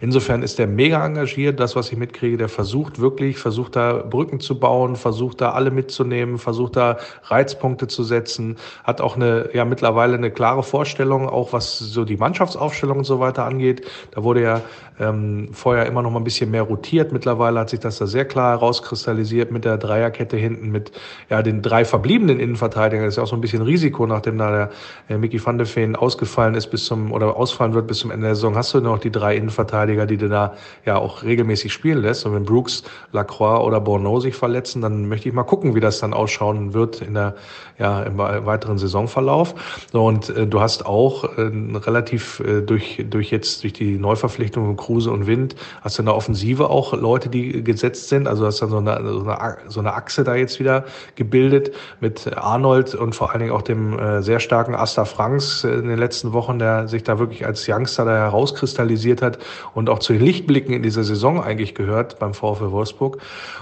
Insofern 0.00 0.44
ist 0.44 0.60
er 0.60 0.68
mega 0.68 1.04
engagiert, 1.04 1.58
das, 1.58 1.74
was 1.74 1.90
ich 1.90 1.98
mitkriege, 1.98 2.36
der 2.36 2.48
versucht 2.48 3.00
wirklich, 3.00 3.38
versucht 3.38 3.74
da 3.74 4.04
Brücken 4.08 4.38
zu 4.38 4.60
bauen, 4.60 4.94
versucht 4.94 5.40
da 5.40 5.50
alle 5.50 5.72
mitzunehmen, 5.72 6.38
versucht 6.38 6.76
da 6.76 6.98
Reizpunkte 7.24 7.88
zu 7.88 8.04
setzen, 8.04 8.56
hat 8.84 9.00
auch 9.00 9.16
eine, 9.16 9.50
ja, 9.52 9.64
mittlerweile 9.64 10.14
eine 10.16 10.30
klare 10.30 10.62
Vorstellung, 10.62 11.28
auch 11.28 11.52
was 11.52 11.80
so 11.80 12.04
die 12.04 12.18
Mannschaftsaufstellung 12.18 12.98
und 12.98 13.04
so 13.04 13.18
weiter 13.18 13.44
angeht. 13.46 13.84
Da 14.12 14.22
wurde 14.22 14.42
ja 14.42 14.60
ähm, 15.00 15.48
vorher 15.52 15.86
immer 15.86 16.02
noch 16.02 16.12
mal 16.12 16.20
ein 16.20 16.24
bisschen 16.24 16.52
mehr 16.52 16.62
rotiert 16.62 17.10
mittlerweile 17.10 17.47
mittlerweile 17.48 17.60
hat 17.60 17.70
sich 17.70 17.80
das 17.80 17.98
da 17.98 18.06
sehr 18.06 18.24
klar 18.24 18.52
herauskristallisiert 18.52 19.50
mit 19.50 19.64
der 19.64 19.78
Dreierkette 19.78 20.36
hinten, 20.36 20.70
mit 20.70 20.92
ja 21.30 21.42
den 21.42 21.62
drei 21.62 21.84
verbliebenen 21.84 22.40
Innenverteidigern. 22.40 23.06
Das 23.06 23.14
ist 23.14 23.16
ja 23.16 23.22
auch 23.22 23.28
so 23.28 23.36
ein 23.36 23.40
bisschen 23.40 23.62
Risiko, 23.62 24.06
nachdem 24.06 24.38
da 24.38 24.50
der 24.50 24.70
äh, 25.08 25.18
Mickey 25.18 25.44
van 25.44 25.58
der 25.58 25.66
Feen 25.66 25.96
ausgefallen 25.96 26.54
ist 26.54 26.68
bis 26.68 26.84
zum 26.84 27.12
oder 27.12 27.36
ausfallen 27.36 27.74
wird 27.74 27.86
bis 27.86 27.98
zum 27.98 28.10
Ende 28.10 28.26
der 28.26 28.34
Saison. 28.34 28.56
Hast 28.56 28.74
du 28.74 28.80
noch 28.80 28.98
die 28.98 29.10
drei 29.10 29.36
Innenverteidiger, 29.36 30.06
die 30.06 30.16
du 30.16 30.28
da 30.28 30.54
ja 30.84 30.96
auch 30.96 31.22
regelmäßig 31.22 31.72
spielen 31.72 32.02
lässt. 32.02 32.26
Und 32.26 32.34
wenn 32.34 32.44
Brooks, 32.44 32.82
Lacroix 33.12 33.64
oder 33.64 33.80
Bourneau 33.80 34.20
sich 34.20 34.34
verletzen, 34.34 34.82
dann 34.82 35.08
möchte 35.08 35.28
ich 35.28 35.34
mal 35.34 35.44
gucken, 35.44 35.74
wie 35.74 35.80
das 35.80 36.00
dann 36.00 36.12
ausschauen 36.12 36.74
wird 36.74 37.00
in 37.00 37.14
der 37.14 37.34
ja 37.78 38.02
im 38.02 38.18
weiteren 38.18 38.78
Saisonverlauf. 38.78 39.54
So, 39.92 40.04
und 40.04 40.30
äh, 40.30 40.46
du 40.46 40.60
hast 40.60 40.84
auch 40.84 41.24
äh, 41.38 41.50
relativ 41.74 42.40
äh, 42.40 42.60
durch 42.60 43.04
durch 43.08 43.30
jetzt 43.30 43.62
durch 43.62 43.72
die 43.72 43.98
Neuverpflichtung 43.98 44.66
von 44.66 44.76
Kruse 44.76 45.10
und 45.10 45.26
Wind 45.26 45.54
hast 45.82 45.98
du 45.98 46.02
in 46.02 46.06
der 46.06 46.16
Offensive 46.16 46.70
auch 46.70 46.92
Leute, 46.92 47.28
die 47.28 47.37
gesetzt 47.62 48.08
sind. 48.08 48.28
Also 48.28 48.46
hast 48.46 48.60
dann 48.60 48.70
so 48.70 48.78
eine, 48.78 49.00
so 49.02 49.28
eine, 49.28 49.56
so 49.68 49.80
eine 49.80 49.94
Achse 49.94 50.24
da 50.24 50.34
jetzt 50.34 50.60
wieder 50.60 50.84
gebildet 51.14 51.72
mit 52.00 52.36
Arnold 52.36 52.94
und 52.94 53.14
vor 53.14 53.30
allen 53.30 53.40
Dingen 53.40 53.52
auch 53.52 53.62
dem 53.62 53.98
äh, 53.98 54.22
sehr 54.22 54.40
starken 54.40 54.74
Asta 54.74 55.04
Franks 55.04 55.64
in 55.64 55.88
den 55.88 55.98
letzten 55.98 56.32
Wochen, 56.32 56.58
der 56.58 56.88
sich 56.88 57.02
da 57.02 57.18
wirklich 57.18 57.46
als 57.46 57.68
Youngster 57.68 58.04
da 58.04 58.16
herauskristallisiert 58.16 59.22
hat 59.22 59.38
und 59.74 59.90
auch 59.90 59.98
zu 59.98 60.12
den 60.12 60.22
Lichtblicken 60.22 60.74
in 60.74 60.82
dieser 60.82 61.04
Saison 61.04 61.42
eigentlich 61.42 61.74
gehört 61.74 62.18
beim 62.18 62.34
VfL 62.34 62.70
Wolfsburg. 62.70 63.18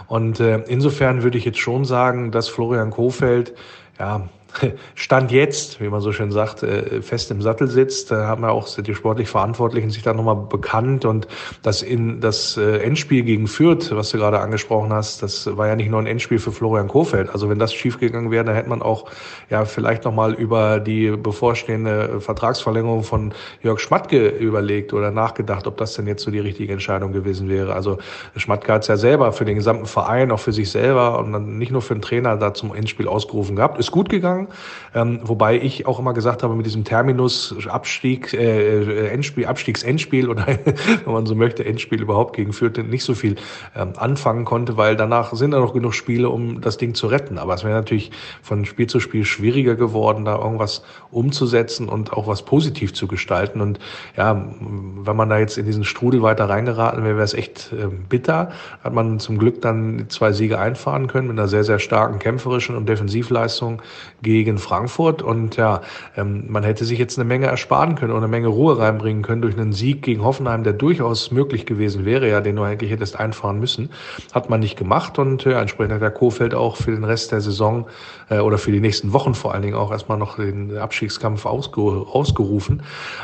Und 0.08 0.40
äh, 0.40 0.62
insofern 0.68 1.22
würde 1.22 1.38
ich 1.38 1.44
jetzt 1.44 1.58
schon 1.58 1.84
sagen, 1.84 2.30
dass 2.30 2.48
Florian 2.48 2.90
Kofeld 2.90 3.54
ja, 3.98 4.28
Stand 4.94 5.32
jetzt, 5.32 5.80
wie 5.80 5.88
man 5.88 6.00
so 6.00 6.12
schön 6.12 6.30
sagt, 6.30 6.62
äh, 6.62 7.02
fest 7.02 7.30
im 7.30 7.42
Sattel 7.42 7.68
sitzt. 7.68 8.10
Da 8.10 8.26
haben 8.26 8.42
ja 8.42 8.50
auch 8.50 8.68
die 8.68 8.94
sportlich 8.94 9.28
Verantwortlichen 9.28 9.90
sich 9.90 10.02
da 10.02 10.12
nochmal 10.12 10.36
bekannt 10.36 11.04
und 11.04 11.26
das 11.62 11.82
in 11.82 12.20
das 12.20 12.56
äh, 12.56 12.78
Endspiel 12.78 13.22
gegen 13.22 13.46
Fürth, 13.46 13.90
was 13.92 14.10
du 14.10 14.18
gerade 14.18 14.40
angesprochen 14.40 14.92
hast, 14.92 15.22
das 15.22 15.56
war 15.56 15.68
ja 15.68 15.76
nicht 15.76 15.90
nur 15.90 16.00
ein 16.00 16.06
Endspiel 16.06 16.38
für 16.38 16.52
Florian 16.52 16.88
Kofeld. 16.88 17.30
Also 17.30 17.48
wenn 17.48 17.58
das 17.58 17.74
schiefgegangen 17.74 18.30
wäre, 18.30 18.44
dann 18.44 18.54
hätte 18.54 18.68
man 18.68 18.82
auch 18.82 19.10
ja 19.50 19.64
vielleicht 19.64 20.04
nochmal 20.04 20.34
über 20.34 20.80
die 20.80 21.10
bevorstehende 21.10 22.20
Vertragsverlängerung 22.20 23.02
von 23.02 23.34
Jörg 23.62 23.80
Schmatke 23.80 24.28
überlegt 24.28 24.92
oder 24.92 25.10
nachgedacht, 25.10 25.66
ob 25.66 25.76
das 25.76 25.94
denn 25.94 26.06
jetzt 26.06 26.22
so 26.22 26.30
die 26.30 26.38
richtige 26.38 26.72
Entscheidung 26.72 27.12
gewesen 27.12 27.48
wäre. 27.48 27.74
Also 27.74 27.98
Schmatke 28.36 28.72
hat 28.72 28.82
es 28.82 28.88
ja 28.88 28.96
selber 28.96 29.32
für 29.32 29.44
den 29.44 29.56
gesamten 29.56 29.86
Verein, 29.86 30.30
auch 30.30 30.40
für 30.40 30.52
sich 30.52 30.70
selber 30.70 31.18
und 31.18 31.32
dann 31.32 31.58
nicht 31.58 31.72
nur 31.72 31.82
für 31.82 31.94
den 31.94 32.02
Trainer 32.02 32.36
da 32.36 32.54
zum 32.54 32.74
Endspiel 32.74 33.08
ausgerufen 33.08 33.56
gehabt. 33.56 33.78
Ist 33.78 33.90
gut 33.90 34.08
gegangen 34.08 34.45
ähm, 34.94 35.20
wobei 35.22 35.60
ich 35.60 35.86
auch 35.86 35.98
immer 35.98 36.14
gesagt 36.14 36.42
habe, 36.42 36.54
mit 36.54 36.66
diesem 36.66 36.84
Terminus 36.84 37.54
Abstieg, 37.68 38.32
äh, 38.32 38.82
äh 38.82 39.08
Endspiel, 39.08 39.46
Abstiegsendspiel 39.46 40.28
oder 40.28 40.46
wenn 41.04 41.12
man 41.12 41.26
so 41.26 41.34
möchte, 41.34 41.64
Endspiel 41.64 42.00
überhaupt 42.02 42.36
gegen 42.36 42.52
Fürth 42.52 42.78
nicht 42.78 43.04
so 43.04 43.14
viel 43.14 43.36
ähm, 43.74 43.92
anfangen 43.96 44.44
konnte, 44.44 44.76
weil 44.76 44.96
danach 44.96 45.32
sind 45.34 45.52
da 45.52 45.60
noch 45.60 45.72
genug 45.72 45.94
Spiele, 45.94 46.28
um 46.28 46.60
das 46.60 46.76
Ding 46.76 46.94
zu 46.94 47.06
retten. 47.06 47.38
Aber 47.38 47.54
es 47.54 47.64
wäre 47.64 47.74
natürlich 47.74 48.10
von 48.42 48.64
Spiel 48.64 48.86
zu 48.86 49.00
Spiel 49.00 49.24
schwieriger 49.24 49.74
geworden, 49.74 50.24
da 50.24 50.36
irgendwas 50.38 50.82
umzusetzen 51.10 51.88
und 51.88 52.12
auch 52.12 52.26
was 52.26 52.44
positiv 52.44 52.94
zu 52.94 53.06
gestalten. 53.06 53.60
Und 53.60 53.78
ja, 54.16 54.46
wenn 54.60 55.16
man 55.16 55.28
da 55.28 55.38
jetzt 55.38 55.58
in 55.58 55.66
diesen 55.66 55.84
Strudel 55.84 56.22
weiter 56.22 56.48
reingeraten 56.48 57.04
wäre, 57.04 57.16
wäre 57.16 57.24
es 57.24 57.34
echt 57.34 57.72
äh, 57.72 57.88
bitter. 58.08 58.50
Hat 58.82 58.92
man 58.92 59.18
zum 59.18 59.38
Glück 59.38 59.60
dann 59.62 60.06
zwei 60.08 60.32
Siege 60.32 60.58
einfahren 60.58 61.06
können 61.06 61.28
mit 61.28 61.38
einer 61.38 61.48
sehr, 61.48 61.64
sehr 61.64 61.78
starken 61.78 62.18
kämpferischen 62.18 62.76
und 62.76 62.88
Defensivleistung 62.88 63.82
gegen 64.22 64.35
Frankfurt. 64.58 65.22
Und 65.22 65.56
ja, 65.56 65.80
ähm, 66.16 66.44
man 66.48 66.64
hätte 66.64 66.84
sich 66.84 66.98
jetzt 66.98 67.18
eine 67.18 67.26
Menge 67.26 67.46
ersparen 67.46 67.94
können 67.94 68.12
und 68.12 68.18
eine 68.18 68.28
Menge 68.28 68.48
Ruhe 68.48 68.78
reinbringen 68.78 69.22
können 69.22 69.42
durch 69.42 69.56
einen 69.58 69.72
Sieg 69.72 70.02
gegen 70.02 70.24
Hoffenheim, 70.24 70.64
der 70.64 70.72
durchaus 70.72 71.30
möglich 71.30 71.66
gewesen 71.66 72.04
wäre, 72.04 72.28
ja, 72.28 72.40
den 72.40 72.56
du 72.56 72.62
eigentlich 72.62 72.90
hättest 72.90 73.18
einfahren 73.18 73.58
müssen. 73.60 73.90
Hat 74.32 74.50
man 74.50 74.60
nicht 74.60 74.76
gemacht 74.76 75.18
und 75.18 75.44
ja, 75.44 75.60
entsprechend 75.60 75.94
hat 75.94 76.02
der 76.02 76.10
Kofeld 76.10 76.54
auch 76.54 76.76
für 76.76 76.90
den 76.90 77.04
Rest 77.04 77.32
der 77.32 77.40
Saison 77.40 77.86
äh, 78.28 78.38
oder 78.38 78.58
für 78.58 78.72
die 78.72 78.80
nächsten 78.80 79.12
Wochen 79.12 79.34
vor 79.34 79.54
allen 79.54 79.62
Dingen 79.62 79.74
auch 79.76 79.90
erstmal 79.90 80.18
noch 80.18 80.36
den 80.36 80.76
Abstiegskampf 80.76 81.46
ausgeru 81.46 82.06
ausgerufen. 82.12 82.82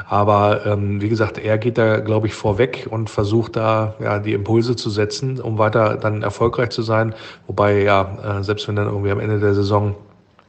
Aber 0.09 0.67
ähm, 0.67 1.01
wie 1.01 1.09
gesagt, 1.09 1.39
er 1.39 1.59
geht 1.59 1.79
da, 1.79 2.01
glaube 2.01 2.27
ich, 2.27 2.35
vorweg 2.35 2.87
und 2.91 3.11
versucht 3.11 3.57
da 3.57 3.95
ja 4.01 4.19
die 4.19 4.33
Impulse 4.33 4.77
zu 4.77 4.91
setzen, 4.91 5.41
um 5.41 5.59
weiter 5.59 5.97
dann 5.97 6.23
erfolgreich 6.23 6.71
zu 6.71 6.83
sein. 6.83 7.15
Wobei 7.47 7.83
ja, 7.83 8.39
äh, 8.39 8.43
selbst 8.43 8.69
wenn 8.69 8.77
dann 8.77 8.87
irgendwie 8.87 9.11
am 9.11 9.21
Ende 9.21 9.41
der 9.41 9.55
Saison 9.55 9.95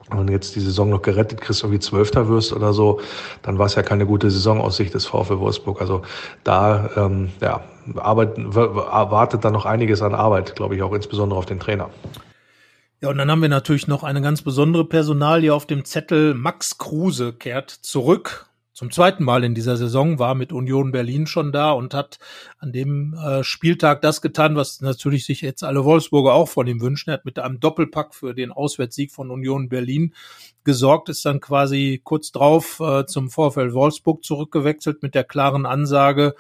und 0.10 0.30
jetzt 0.30 0.56
die 0.56 0.60
Saison 0.60 0.90
noch 0.90 1.02
gerettet 1.02 1.42
kriegst, 1.42 1.64
irgendwie 1.64 1.80
Zwölfter 1.80 2.28
wirst 2.28 2.54
oder 2.54 2.74
so, 2.74 3.00
dann 3.42 3.58
war 3.58 3.66
es 3.66 3.76
ja 3.76 3.84
keine 3.84 4.06
gute 4.06 4.30
Saison 4.30 4.60
aus 4.62 4.78
Sicht 4.78 4.94
des 4.94 5.06
VfL 5.06 5.40
Wolfsburg. 5.40 5.82
Also 5.82 6.02
da 6.44 6.90
ähm, 6.96 7.30
ja, 7.42 7.62
Arbeit, 7.96 8.38
wartet 8.38 9.44
dann 9.46 9.54
noch 9.54 9.66
einiges 9.66 10.02
an 10.02 10.14
Arbeit, 10.14 10.56
glaube 10.56 10.76
ich, 10.76 10.84
auch 10.84 10.94
insbesondere 10.94 11.38
auf 11.40 11.46
den 11.46 11.60
Trainer. 11.60 11.90
Ja, 13.02 13.10
und 13.10 13.18
dann 13.18 13.30
haben 13.30 13.42
wir 13.42 13.50
natürlich 13.50 13.88
noch 13.88 14.04
eine 14.04 14.22
ganz 14.22 14.42
besondere 14.42 14.86
Personalie 14.86 15.54
auf 15.54 15.66
dem 15.66 15.84
Zettel. 15.84 16.34
Max 16.34 16.78
Kruse 16.78 17.34
kehrt 17.34 17.70
zurück 17.70 18.48
zum 18.74 18.92
zweiten 18.92 19.24
Mal 19.24 19.44
in 19.44 19.54
dieser 19.54 19.78
Saison, 19.78 20.18
war 20.20 20.34
mit 20.34 20.52
Union 20.52 20.92
Berlin 20.92 21.28
schon 21.28 21.52
da 21.52 21.72
und 21.72 21.94
hat 21.94 22.18
an 22.58 22.72
dem 22.72 23.14
äh, 23.14 23.44
Spieltag 23.44 24.02
das 24.02 24.22
getan, 24.22 24.56
was 24.56 24.82
natürlich 24.82 25.26
sich 25.26 25.42
jetzt 25.42 25.64
alle 25.64 25.86
Wolfsburger 25.86 26.34
auch 26.34 26.50
von 26.50 26.66
ihm 26.66 26.82
wünschen. 26.82 27.12
Er 27.12 27.16
hat 27.16 27.26
mit 27.26 27.38
einem 27.38 27.60
Doppelpack 27.60 28.16
für 28.16 28.34
den 28.34 28.52
Auswärtssieg 28.52 29.12
von 29.12 29.30
Union 29.30 29.70
Berlin 29.70 30.14
gesorgt, 30.64 31.10
ist 31.10 31.24
dann 31.26 31.40
quasi 31.40 32.02
kurz 32.04 32.32
drauf 32.32 32.80
äh, 32.80 33.06
zum 33.06 33.30
Vorfeld 33.30 33.74
Wolfsburg 33.74 34.24
zurückgewechselt 34.24 35.04
mit 35.04 35.14
der 35.14 35.24
klaren 35.24 35.66
Ansage, 35.66 36.36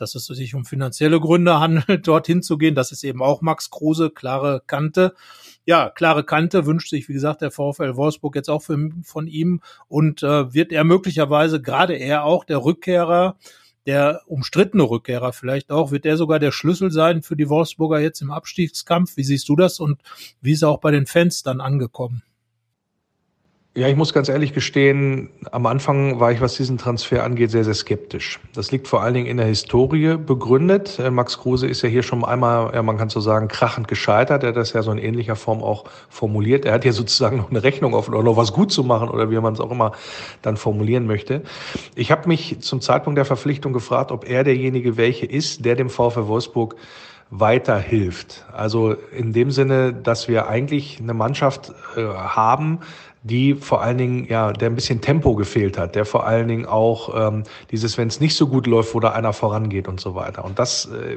dass 0.00 0.14
es 0.14 0.26
sich 0.26 0.54
um 0.54 0.64
finanzielle 0.64 1.20
Gründe 1.20 1.60
handelt, 1.60 2.06
dorthin 2.06 2.42
zu 2.42 2.58
gehen. 2.58 2.74
Das 2.74 2.92
ist 2.92 3.04
eben 3.04 3.22
auch 3.22 3.42
Max 3.42 3.70
Kruse, 3.70 4.10
klare 4.10 4.62
Kante 4.66 5.14
ja, 5.68 5.90
klare 5.90 6.24
Kante 6.24 6.64
wünscht 6.64 6.88
sich, 6.88 7.10
wie 7.10 7.12
gesagt, 7.12 7.42
der 7.42 7.50
VfL 7.50 7.94
Wolfsburg 7.94 8.34
jetzt 8.34 8.48
auch 8.48 8.62
für, 8.62 8.88
von 9.02 9.26
ihm 9.26 9.60
und 9.86 10.22
äh, 10.22 10.54
wird 10.54 10.72
er 10.72 10.82
möglicherweise, 10.82 11.60
gerade 11.60 11.92
er 11.92 12.24
auch, 12.24 12.44
der 12.44 12.64
Rückkehrer, 12.64 13.36
der 13.84 14.22
umstrittene 14.24 14.84
Rückkehrer 14.84 15.34
vielleicht 15.34 15.70
auch, 15.70 15.90
wird 15.90 16.06
er 16.06 16.16
sogar 16.16 16.38
der 16.38 16.52
Schlüssel 16.52 16.90
sein 16.90 17.20
für 17.20 17.36
die 17.36 17.50
Wolfsburger 17.50 18.00
jetzt 18.00 18.22
im 18.22 18.30
Abstiegskampf. 18.30 19.18
Wie 19.18 19.24
siehst 19.24 19.46
du 19.50 19.56
das 19.56 19.78
und 19.78 20.00
wie 20.40 20.52
ist 20.52 20.62
er 20.62 20.70
auch 20.70 20.80
bei 20.80 20.90
den 20.90 21.04
Fans 21.04 21.42
dann 21.42 21.60
angekommen? 21.60 22.22
Ja, 23.78 23.86
ich 23.86 23.94
muss 23.94 24.12
ganz 24.12 24.28
ehrlich 24.28 24.54
gestehen, 24.54 25.30
am 25.52 25.64
Anfang 25.66 26.18
war 26.18 26.32
ich, 26.32 26.40
was 26.40 26.56
diesen 26.56 26.78
Transfer 26.78 27.22
angeht, 27.22 27.52
sehr, 27.52 27.62
sehr 27.62 27.74
skeptisch. 27.74 28.40
Das 28.52 28.72
liegt 28.72 28.88
vor 28.88 29.02
allen 29.02 29.14
Dingen 29.14 29.28
in 29.28 29.36
der 29.36 29.46
Historie 29.46 30.16
begründet. 30.16 30.98
Äh, 30.98 31.12
Max 31.12 31.38
Kruse 31.38 31.68
ist 31.68 31.82
ja 31.82 31.88
hier 31.88 32.02
schon 32.02 32.24
einmal, 32.24 32.74
ja, 32.74 32.82
man 32.82 32.98
kann 32.98 33.08
so 33.08 33.20
sagen, 33.20 33.46
krachend 33.46 33.86
gescheitert. 33.86 34.42
Er 34.42 34.48
hat 34.48 34.56
das 34.56 34.72
ja 34.72 34.82
so 34.82 34.90
in 34.90 34.98
ähnlicher 34.98 35.36
Form 35.36 35.62
auch 35.62 35.84
formuliert. 36.08 36.64
Er 36.64 36.72
hat 36.72 36.84
ja 36.84 36.90
sozusagen 37.02 37.36
noch 37.36 37.50
eine 37.50 37.62
Rechnung 37.62 37.94
offen 37.94 38.14
oder 38.14 38.24
noch 38.24 38.36
was 38.36 38.52
gut 38.52 38.72
zu 38.72 38.82
machen 38.82 39.08
oder 39.10 39.30
wie 39.30 39.38
man 39.38 39.52
es 39.52 39.60
auch 39.60 39.70
immer 39.70 39.92
dann 40.42 40.56
formulieren 40.56 41.06
möchte. 41.06 41.44
Ich 41.94 42.10
habe 42.10 42.26
mich 42.26 42.58
zum 42.58 42.80
Zeitpunkt 42.80 43.16
der 43.16 43.26
Verpflichtung 43.26 43.72
gefragt, 43.72 44.10
ob 44.10 44.28
er 44.28 44.42
derjenige 44.42 44.96
welche 44.96 45.26
ist, 45.26 45.64
der 45.64 45.76
dem 45.76 45.88
VfL 45.88 46.26
Wolfsburg 46.26 46.74
weiterhilft. 47.30 48.46
Also 48.52 48.92
in 48.92 49.32
dem 49.32 49.50
Sinne, 49.50 49.92
dass 49.92 50.28
wir 50.28 50.48
eigentlich 50.48 50.98
eine 51.00 51.14
Mannschaft 51.14 51.72
äh, 51.96 52.02
haben, 52.02 52.80
die 53.28 53.54
vor 53.54 53.82
allen 53.82 53.98
Dingen, 53.98 54.26
ja, 54.28 54.52
der 54.52 54.70
ein 54.70 54.74
bisschen 54.74 55.00
Tempo 55.00 55.36
gefehlt 55.36 55.78
hat, 55.78 55.94
der 55.94 56.04
vor 56.04 56.26
allen 56.26 56.48
Dingen 56.48 56.66
auch 56.66 57.28
ähm, 57.28 57.44
dieses, 57.70 57.96
wenn 57.96 58.08
es 58.08 58.20
nicht 58.20 58.34
so 58.34 58.48
gut 58.48 58.66
läuft, 58.66 58.94
wo 58.94 59.00
da 59.00 59.12
einer 59.12 59.32
vorangeht 59.32 59.86
und 59.86 60.00
so 60.00 60.16
weiter. 60.16 60.44
Und 60.44 60.58
das 60.58 60.86
äh, 60.86 61.16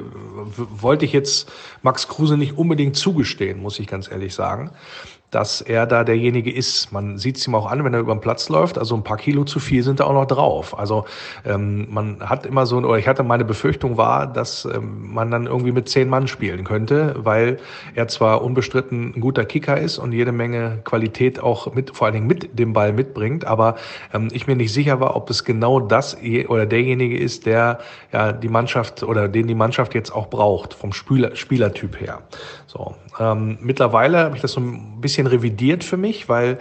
wollte 0.56 1.04
ich 1.04 1.12
jetzt 1.12 1.50
Max 1.82 2.06
Kruse 2.06 2.36
nicht 2.36 2.56
unbedingt 2.56 2.96
zugestehen, 2.96 3.60
muss 3.60 3.80
ich 3.80 3.86
ganz 3.88 4.10
ehrlich 4.10 4.34
sagen 4.34 4.70
dass 5.32 5.62
er 5.62 5.86
da 5.86 6.04
derjenige 6.04 6.52
ist. 6.52 6.92
Man 6.92 7.16
sieht 7.16 7.38
es 7.38 7.46
ihm 7.46 7.54
auch 7.54 7.66
an, 7.66 7.82
wenn 7.84 7.94
er 7.94 8.00
über 8.00 8.14
den 8.14 8.20
Platz 8.20 8.50
läuft. 8.50 8.78
Also 8.78 8.94
ein 8.94 9.02
paar 9.02 9.16
Kilo 9.16 9.44
zu 9.44 9.60
viel 9.60 9.82
sind 9.82 9.98
da 9.98 10.04
auch 10.04 10.12
noch 10.12 10.26
drauf. 10.26 10.78
Also 10.78 11.06
ähm, 11.44 11.88
man 11.90 12.20
hat 12.20 12.44
immer 12.44 12.66
so, 12.66 12.76
oder 12.76 12.98
ich 12.98 13.08
hatte 13.08 13.22
meine 13.22 13.44
Befürchtung 13.44 13.96
war, 13.96 14.26
dass 14.26 14.66
ähm, 14.66 15.12
man 15.12 15.30
dann 15.30 15.46
irgendwie 15.46 15.72
mit 15.72 15.88
zehn 15.88 16.08
Mann 16.08 16.28
spielen 16.28 16.64
könnte, 16.64 17.14
weil 17.16 17.58
er 17.94 18.08
zwar 18.08 18.42
unbestritten 18.42 19.14
ein 19.16 19.20
guter 19.20 19.46
Kicker 19.46 19.78
ist 19.78 19.98
und 19.98 20.12
jede 20.12 20.32
Menge 20.32 20.80
Qualität 20.84 21.42
auch 21.42 21.72
mit, 21.72 21.96
vor 21.96 22.06
allen 22.06 22.14
Dingen 22.14 22.26
mit 22.26 22.58
dem 22.58 22.74
Ball 22.74 22.92
mitbringt, 22.92 23.46
aber 23.46 23.76
ähm, 24.12 24.28
ich 24.32 24.46
mir 24.46 24.54
nicht 24.54 24.72
sicher 24.72 25.00
war, 25.00 25.16
ob 25.16 25.30
es 25.30 25.44
genau 25.44 25.80
das 25.80 26.16
oder 26.48 26.66
derjenige 26.66 27.18
ist, 27.18 27.46
der 27.46 27.78
ja 28.12 28.32
die 28.32 28.48
Mannschaft 28.48 29.02
oder 29.02 29.28
den 29.28 29.46
die 29.46 29.54
Mannschaft 29.54 29.94
jetzt 29.94 30.10
auch 30.10 30.28
braucht 30.28 30.74
vom 30.74 30.92
Spieler, 30.92 31.34
Spielertyp 31.34 31.98
her. 31.98 32.20
So 32.66 32.94
ähm, 33.18 33.58
mittlerweile 33.60 34.18
habe 34.18 34.36
ich 34.36 34.42
das 34.42 34.52
so 34.52 34.60
ein 34.60 35.00
bisschen 35.00 35.21
revidiert 35.26 35.84
für 35.84 35.96
mich, 35.96 36.28
weil 36.28 36.58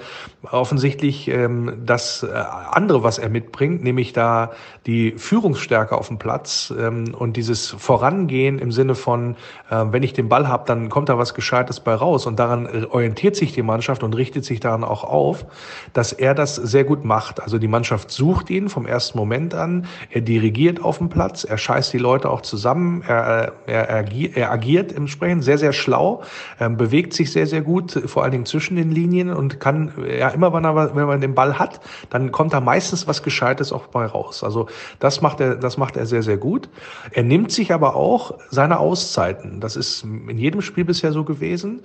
offensichtlich 0.50 1.28
ähm, 1.28 1.84
das 1.86 2.24
äh, 2.24 2.28
andere, 2.72 3.04
was 3.04 3.18
er 3.18 3.30
mitbringt, 3.30 3.84
nämlich 3.84 4.14
da 4.14 4.52
die 4.86 5.14
Führungsstärke 5.18 5.96
auf 5.96 6.08
dem 6.08 6.18
Platz 6.18 6.74
ähm, 6.78 7.14
und 7.14 7.38
dieses 7.38 7.70
Vorangehen 7.70 8.58
im 8.60 8.72
Sinne 8.72 8.96
von, 8.96 9.36
äh, 9.70 9.86
wenn 9.92 10.04
ich 10.04 10.14
den 10.14 10.30
Ball 10.30 10.48
habe, 10.48 10.64
dann 10.66 10.90
kommt 10.90 11.10
da 11.10 11.18
was 11.18 11.34
Gescheites 11.34 11.80
bei 11.80 11.94
raus. 11.94 12.26
Und 12.26 12.40
daran 12.40 12.86
orientiert 12.86 13.36
sich 13.36 13.54
die 13.54 13.62
Mannschaft 13.62 14.04
und 14.04 14.16
richtet 14.16 14.46
sich 14.46 14.60
daran 14.60 14.84
auch 14.84 15.04
auf, 15.04 15.46
dass 15.94 16.14
er 16.14 16.34
das 16.34 16.56
sehr 16.56 16.84
gut 16.84 17.06
macht. 17.06 17.42
Also 17.42 17.58
die 17.58 17.68
Mannschaft 17.68 18.12
sucht 18.12 18.50
ihn 18.50 18.70
vom 18.70 18.86
ersten 18.86 19.18
Moment 19.18 19.54
an, 19.54 19.86
er 20.10 20.22
dirigiert 20.22 20.84
auf 20.84 20.98
dem 20.98 21.10
Platz, 21.10 21.44
er 21.44 21.58
scheißt 21.58 21.94
die 21.94 21.98
Leute 21.98 22.30
auch 22.30 22.42
zusammen, 22.42 23.04
er, 23.08 23.54
er, 23.68 23.90
er, 23.90 23.98
agiert, 23.98 24.38
er 24.38 24.52
agiert 24.52 24.92
entsprechend 24.96 25.44
sehr, 25.44 25.58
sehr 25.58 25.74
schlau, 25.74 26.24
ähm, 26.60 26.78
bewegt 26.78 27.14
sich 27.14 27.32
sehr, 27.32 27.48
sehr 27.48 27.62
gut, 27.62 27.92
vor 28.06 28.24
allen 28.24 28.32
Dingen 28.32 28.46
zwischen 28.52 28.76
den 28.76 28.92
Linien 28.92 29.32
und 29.34 29.60
kann, 29.60 29.94
ja, 30.08 30.30
immer 30.30 30.54
wenn 30.54 30.66
er, 30.66 30.96
wenn 30.96 31.08
man 31.08 31.22
den 31.22 31.34
Ball 31.34 31.58
hat, 31.58 31.80
dann 32.10 32.32
kommt 32.32 32.54
da 32.54 32.60
meistens 32.60 33.08
was 33.08 33.24
Gescheites 33.24 33.72
auch 33.72 33.88
bei 33.88 34.06
raus. 34.06 34.44
Also 34.44 34.68
das 35.00 35.22
macht 35.22 35.40
er, 35.40 35.56
das 35.56 35.78
macht 35.78 35.98
er 35.98 36.06
sehr, 36.06 36.22
sehr 36.22 36.38
gut. 36.38 36.70
Er 37.12 37.24
nimmt 37.24 37.52
sich 37.52 37.74
aber 37.74 37.96
auch 37.96 38.38
seine 38.50 38.80
Auszeiten. 38.80 39.60
Das 39.60 39.76
ist 39.76 40.04
in 40.04 40.38
jedem 40.38 40.62
Spiel 40.62 40.86
bisher 40.86 41.12
so 41.12 41.24
gewesen 41.24 41.82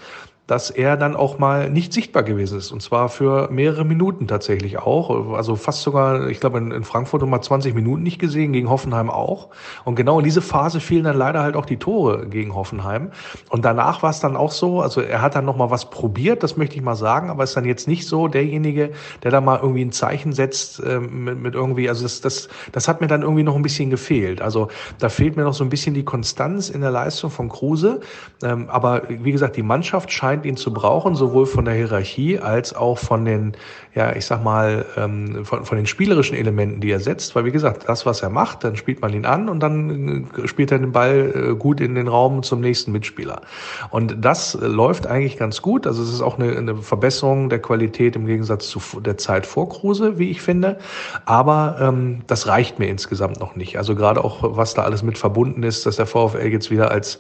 dass 0.46 0.70
er 0.70 0.96
dann 0.96 1.16
auch 1.16 1.38
mal 1.38 1.70
nicht 1.70 1.92
sichtbar 1.92 2.22
gewesen 2.22 2.58
ist. 2.58 2.70
Und 2.70 2.80
zwar 2.80 3.08
für 3.08 3.50
mehrere 3.50 3.84
Minuten 3.84 4.28
tatsächlich 4.28 4.78
auch. 4.78 5.34
Also 5.34 5.56
fast 5.56 5.82
sogar, 5.82 6.28
ich 6.28 6.38
glaube, 6.38 6.58
in, 6.58 6.84
Frankfurt 6.84 7.26
mal 7.26 7.40
20 7.40 7.74
Minuten 7.74 8.02
nicht 8.02 8.20
gesehen, 8.20 8.52
gegen 8.52 8.70
Hoffenheim 8.70 9.10
auch. 9.10 9.48
Und 9.84 9.96
genau 9.96 10.18
in 10.18 10.24
diese 10.24 10.42
Phase 10.42 10.78
fielen 10.78 11.04
dann 11.04 11.16
leider 11.16 11.42
halt 11.42 11.56
auch 11.56 11.66
die 11.66 11.78
Tore 11.78 12.28
gegen 12.28 12.54
Hoffenheim. 12.54 13.10
Und 13.50 13.64
danach 13.64 14.02
war 14.02 14.10
es 14.10 14.20
dann 14.20 14.36
auch 14.36 14.52
so, 14.52 14.80
also 14.80 15.00
er 15.00 15.20
hat 15.20 15.34
dann 15.34 15.44
noch 15.44 15.56
mal 15.56 15.70
was 15.70 15.90
probiert, 15.90 16.42
das 16.42 16.56
möchte 16.56 16.76
ich 16.76 16.82
mal 16.82 16.94
sagen, 16.94 17.28
aber 17.30 17.42
ist 17.42 17.56
dann 17.56 17.64
jetzt 17.64 17.88
nicht 17.88 18.06
so 18.06 18.28
derjenige, 18.28 18.90
der 19.24 19.32
da 19.32 19.40
mal 19.40 19.58
irgendwie 19.60 19.84
ein 19.84 19.92
Zeichen 19.92 20.32
setzt 20.32 20.78
äh, 20.80 21.00
mit, 21.00 21.40
mit 21.40 21.54
irgendwie, 21.54 21.88
also 21.88 22.04
das, 22.04 22.20
das, 22.20 22.48
das 22.70 22.86
hat 22.86 23.00
mir 23.00 23.08
dann 23.08 23.22
irgendwie 23.22 23.42
noch 23.42 23.56
ein 23.56 23.62
bisschen 23.62 23.90
gefehlt. 23.90 24.40
Also 24.40 24.68
da 25.00 25.08
fehlt 25.08 25.36
mir 25.36 25.42
noch 25.42 25.54
so 25.54 25.64
ein 25.64 25.70
bisschen 25.70 25.94
die 25.94 26.04
Konstanz 26.04 26.70
in 26.70 26.82
der 26.82 26.92
Leistung 26.92 27.30
von 27.30 27.48
Kruse. 27.48 28.00
Ähm, 28.42 28.68
aber 28.68 29.02
wie 29.08 29.32
gesagt, 29.32 29.56
die 29.56 29.62
Mannschaft 29.62 30.12
scheint 30.12 30.35
scheint 30.36 30.46
ihn 30.46 30.56
zu 30.56 30.72
brauchen, 30.72 31.14
sowohl 31.14 31.46
von 31.46 31.64
der 31.64 31.74
Hierarchie 31.74 32.38
als 32.38 32.74
auch 32.74 32.98
von 32.98 33.24
den, 33.24 33.56
ja, 33.96 34.14
ich 34.14 34.26
sag 34.26 34.44
mal, 34.44 34.84
ähm, 34.98 35.46
von, 35.46 35.64
von 35.64 35.78
den 35.78 35.86
spielerischen 35.86 36.36
Elementen, 36.36 36.80
die 36.80 36.90
er 36.90 37.00
setzt. 37.00 37.34
Weil 37.34 37.46
wie 37.46 37.50
gesagt, 37.50 37.88
das, 37.88 38.04
was 38.04 38.20
er 38.20 38.28
macht, 38.28 38.62
dann 38.62 38.76
spielt 38.76 39.00
man 39.00 39.14
ihn 39.14 39.24
an 39.24 39.48
und 39.48 39.60
dann 39.60 40.28
äh, 40.36 40.46
spielt 40.46 40.70
er 40.70 40.78
den 40.78 40.92
Ball 40.92 41.32
äh, 41.34 41.54
gut 41.54 41.80
in 41.80 41.94
den 41.94 42.06
Raum 42.06 42.42
zum 42.42 42.60
nächsten 42.60 42.92
Mitspieler. 42.92 43.40
Und 43.88 44.22
das 44.22 44.54
äh, 44.54 44.66
läuft 44.66 45.06
eigentlich 45.06 45.38
ganz 45.38 45.62
gut. 45.62 45.86
Also 45.86 46.02
es 46.02 46.12
ist 46.12 46.20
auch 46.20 46.38
eine, 46.38 46.54
eine 46.54 46.76
Verbesserung 46.76 47.48
der 47.48 47.60
Qualität 47.60 48.16
im 48.16 48.26
Gegensatz 48.26 48.68
zu 48.68 49.00
der 49.00 49.16
Zeit 49.16 49.46
vor 49.46 49.70
Kruse, 49.70 50.18
wie 50.18 50.30
ich 50.30 50.42
finde. 50.42 50.76
Aber 51.24 51.78
ähm, 51.80 52.20
das 52.26 52.48
reicht 52.48 52.78
mir 52.78 52.88
insgesamt 52.88 53.40
noch 53.40 53.56
nicht. 53.56 53.78
Also 53.78 53.94
gerade 53.94 54.22
auch, 54.22 54.40
was 54.42 54.74
da 54.74 54.82
alles 54.82 55.02
mit 55.02 55.16
verbunden 55.16 55.62
ist, 55.62 55.86
dass 55.86 55.96
der 55.96 56.06
VfL 56.06 56.48
jetzt 56.48 56.70
wieder 56.70 56.90
als 56.90 57.18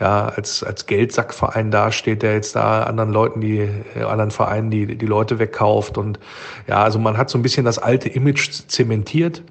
ja, 0.00 0.26
als, 0.26 0.64
als 0.64 0.86
Geldsackverein 0.86 1.70
dasteht, 1.70 2.22
der 2.22 2.34
jetzt 2.34 2.56
da 2.56 2.82
anderen 2.82 3.12
Leuten, 3.12 3.40
die, 3.40 3.68
anderen 3.94 4.30
Vereinen 4.30 4.70
die, 4.70 4.96
die 4.96 5.06
Leute 5.06 5.38
wegkauft. 5.38 5.98
Und 5.98 6.13
ja, 6.66 6.82
also 6.82 6.98
man 6.98 7.16
hat 7.16 7.30
so 7.30 7.38
ein 7.38 7.42
bisschen 7.42 7.64
das 7.64 7.78
alte 7.78 8.08
Image 8.08 8.50
zementiert. 8.68 9.42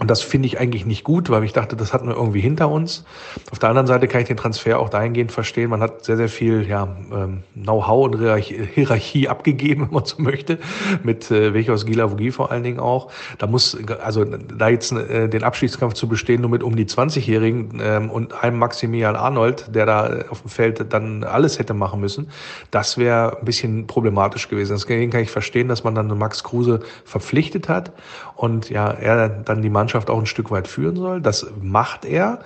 Und 0.00 0.10
das 0.10 0.22
finde 0.22 0.46
ich 0.46 0.58
eigentlich 0.58 0.86
nicht 0.86 1.04
gut, 1.04 1.28
weil 1.28 1.44
ich 1.44 1.52
dachte, 1.52 1.76
das 1.76 1.92
hatten 1.92 2.08
wir 2.08 2.16
irgendwie 2.16 2.40
hinter 2.40 2.70
uns. 2.70 3.04
Auf 3.50 3.58
der 3.58 3.68
anderen 3.68 3.86
Seite 3.86 4.08
kann 4.08 4.22
ich 4.22 4.28
den 4.28 4.38
Transfer 4.38 4.80
auch 4.80 4.88
dahingehend 4.88 5.30
verstehen. 5.30 5.68
Man 5.68 5.82
hat 5.82 6.06
sehr, 6.06 6.16
sehr 6.16 6.30
viel 6.30 6.66
ja, 6.66 6.96
ähm, 7.12 7.42
Know-how 7.52 8.06
und 8.06 8.18
Hierarchie 8.18 9.28
abgegeben, 9.28 9.82
wenn 9.86 9.94
man 9.94 10.06
so 10.06 10.22
möchte, 10.22 10.58
mit 11.02 11.30
äh, 11.30 11.52
Wechos 11.52 11.84
Gilavogi 11.84 12.32
vor 12.32 12.50
allen 12.50 12.62
Dingen 12.62 12.80
auch. 12.80 13.12
Da 13.36 13.46
muss, 13.46 13.76
also 14.02 14.24
da 14.24 14.70
jetzt 14.70 14.90
äh, 14.92 15.28
den 15.28 15.44
Abschiedskampf 15.44 15.92
zu 15.92 16.08
bestehen, 16.08 16.40
nur 16.40 16.50
mit 16.50 16.62
um 16.62 16.76
die 16.76 16.86
20-Jährigen 16.86 17.78
ähm, 17.82 18.10
und 18.10 18.32
einem 18.42 18.58
Maximilian 18.58 19.16
Arnold, 19.16 19.74
der 19.74 19.84
da 19.84 20.24
auf 20.30 20.40
dem 20.40 20.50
Feld 20.50 20.94
dann 20.94 21.24
alles 21.24 21.58
hätte 21.58 21.74
machen 21.74 22.00
müssen, 22.00 22.30
das 22.70 22.96
wäre 22.96 23.36
ein 23.38 23.44
bisschen 23.44 23.86
problematisch 23.86 24.48
gewesen. 24.48 24.72
Deswegen 24.72 25.10
kann 25.10 25.20
ich 25.20 25.30
verstehen, 25.30 25.68
dass 25.68 25.84
man 25.84 25.94
dann 25.94 26.08
Max 26.16 26.42
Kruse 26.42 26.80
verpflichtet 27.04 27.68
hat 27.68 27.92
und 28.40 28.70
ja, 28.70 28.90
er 28.90 29.28
dann 29.28 29.60
die 29.60 29.68
Mannschaft 29.68 30.08
auch 30.08 30.18
ein 30.18 30.24
Stück 30.24 30.50
weit 30.50 30.66
führen 30.66 30.96
soll. 30.96 31.20
Das 31.20 31.46
macht 31.60 32.06
er. 32.06 32.38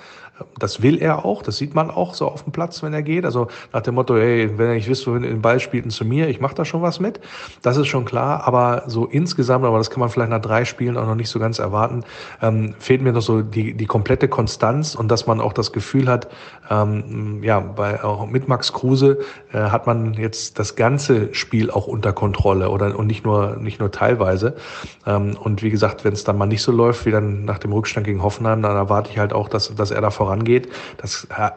Das 0.58 0.82
will 0.82 1.00
er 1.00 1.24
auch, 1.24 1.42
das 1.42 1.58
sieht 1.58 1.74
man 1.74 1.90
auch 1.90 2.14
so 2.14 2.26
auf 2.26 2.42
dem 2.42 2.52
Platz, 2.52 2.82
wenn 2.82 2.92
er 2.92 3.02
geht. 3.02 3.24
Also 3.24 3.48
nach 3.72 3.82
dem 3.82 3.94
Motto, 3.94 4.16
hey, 4.16 4.50
wenn 4.58 4.68
er 4.68 4.74
nicht 4.74 4.88
wisst, 4.88 5.06
wohin 5.06 5.22
den 5.22 5.40
Ball 5.42 5.60
spielt, 5.60 5.84
zu 5.92 6.04
mir, 6.04 6.28
ich 6.28 6.40
mache 6.40 6.54
da 6.54 6.64
schon 6.64 6.82
was 6.82 7.00
mit. 7.00 7.20
Das 7.62 7.76
ist 7.76 7.86
schon 7.86 8.04
klar, 8.04 8.46
aber 8.46 8.84
so 8.86 9.06
insgesamt, 9.06 9.64
aber 9.64 9.78
das 9.78 9.90
kann 9.90 10.00
man 10.00 10.08
vielleicht 10.08 10.30
nach 10.30 10.40
drei 10.40 10.64
Spielen 10.64 10.96
auch 10.96 11.06
noch 11.06 11.14
nicht 11.14 11.28
so 11.28 11.38
ganz 11.38 11.58
erwarten, 11.58 12.04
ähm, 12.42 12.74
fehlt 12.78 13.02
mir 13.02 13.12
noch 13.12 13.22
so 13.22 13.42
die, 13.42 13.74
die 13.74 13.86
komplette 13.86 14.28
Konstanz 14.28 14.94
und 14.94 15.08
dass 15.08 15.26
man 15.26 15.40
auch 15.40 15.52
das 15.52 15.72
Gefühl 15.72 16.08
hat, 16.08 16.28
ähm, 16.70 17.42
ja, 17.42 17.60
bei, 17.60 18.02
auch 18.02 18.26
mit 18.26 18.48
Max 18.48 18.72
Kruse 18.72 19.18
äh, 19.52 19.58
hat 19.58 19.86
man 19.86 20.14
jetzt 20.14 20.58
das 20.58 20.76
ganze 20.76 21.34
Spiel 21.34 21.70
auch 21.70 21.86
unter 21.86 22.12
Kontrolle 22.12 22.70
oder 22.70 22.98
und 22.98 23.06
nicht 23.06 23.24
nur, 23.24 23.56
nicht 23.56 23.80
nur 23.80 23.90
teilweise. 23.90 24.56
Ähm, 25.06 25.36
und 25.38 25.62
wie 25.62 25.70
gesagt, 25.70 26.04
wenn 26.04 26.12
es 26.12 26.24
dann 26.24 26.38
mal 26.38 26.46
nicht 26.46 26.62
so 26.62 26.72
läuft, 26.72 27.06
wie 27.06 27.10
dann 27.10 27.44
nach 27.44 27.58
dem 27.58 27.72
Rückstand 27.72 28.06
gegen 28.06 28.22
Hoffenheim, 28.22 28.62
dann 28.62 28.76
erwarte 28.76 29.10
ich 29.10 29.18
halt 29.18 29.32
auch, 29.32 29.48
dass, 29.48 29.74
dass 29.74 29.90
er 29.90 30.00
da 30.00 30.10
vorangeht. 30.24 30.68
Das 30.96 31.26
äh, 31.36 31.50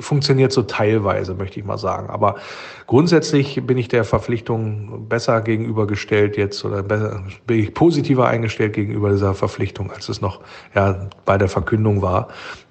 funktioniert 0.00 0.52
so 0.52 0.62
teilweise, 0.62 1.34
möchte 1.34 1.60
ich 1.60 1.66
mal 1.66 1.78
sagen. 1.78 2.08
Aber 2.08 2.36
grundsätzlich 2.86 3.60
bin 3.66 3.76
ich 3.76 3.88
der 3.88 4.04
Verpflichtung 4.04 5.08
besser 5.08 5.40
gegenübergestellt 5.40 6.36
jetzt 6.36 6.64
oder 6.64 6.82
besser, 6.82 7.22
bin 7.46 7.60
ich 7.60 7.74
positiver 7.74 8.28
eingestellt 8.28 8.72
gegenüber 8.72 9.10
dieser 9.10 9.34
Verpflichtung, 9.34 9.90
als 9.90 10.08
es 10.08 10.20
noch 10.20 10.40
ja, 10.74 11.08
bei 11.24 11.36
der 11.36 11.48
Verkündung 11.48 12.02
war. 12.02 12.28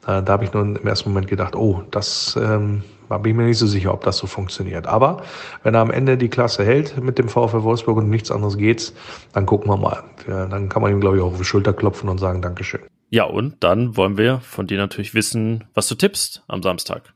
Äh, 0.07 0.23
da 0.23 0.33
habe 0.33 0.45
ich 0.45 0.53
nur 0.53 0.63
im 0.63 0.87
ersten 0.87 1.09
Moment 1.09 1.27
gedacht, 1.27 1.55
oh, 1.55 1.83
das 1.91 2.37
ähm, 2.41 2.83
bin 3.09 3.31
ich 3.31 3.37
mir 3.37 3.45
nicht 3.45 3.59
so 3.59 3.67
sicher, 3.67 3.93
ob 3.93 4.03
das 4.03 4.17
so 4.17 4.25
funktioniert. 4.25 4.87
Aber 4.87 5.21
wenn 5.61 5.75
er 5.75 5.81
am 5.81 5.91
Ende 5.91 6.17
die 6.17 6.29
Klasse 6.29 6.65
hält 6.65 7.01
mit 7.01 7.19
dem 7.19 7.29
VfL 7.29 7.61
Wolfsburg 7.61 7.97
und 7.97 8.09
nichts 8.09 8.31
anderes 8.31 8.57
geht, 8.57 8.93
dann 9.33 9.45
gucken 9.45 9.69
wir 9.69 9.77
mal. 9.77 10.03
Ja, 10.27 10.47
dann 10.47 10.67
kann 10.69 10.81
man 10.81 10.91
ihm, 10.91 11.01
glaube 11.01 11.17
ich, 11.17 11.21
auch 11.21 11.33
auf 11.33 11.37
die 11.37 11.45
Schulter 11.45 11.73
klopfen 11.73 12.09
und 12.09 12.17
sagen 12.17 12.41
Dankeschön. 12.41 12.81
Ja, 13.13 13.25
und 13.25 13.63
dann 13.63 13.95
wollen 13.95 14.17
wir 14.17 14.39
von 14.39 14.65
dir 14.65 14.79
natürlich 14.79 15.13
wissen, 15.13 15.65
was 15.75 15.87
du 15.87 15.93
tippst 15.93 16.41
am 16.47 16.63
Samstag. 16.63 17.13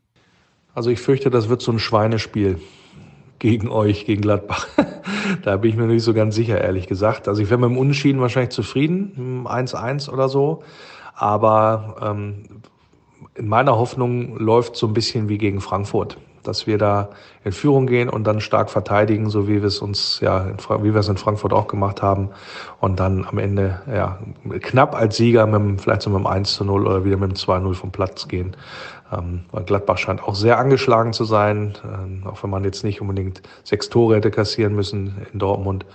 Also 0.76 0.92
ich 0.92 1.00
fürchte, 1.00 1.32
das 1.32 1.50
wird 1.50 1.60
so 1.64 1.72
ein 1.72 1.80
Schweinespiel 1.80 2.60
gegen 3.40 3.68
euch, 3.68 4.06
gegen 4.06 4.22
Gladbach. 4.22 4.68
da 5.42 5.58
bin 5.58 5.72
ich 5.72 5.76
mir 5.76 5.88
nicht 5.88 6.04
so 6.04 6.14
ganz 6.14 6.36
sicher, 6.36 6.62
ehrlich 6.62 6.86
gesagt. 6.86 7.28
Also 7.28 7.42
ich 7.42 7.50
wäre 7.50 7.60
mit 7.60 7.72
dem 7.72 7.80
Unentschieden 7.80 8.22
wahrscheinlich 8.22 8.52
zufrieden, 8.52 9.48
1-1 9.48 10.08
oder 10.12 10.30
so. 10.30 10.62
Aber 11.16 11.96
ähm, 12.04 12.62
in 13.34 13.48
meiner 13.48 13.76
Hoffnung 13.76 14.38
läuft 14.38 14.76
so 14.76 14.86
ein 14.86 14.94
bisschen 14.94 15.30
wie 15.30 15.40
gegen 15.40 15.62
Frankfurt 15.62 16.20
dass 16.48 16.68
wir 16.68 16.78
da 16.78 17.10
in 17.44 17.52
Führung 17.52 17.88
gehen 17.88 18.10
und 18.10 18.26
dann 18.26 18.42
stark 18.42 18.70
verteidigen, 18.70 19.30
so 19.30 19.48
wie 19.48 19.62
wir 19.62 19.68
es 19.68 19.80
uns 19.80 20.20
ja, 20.22 20.48
wie 20.82 20.94
wir 20.94 21.00
es 21.00 21.10
in 21.10 21.18
Frankfurt 21.18 21.54
auch 21.54 21.68
gemacht 21.68 22.02
haben 22.02 22.30
und 22.80 23.00
dann 23.00 23.26
am 23.26 23.38
Ende 23.38 23.82
ja 23.92 24.20
knapp 24.62 24.96
als 24.96 25.18
Sieger 25.18 25.46
mit 25.46 25.56
dem, 25.56 25.80
vielleicht 25.80 26.02
so 26.02 26.10
mit 26.10 26.20
dem 26.20 26.28
1 26.28 26.54
zu 26.54 26.64
0 26.66 26.88
oder 26.88 27.06
wieder 27.06 27.18
mit 27.18 27.32
dem 27.32 27.36
2-0 27.36 27.74
vom 27.74 27.92
Platz 27.92 28.28
gehen. 28.28 28.56
Ähm, 29.12 29.42
weil 29.52 29.64
Gladbach 29.64 29.98
scheint 29.98 30.22
auch 30.24 30.36
sehr 30.36 30.58
angeschlagen 30.58 31.14
zu 31.14 31.24
sein, 31.24 31.76
äh, 31.84 32.28
auch 32.28 32.44
wenn 32.44 32.50
man 32.50 32.64
jetzt 32.64 32.84
nicht 32.84 33.00
unbedingt 33.00 33.42
sechs 33.64 33.90
Tore 33.90 34.18
hätte 34.18 34.32
kassieren 34.32 34.76
müssen 34.76 35.26
in 35.32 35.40
Dortmund. 35.40 35.86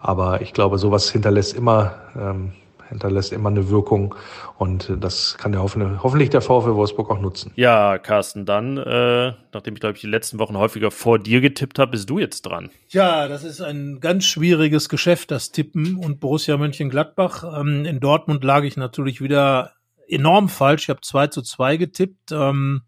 Aber 0.00 0.40
ich 0.40 0.52
glaube, 0.52 0.78
sowas 0.78 1.10
hinterlässt 1.10 1.54
immer 1.56 1.94
ähm, 2.16 2.52
hinterlässt 2.90 3.32
immer 3.32 3.48
eine 3.48 3.70
Wirkung 3.70 4.14
und 4.58 4.92
das 5.00 5.36
kann 5.38 5.52
der 5.52 5.62
hoffentlich 5.62 6.30
der 6.30 6.42
VfL 6.42 6.74
Wolfsburg 6.74 7.10
auch 7.10 7.20
nutzen. 7.20 7.52
Ja, 7.56 7.98
Carsten, 7.98 8.44
dann, 8.44 8.76
äh, 8.76 9.32
nachdem 9.52 9.74
ich 9.74 9.80
glaube 9.80 9.94
ich 9.94 10.00
die 10.00 10.06
letzten 10.06 10.38
Wochen 10.38 10.56
häufiger 10.56 10.90
vor 10.90 11.18
dir 11.18 11.40
getippt 11.40 11.78
habe, 11.78 11.92
bist 11.92 12.10
du 12.10 12.18
jetzt 12.18 12.42
dran. 12.42 12.70
Ja, 12.88 13.28
das 13.28 13.44
ist 13.44 13.60
ein 13.60 14.00
ganz 14.00 14.24
schwieriges 14.26 14.88
Geschäft, 14.88 15.30
das 15.30 15.52
Tippen 15.52 15.96
und 15.96 16.20
Borussia 16.20 16.56
Mönchengladbach. 16.56 17.44
Ähm, 17.60 17.84
in 17.86 18.00
Dortmund 18.00 18.44
lag 18.44 18.64
ich 18.64 18.76
natürlich 18.76 19.20
wieder 19.20 19.72
enorm 20.08 20.48
falsch. 20.48 20.84
Ich 20.84 20.90
habe 20.90 21.00
2 21.00 21.28
zu 21.28 21.42
2 21.42 21.76
getippt. 21.76 22.32
Ähm, 22.32 22.82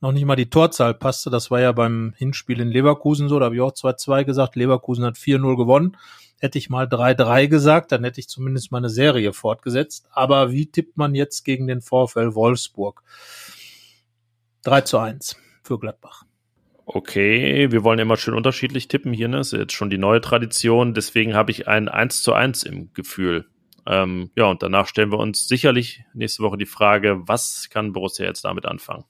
noch 0.00 0.12
nicht 0.12 0.24
mal 0.24 0.36
die 0.36 0.50
Torzahl 0.50 0.94
passte. 0.94 1.30
Das 1.30 1.50
war 1.50 1.60
ja 1.60 1.72
beim 1.72 2.14
Hinspiel 2.16 2.60
in 2.60 2.68
Leverkusen 2.68 3.28
so. 3.28 3.38
Da 3.38 3.46
habe 3.46 3.56
ich 3.56 3.60
auch 3.60 3.72
2-2 3.72 4.24
gesagt. 4.24 4.56
Leverkusen 4.56 5.04
hat 5.04 5.16
4-0 5.16 5.56
gewonnen. 5.56 5.96
Hätte 6.40 6.58
ich 6.58 6.70
mal 6.70 6.86
3-3 6.86 7.48
gesagt, 7.48 7.92
dann 7.92 8.04
hätte 8.04 8.20
ich 8.20 8.28
zumindest 8.28 8.70
meine 8.70 8.88
Serie 8.88 9.32
fortgesetzt. 9.32 10.08
Aber 10.10 10.52
wie 10.52 10.70
tippt 10.70 10.96
man 10.96 11.14
jetzt 11.14 11.44
gegen 11.44 11.66
den 11.66 11.80
VfL 11.80 12.34
Wolfsburg? 12.34 13.02
3 14.62 14.80
zu 14.82 14.98
1 14.98 15.36
für 15.62 15.78
Gladbach. 15.78 16.24
Okay, 16.86 17.70
wir 17.70 17.84
wollen 17.84 17.98
immer 17.98 18.16
schön 18.16 18.34
unterschiedlich 18.34 18.88
tippen 18.88 19.12
hier, 19.12 19.28
ne? 19.28 19.40
Ist 19.40 19.52
jetzt 19.52 19.74
schon 19.74 19.90
die 19.90 19.98
neue 19.98 20.22
Tradition, 20.22 20.94
deswegen 20.94 21.34
habe 21.34 21.50
ich 21.50 21.68
ein 21.68 21.88
1 21.88 22.22
zu 22.22 22.32
1 22.32 22.62
im 22.62 22.94
Gefühl. 22.94 23.46
Ähm, 23.86 24.30
ja, 24.36 24.46
und 24.46 24.62
danach 24.62 24.86
stellen 24.86 25.12
wir 25.12 25.18
uns 25.18 25.48
sicherlich 25.48 26.02
nächste 26.14 26.42
Woche 26.42 26.56
die 26.56 26.66
Frage, 26.66 27.20
was 27.26 27.68
kann 27.70 27.92
Borussia 27.92 28.24
jetzt 28.24 28.44
damit 28.44 28.64
anfangen? 28.64 29.04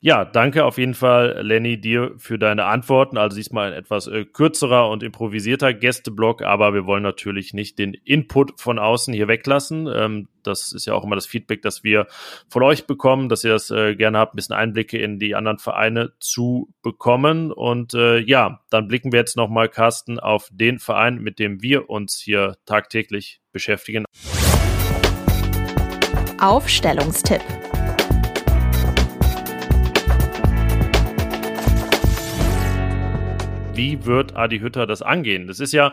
Ja, 0.00 0.24
danke 0.24 0.64
auf 0.64 0.78
jeden 0.78 0.94
Fall, 0.94 1.40
Lenny, 1.42 1.80
dir 1.80 2.12
für 2.18 2.38
deine 2.38 2.66
Antworten. 2.66 3.18
Also 3.18 3.36
diesmal 3.36 3.72
ein 3.72 3.78
etwas 3.78 4.06
äh, 4.06 4.24
kürzerer 4.24 4.88
und 4.90 5.02
improvisierter 5.02 5.74
Gästeblock, 5.74 6.42
aber 6.42 6.72
wir 6.72 6.86
wollen 6.86 7.02
natürlich 7.02 7.52
nicht 7.52 7.80
den 7.80 7.94
Input 7.94 8.60
von 8.60 8.78
außen 8.78 9.12
hier 9.12 9.26
weglassen. 9.26 9.88
Ähm, 9.92 10.28
das 10.44 10.70
ist 10.72 10.86
ja 10.86 10.94
auch 10.94 11.02
immer 11.02 11.16
das 11.16 11.26
Feedback, 11.26 11.62
das 11.62 11.82
wir 11.82 12.06
von 12.48 12.62
euch 12.62 12.86
bekommen, 12.86 13.28
dass 13.28 13.42
ihr 13.42 13.50
das 13.50 13.72
äh, 13.72 13.96
gerne 13.96 14.18
habt, 14.18 14.34
ein 14.34 14.36
bisschen 14.36 14.54
Einblicke 14.54 14.98
in 14.98 15.18
die 15.18 15.34
anderen 15.34 15.58
Vereine 15.58 16.12
zu 16.20 16.72
bekommen. 16.82 17.50
Und 17.50 17.92
äh, 17.94 18.18
ja, 18.20 18.60
dann 18.70 18.86
blicken 18.86 19.10
wir 19.10 19.18
jetzt 19.18 19.36
nochmal, 19.36 19.68
Carsten, 19.68 20.20
auf 20.20 20.48
den 20.52 20.78
Verein, 20.78 21.18
mit 21.18 21.40
dem 21.40 21.60
wir 21.60 21.90
uns 21.90 22.20
hier 22.20 22.56
tagtäglich 22.66 23.40
beschäftigen. 23.50 24.04
Aufstellungstipp. 26.40 27.42
Wie 33.78 34.04
wird 34.04 34.34
Adi 34.34 34.58
Hütter 34.58 34.88
das 34.88 35.02
angehen? 35.02 35.46
Das 35.46 35.60
ist 35.60 35.72
ja 35.72 35.92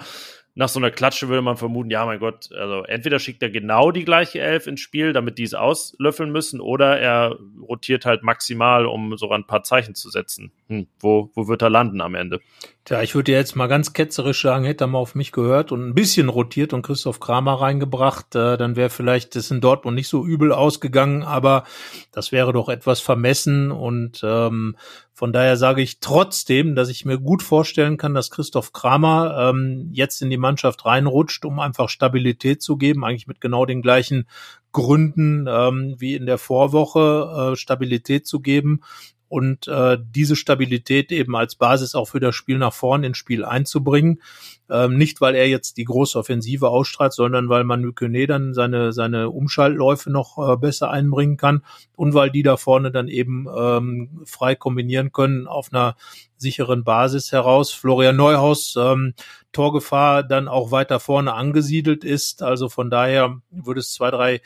nach 0.56 0.70
so 0.70 0.80
einer 0.80 0.90
Klatsche 0.90 1.28
würde 1.28 1.42
man 1.42 1.58
vermuten, 1.58 1.92
ja, 1.92 2.06
mein 2.06 2.20
Gott, 2.20 2.50
also 2.54 2.84
entweder 2.84 3.20
schickt 3.20 3.44
er 3.44 3.50
genau 3.50 3.92
die 3.92 4.06
gleiche 4.06 4.40
Elf 4.40 4.68
ins 4.68 4.80
Spiel, 4.80 5.12
damit 5.12 5.38
die 5.38 5.44
es 5.44 5.54
auslöffeln 5.54 6.32
müssen, 6.32 6.62
oder 6.62 6.98
er 6.98 7.38
rotiert 7.62 8.06
halt 8.06 8.24
maximal, 8.24 8.86
um 8.86 9.18
so 9.18 9.30
ein 9.30 9.46
paar 9.46 9.64
Zeichen 9.64 9.96
zu 9.96 10.10
setzen. 10.10 10.54
Hm, 10.70 10.88
wo, 11.00 11.30
wo 11.36 11.50
wird 11.50 11.62
er 11.62 11.70
landen 11.70 12.00
am 12.00 12.16
Ende? 12.16 12.40
Tja, 12.86 13.02
ich 13.02 13.16
würde 13.16 13.34
jetzt 13.34 13.56
mal 13.56 13.68
ganz 13.68 13.92
ketzerisch 13.92 14.42
sagen, 14.42 14.64
hätte 14.64 14.86
er 14.86 14.88
mal 14.88 15.00
auf 15.00 15.14
mich 15.14 15.34
gehört 15.34 15.74
und 15.74 15.86
ein 15.86 15.94
bisschen 15.94 16.30
rotiert 16.30 16.72
und 16.72 16.84
Christoph 16.84 17.20
Kramer 17.20 17.60
reingebracht, 17.60 18.34
äh, 18.36 18.58
dann 18.58 18.78
wäre 18.78 18.90
vielleicht 18.90 19.36
das 19.36 19.52
in 19.52 19.60
Dortmund 19.60 19.96
nicht 19.96 20.08
so 20.08 20.26
übel 20.26 20.54
ausgegangen, 20.54 21.24
aber 21.24 21.66
das 22.14 22.32
wäre 22.32 22.54
doch 22.54 22.70
etwas 22.70 23.02
vermessen 23.02 23.72
und 23.72 24.22
ähm, 24.24 24.78
von 25.16 25.32
daher 25.32 25.56
sage 25.56 25.82
ich 25.82 26.02
trotzdem, 26.02 26.76
dass 26.76 26.90
ich 26.90 27.06
mir 27.06 27.18
gut 27.18 27.42
vorstellen 27.42 27.96
kann, 27.96 28.14
dass 28.14 28.32
Christoph 28.32 28.74
Kramer 28.74 29.50
ähm, 29.50 29.88
jetzt 29.94 30.22
in 30.22 30.30
die 30.30 30.38
Mannschaft 30.38 30.86
reinrutscht, 30.86 31.46
um 31.46 31.62
einfach 31.62 31.88
Stabilität 31.88 32.62
zu 32.62 32.76
geben, 32.76 33.06
eigentlich 33.06 33.26
mit 33.26 33.40
genau 33.40 33.66
den 33.66 33.82
gleichen 33.82 34.28
Gründen 34.74 35.48
ähm, 35.48 35.96
wie 35.98 36.16
in 36.16 36.26
der 36.26 36.38
Vorwoche 36.38 37.54
äh, 37.54 37.56
Stabilität 37.56 38.28
zu 38.28 38.42
geben 38.42 38.82
und 39.28 39.68
äh, 39.68 39.98
diese 40.00 40.36
Stabilität 40.36 41.12
eben 41.12 41.36
als 41.36 41.56
Basis 41.56 41.96
auch 41.96 42.06
für 42.06 42.20
das 42.20 42.36
Spiel 42.36 42.58
nach 42.58 42.74
vorn 42.74 43.04
ins 43.04 43.18
Spiel 43.18 43.44
einzubringen. 43.44 44.22
Ähm, 44.70 44.98
nicht, 44.98 45.22
weil 45.22 45.36
er 45.36 45.48
jetzt 45.48 45.78
die 45.78 45.84
große 45.84 46.18
Offensive 46.18 46.70
ausstrahlt, 46.70 47.14
sondern 47.14 47.50
weil 47.50 47.64
man 47.64 47.82
Mykene 47.82 48.26
dann 48.26 48.54
seine, 48.54 48.94
seine 48.94 49.30
Umschaltläufe 49.30 50.12
noch 50.12 50.38
äh, 50.38 50.58
besser 50.58 50.90
einbringen 50.90 51.38
kann 51.38 51.64
und 51.96 52.14
weil 52.14 52.32
die 52.32 52.42
da 52.42 52.58
vorne 52.58 52.92
dann 52.92 53.08
eben 53.08 53.48
ähm, 53.56 54.22
frei 54.26 54.56
kombinieren 54.56 55.12
können 55.12 55.48
auf 55.48 55.72
einer 55.72 55.96
sicheren 56.38 56.84
Basis 56.84 57.32
heraus. 57.32 57.72
Florian 57.72 58.16
Neuhaus, 58.16 58.76
ähm, 58.76 59.14
Torgefahr 59.52 60.24
dann 60.24 60.48
auch 60.48 60.72
weiter 60.72 61.00
vorne 61.00 61.34
angesiedelt 61.34 62.04
ist. 62.04 62.42
Also 62.42 62.68
von 62.68 62.90
daher 62.90 63.42
würde 63.52 63.80
es 63.80 63.94
zwei, 63.94 64.12
drei 64.12 64.42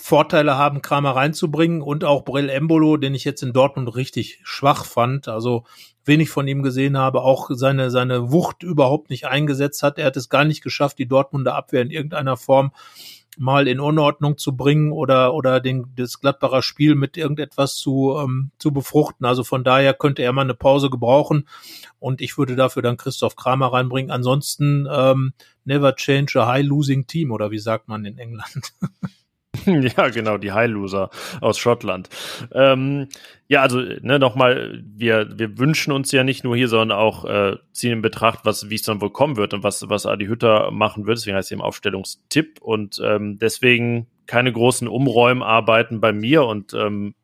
Vorteile 0.00 0.56
haben, 0.56 0.80
Kramer 0.80 1.16
reinzubringen 1.16 1.82
und 1.82 2.04
auch 2.04 2.24
Brill 2.24 2.48
Embolo, 2.48 2.96
den 2.96 3.14
ich 3.14 3.24
jetzt 3.24 3.42
in 3.42 3.52
Dortmund 3.52 3.94
richtig 3.96 4.40
schwach 4.44 4.84
fand, 4.84 5.26
also 5.26 5.64
wenig 6.04 6.30
von 6.30 6.46
ihm 6.46 6.62
gesehen 6.62 6.96
habe, 6.96 7.22
auch 7.22 7.50
seine, 7.50 7.90
seine 7.90 8.30
Wucht 8.30 8.62
überhaupt 8.62 9.10
nicht 9.10 9.26
eingesetzt 9.26 9.82
hat. 9.82 9.98
Er 9.98 10.06
hat 10.06 10.16
es 10.16 10.28
gar 10.28 10.44
nicht 10.44 10.62
geschafft, 10.62 10.98
die 10.98 11.08
Dortmunder 11.08 11.56
Abwehr 11.56 11.82
in 11.82 11.90
irgendeiner 11.90 12.36
Form 12.36 12.70
mal 13.36 13.66
in 13.66 13.80
Unordnung 13.80 14.38
zu 14.38 14.56
bringen 14.56 14.92
oder, 14.92 15.34
oder 15.34 15.60
den, 15.60 15.92
das 15.96 16.20
Gladbacher 16.20 16.62
Spiel 16.62 16.94
mit 16.94 17.16
irgendetwas 17.16 17.76
zu, 17.76 18.16
ähm, 18.18 18.52
zu 18.58 18.72
befruchten. 18.72 19.26
Also 19.26 19.42
von 19.42 19.64
daher 19.64 19.94
könnte 19.94 20.22
er 20.22 20.32
mal 20.32 20.42
eine 20.42 20.54
Pause 20.54 20.90
gebrauchen 20.90 21.48
und 21.98 22.20
ich 22.20 22.38
würde 22.38 22.54
dafür 22.54 22.82
dann 22.82 22.96
Christoph 22.96 23.34
Kramer 23.34 23.72
reinbringen. 23.72 24.12
Ansonsten 24.12 24.88
ähm, 24.90 25.34
never 25.64 25.94
change 25.96 26.40
a 26.40 26.46
high 26.46 26.64
losing 26.64 27.06
team 27.06 27.32
oder 27.32 27.50
wie 27.50 27.58
sagt 27.58 27.88
man 27.88 28.04
in 28.04 28.16
England? 28.16 28.74
ja, 29.66 30.08
genau, 30.08 30.36
die 30.36 30.52
High 30.52 30.70
Loser 30.70 31.10
aus 31.40 31.58
Schottland. 31.58 32.08
Ähm, 32.52 33.08
ja, 33.48 33.62
also 33.62 33.80
ne, 33.80 34.18
nochmal, 34.18 34.82
wir, 34.84 35.38
wir 35.38 35.58
wünschen 35.58 35.92
uns 35.92 36.12
ja 36.12 36.22
nicht 36.22 36.44
nur 36.44 36.56
hier, 36.56 36.68
sondern 36.68 36.98
auch 36.98 37.24
äh, 37.24 37.56
ziehen 37.72 37.92
in 37.92 38.02
Betracht, 38.02 38.40
was, 38.44 38.68
wie 38.68 38.74
es 38.74 38.82
dann 38.82 39.00
wohl 39.00 39.10
kommen 39.10 39.36
wird 39.36 39.54
und 39.54 39.62
was, 39.62 39.88
was 39.88 40.06
Adi 40.06 40.26
Hütter 40.26 40.70
machen 40.70 41.06
wird. 41.06 41.18
Deswegen 41.18 41.36
heißt 41.36 41.48
es 41.48 41.52
eben 41.52 41.62
Aufstellungstipp 41.62 42.60
und 42.60 43.00
ähm, 43.02 43.38
deswegen 43.38 44.06
keine 44.26 44.52
großen 44.52 44.86
Umräumarbeiten 44.86 46.00
bei 46.00 46.12
mir 46.12 46.44
und 46.44 46.74
ähm, 46.74 47.14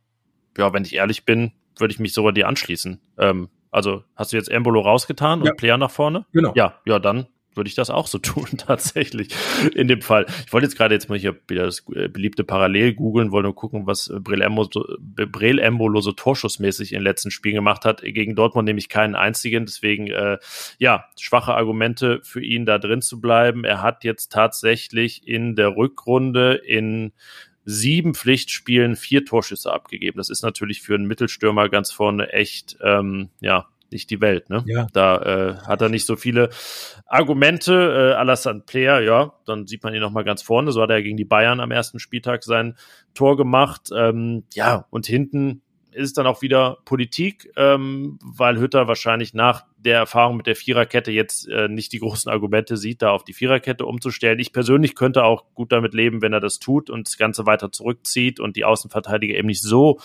ja, 0.56 0.72
wenn 0.72 0.84
ich 0.84 0.94
ehrlich 0.94 1.24
bin, 1.24 1.52
würde 1.76 1.92
ich 1.92 2.00
mich 2.00 2.14
sogar 2.14 2.32
dir 2.32 2.48
anschließen. 2.48 3.00
Ähm, 3.18 3.48
also 3.70 4.04
hast 4.14 4.32
du 4.32 4.36
jetzt 4.36 4.48
Embolo 4.50 4.80
rausgetan 4.80 5.42
und 5.42 5.56
Player 5.56 5.76
nach 5.76 5.90
vorne? 5.90 6.24
Genau. 6.32 6.52
Ja, 6.54 6.80
ja, 6.86 6.98
dann 6.98 7.26
würde 7.57 7.68
ich 7.68 7.74
das 7.74 7.90
auch 7.90 8.07
so 8.07 8.18
tun, 8.24 8.46
tatsächlich, 8.57 9.28
in 9.74 9.88
dem 9.88 10.02
Fall. 10.02 10.26
Ich 10.46 10.52
wollte 10.52 10.66
jetzt 10.66 10.76
gerade 10.76 10.94
jetzt 10.94 11.09
mal 11.09 11.18
hier 11.18 11.36
wieder 11.48 11.64
das 11.64 11.84
äh, 11.94 12.09
beliebte 12.09 12.44
Parallel 12.44 12.94
googeln, 12.94 13.32
wollte 13.32 13.48
nur 13.48 13.55
gucken, 13.55 13.86
was 13.86 14.12
Brel 14.20 14.42
Embolo 15.59 16.00
so 16.00 16.12
torschussmäßig 16.12 16.92
in 16.92 16.98
den 16.98 17.05
letzten 17.05 17.30
Spielen 17.30 17.57
gemacht 17.57 17.84
hat. 17.84 18.02
Gegen 18.02 18.34
Dortmund 18.34 18.66
nämlich 18.66 18.88
keinen 18.88 19.14
einzigen, 19.14 19.66
deswegen, 19.66 20.09
äh, 20.09 20.38
ja, 20.78 21.05
schwache 21.18 21.55
Argumente 21.55 22.20
für 22.22 22.42
ihn, 22.42 22.66
da 22.66 22.78
drin 22.78 23.02
zu 23.02 23.20
bleiben. 23.20 23.64
Er 23.64 23.82
hat 23.82 24.05
jetzt 24.05 24.32
tatsächlich 24.32 25.26
in 25.26 25.57
der 25.57 25.76
Rückrunde 25.76 26.55
in 26.55 27.12
sieben 27.64 28.14
Pflichtspielen 28.14 28.96
vier 28.96 29.24
Torschüsse 29.24 29.72
abgegeben. 29.72 30.18
Das 30.18 30.28
ist 30.28 30.42
natürlich 30.42 30.82
für 30.82 30.94
einen 30.94 31.07
Mittelstürmer 31.07 31.68
ganz 31.68 31.90
vorne 31.92 32.32
echt, 32.32 32.76
ähm, 32.82 33.30
ja, 33.40 33.68
nicht 33.95 34.11
die 34.11 34.20
Welt. 34.20 34.51
Ne? 34.51 34.62
Ja. 34.66 34.86
Da 34.92 35.16
äh, 35.22 35.57
hat 35.66 35.80
er 35.80 35.88
nicht 35.88 36.05
so 36.05 36.16
viele 36.16 36.51
Argumente. 37.07 37.72
Äh, 38.12 38.14
Alassane 38.14 38.61
Player, 38.66 39.01
ja, 39.01 39.32
dann 39.47 39.66
sieht 39.66 39.82
man 39.82 39.95
ihn 39.95 40.01
noch 40.01 40.11
mal 40.11 40.24
ganz 40.24 40.42
vorne. 40.42 40.72
So 40.72 40.82
hat 40.82 40.90
er 40.90 41.03
gegen 41.03 41.16
die 41.16 41.24
Bayern 41.24 41.61
am 41.61 41.70
ersten 41.70 41.99
Spieltag 41.99 42.45
sein 42.45 42.76
Tor 43.14 43.38
gemacht. 43.38 43.88
Ähm, 43.97 44.45
ja, 44.53 44.86
und 44.90 45.07
hinten 45.07 45.62
ist 45.95 46.07
es 46.09 46.12
dann 46.12 46.26
auch 46.26 46.42
wieder 46.42 46.78
Politik, 46.84 47.51
ähm, 47.57 48.18
weil 48.22 48.59
Hütter 48.59 48.88
wahrscheinlich 48.88 49.34
nach 49.34 49.64
der 49.76 49.99
Erfahrung 49.99 50.36
mit 50.36 50.47
der 50.47 50.57
Viererkette 50.57 51.12
jetzt 51.12 51.49
äh, 51.49 51.68
nicht 51.68 51.92
die 51.92 51.99
großen 51.99 52.30
Argumente 52.30 52.76
sieht, 52.76 53.03
da 53.03 53.11
auf 53.11 53.24
die 53.24 53.32
Viererkette 53.32 53.86
umzustellen. 53.86 54.38
Ich 54.38 54.53
persönlich 54.53 54.95
könnte 54.95 55.24
auch 55.24 55.45
gut 55.55 55.72
damit 55.72 55.95
leben, 55.95 56.22
wenn 56.22 56.32
er 56.32 56.40
das 56.40 56.59
tut 56.59 56.90
und 56.90 57.07
das 57.07 57.16
Ganze 57.16 57.47
weiter 57.47 57.70
zurückzieht 57.70 58.40
und 58.40 58.57
die 58.57 58.64
Außenverteidiger 58.64 59.36
eben 59.36 59.49
nicht 59.49 59.62
so 59.62 60.01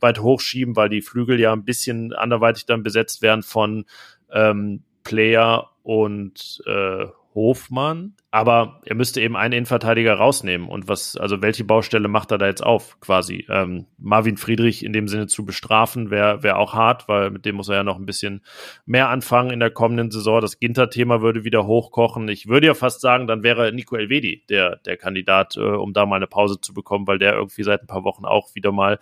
weit 0.00 0.20
hochschieben, 0.20 0.76
weil 0.76 0.88
die 0.88 1.02
Flügel 1.02 1.38
ja 1.40 1.52
ein 1.52 1.64
bisschen 1.64 2.12
anderweitig 2.12 2.66
dann 2.66 2.82
besetzt 2.82 3.22
werden 3.22 3.42
von 3.42 3.84
ähm, 4.32 4.82
Player 5.02 5.70
und 5.82 6.62
äh, 6.66 7.06
Hofmann, 7.34 8.14
aber 8.30 8.80
er 8.84 8.94
müsste 8.94 9.20
eben 9.20 9.36
einen 9.36 9.52
Innenverteidiger 9.52 10.14
rausnehmen. 10.14 10.68
Und 10.68 10.88
was, 10.88 11.16
also 11.16 11.42
welche 11.42 11.64
Baustelle 11.64 12.08
macht 12.08 12.30
er 12.30 12.38
da 12.38 12.46
jetzt 12.46 12.62
auf, 12.62 13.00
quasi? 13.00 13.46
Ähm, 13.48 13.86
Marvin 13.98 14.36
Friedrich 14.36 14.84
in 14.84 14.92
dem 14.92 15.08
Sinne 15.08 15.26
zu 15.26 15.44
bestrafen, 15.44 16.10
wäre 16.10 16.42
wär 16.42 16.58
auch 16.58 16.74
hart, 16.74 17.08
weil 17.08 17.30
mit 17.30 17.44
dem 17.44 17.56
muss 17.56 17.68
er 17.68 17.76
ja 17.76 17.82
noch 17.82 17.98
ein 17.98 18.06
bisschen 18.06 18.42
mehr 18.86 19.08
anfangen 19.08 19.50
in 19.50 19.60
der 19.60 19.70
kommenden 19.70 20.10
Saison. 20.10 20.40
Das 20.40 20.60
Ginter-Thema 20.60 21.22
würde 21.22 21.44
wieder 21.44 21.66
hochkochen. 21.66 22.28
Ich 22.28 22.46
würde 22.46 22.68
ja 22.68 22.74
fast 22.74 23.00
sagen, 23.00 23.26
dann 23.26 23.42
wäre 23.42 23.72
Nico 23.72 23.96
Elvedi 23.96 24.44
der, 24.48 24.76
der 24.76 24.96
Kandidat, 24.96 25.56
äh, 25.56 25.60
um 25.60 25.92
da 25.92 26.06
mal 26.06 26.16
eine 26.16 26.26
Pause 26.28 26.60
zu 26.60 26.72
bekommen, 26.72 27.06
weil 27.06 27.18
der 27.18 27.34
irgendwie 27.34 27.64
seit 27.64 27.82
ein 27.82 27.88
paar 27.88 28.04
Wochen 28.04 28.24
auch 28.24 28.54
wieder 28.54 28.72
mal 28.72 28.98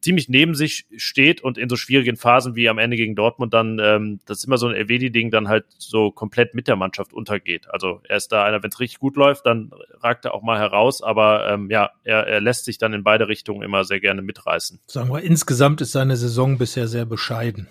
ziemlich 0.00 0.28
neben 0.28 0.54
sich 0.54 0.86
steht 0.96 1.42
und 1.42 1.58
in 1.58 1.68
so 1.68 1.76
schwierigen 1.76 2.16
Phasen 2.16 2.56
wie 2.56 2.68
am 2.68 2.78
Ende 2.78 2.96
gegen 2.96 3.14
Dortmund 3.14 3.52
dann, 3.52 3.78
ähm, 3.78 4.20
das 4.26 4.38
ist 4.38 4.44
immer 4.44 4.58
so 4.58 4.66
ein 4.66 4.74
Elvedi-Ding, 4.74 5.30
dann 5.30 5.48
halt 5.48 5.66
so 5.78 6.10
komplett 6.10 6.54
mit 6.54 6.68
der 6.68 6.76
Mannschaft 6.76 7.12
untergeht. 7.12 7.68
Also 7.70 8.00
er 8.08 8.16
ist 8.16 8.28
da 8.32 8.44
einer, 8.44 8.62
wenn 8.62 8.70
es 8.70 8.80
richtig 8.80 8.98
gut 8.98 9.16
läuft, 9.16 9.46
dann 9.46 9.70
ragt 10.00 10.24
er 10.24 10.34
auch 10.34 10.42
mal 10.42 10.58
heraus, 10.58 11.02
aber 11.02 11.48
ähm, 11.50 11.70
ja, 11.70 11.90
er, 12.04 12.26
er 12.26 12.40
lässt 12.40 12.64
sich 12.64 12.78
dann 12.78 12.92
in 12.92 13.04
beide 13.04 13.28
Richtungen 13.28 13.62
immer 13.62 13.84
sehr 13.84 14.00
gerne 14.00 14.22
mitreißen. 14.22 14.80
Sagen 14.86 15.10
wir, 15.10 15.22
insgesamt 15.22 15.80
ist 15.80 15.92
seine 15.92 16.16
Saison 16.16 16.58
bisher 16.58 16.88
sehr 16.88 17.04
bescheiden. 17.04 17.68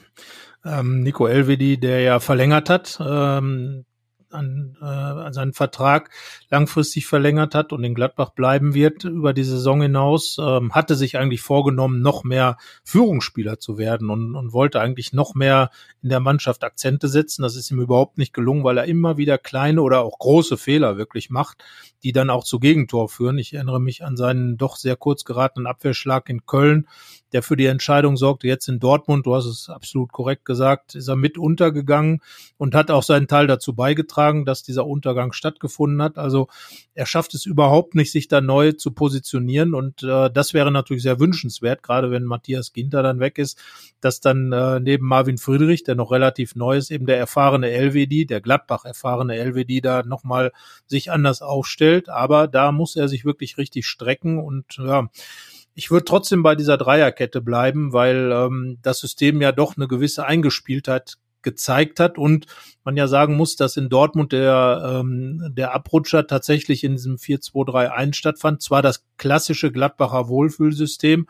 Ähm, 0.66 1.02
Nico 1.04 1.26
Elvedi, 1.26 1.80
der 1.80 2.02
ja 2.02 2.20
verlängert 2.20 2.70
hat, 2.70 3.00
ähm, 3.02 3.86
an, 4.32 4.78
äh, 4.82 4.86
an 4.86 5.34
seinen 5.34 5.54
Vertrag 5.54 6.10
langfristig 6.50 7.08
verlängert 7.08 7.56
hat 7.56 7.74
und 7.74 7.84
in 7.84 7.96
Gladbach 7.96 8.32
bleiben 8.32 8.74
wird 8.74 9.04
über 9.04 9.34
die 9.34 9.44
Saison 9.44 9.82
hinaus, 9.82 10.38
ähm, 10.40 10.74
hatte 10.74 10.96
sich 10.96 11.18
eigentlich 11.18 11.42
vorgenommen, 11.42 12.02
noch 12.02 12.24
mehr 12.24 12.58
Führungsspieler 12.84 13.60
zu 13.60 13.78
werden 13.78 14.10
und, 14.10 14.36
und 14.36 14.54
wollte 14.54 14.80
eigentlich 14.80 15.14
noch 15.14 15.36
mehr 15.36 15.72
in 16.02 16.10
der 16.10 16.20
Mannschaft 16.20 16.64
Akzente 16.64 17.08
setzen. 17.08 17.42
Das 17.42 17.56
ist 17.56 17.72
ihm 17.72 17.82
überhaupt 17.82 18.18
nicht 18.18 18.34
gelungen, 18.34 18.64
weil 18.64 18.78
er 18.78 18.86
immer 18.86 19.18
wieder 19.18 19.38
kleine 19.38 19.82
oder 19.82 20.02
auch 20.02 20.20
große 20.20 20.58
Fehler 20.58 20.98
wirklich 20.98 21.30
macht, 21.30 21.64
die 22.04 22.12
dann 22.12 22.30
auch 22.30 22.44
zu 22.44 22.60
Gegentor 22.60 23.10
führen. 23.10 23.38
Ich 23.38 23.54
erinnere 23.54 23.82
mich 23.82 24.04
an 24.04 24.16
seinen 24.16 24.58
doch 24.58 24.76
sehr 24.76 24.96
kurz 24.96 25.26
geratenen 25.26 25.68
Abwehrschlag 25.68 26.30
in 26.30 26.46
Köln, 26.46 26.88
der 27.32 27.44
für 27.44 27.56
die 27.56 27.66
Entscheidung 27.66 28.18
sorgte. 28.18 28.48
Jetzt 28.48 28.68
in 28.68 28.80
Dortmund, 28.80 29.26
du 29.26 29.36
hast 29.36 29.46
es 29.46 29.70
absolut 29.70 30.12
korrekt 30.12 30.46
gesagt, 30.46 30.96
ist 30.96 31.08
er 31.08 31.16
mit 31.16 31.38
untergegangen 31.38 32.22
und 32.58 32.76
hat 32.76 32.92
auch 32.92 33.04
seinen 33.04 33.28
Teil 33.28 33.48
dazu 33.48 33.74
beigetragen 33.74 34.19
beigetragen, 34.20 34.46
dass 34.46 34.64
dieser 34.64 34.86
Untergang 34.86 35.32
stattgefunden 35.32 36.02
hat. 36.02 36.18
Also 36.18 36.48
er 36.94 37.06
schafft 37.06 37.34
es 37.34 37.46
überhaupt 37.46 37.96
nicht, 37.96 38.12
sich 38.12 38.28
da 38.28 38.42
neu 38.42 38.74
zu 38.74 38.92
positionieren 38.92 39.74
und 39.74 40.04
äh, 40.04 40.30
das 40.30 40.54
wäre 40.54 40.72
natürlich 40.72 41.04
sehr 41.04 41.20
wünschenswert, 41.20 41.84
gerade 41.84 42.12
wenn 42.12 42.24
Matthias 42.24 42.74
Ginter 42.74 43.02
dann 43.04 43.20
weg 43.20 43.38
ist, 43.38 43.58
dass 44.02 44.20
dann 44.20 44.52
äh, 44.52 44.80
neben 44.80 45.08
Marvin 45.08 45.38
Friedrich, 45.38 45.84
der 45.84 45.96
noch 45.96 46.12
relativ 46.12 46.56
neu 46.56 46.78
ist, 46.78 46.92
eben 46.92 47.06
der 47.06 47.18
erfahrene 47.18 47.70
LWD, 47.70 48.30
der 48.30 48.42
Gladbach 48.42 48.86
erfahrene 48.86 49.38
LWD 49.38 49.84
da 49.84 50.04
nochmal 50.04 50.52
sich 50.86 51.12
anders 51.12 51.42
aufstellt. 51.42 52.10
Aber 52.10 52.48
da 52.48 52.72
muss 52.72 52.96
er 52.96 53.08
sich 53.08 53.26
wirklich 53.26 53.58
richtig 53.58 53.88
strecken 53.88 54.40
und 54.40 54.78
ja, 54.78 55.10
ich 55.76 55.92
würde 55.92 56.04
trotzdem 56.04 56.44
bei 56.44 56.56
dieser 56.56 56.78
Dreierkette 56.78 57.40
bleiben, 57.42 57.94
weil 57.94 58.32
ähm, 58.34 58.80
das 58.82 59.00
System 59.00 59.42
ja 59.42 59.54
doch 59.54 59.78
eine 59.78 59.88
gewisse 59.88 60.26
Eingespieltheit 60.26 61.18
gezeigt 61.42 62.00
hat 62.00 62.18
und 62.18 62.46
man 62.84 62.98
ja 62.98 63.08
sagen 63.08 63.36
muss, 63.36 63.56
dass 63.56 63.78
in 63.78 63.90
Dortmund 63.90 64.32
der, 64.32 65.02
ähm, 65.02 65.54
der 65.56 65.74
Abrutscher 65.74 66.28
tatsächlich 66.28 66.84
in 66.84 66.94
diesem 66.94 67.18
4-2-3-1 67.18 68.16
stattfand. 68.16 68.62
Zwar 68.62 68.82
das 68.82 69.06
klassische 69.18 69.72
Gladbacher 69.72 70.28
Wohlfühlsystem, 70.28 71.28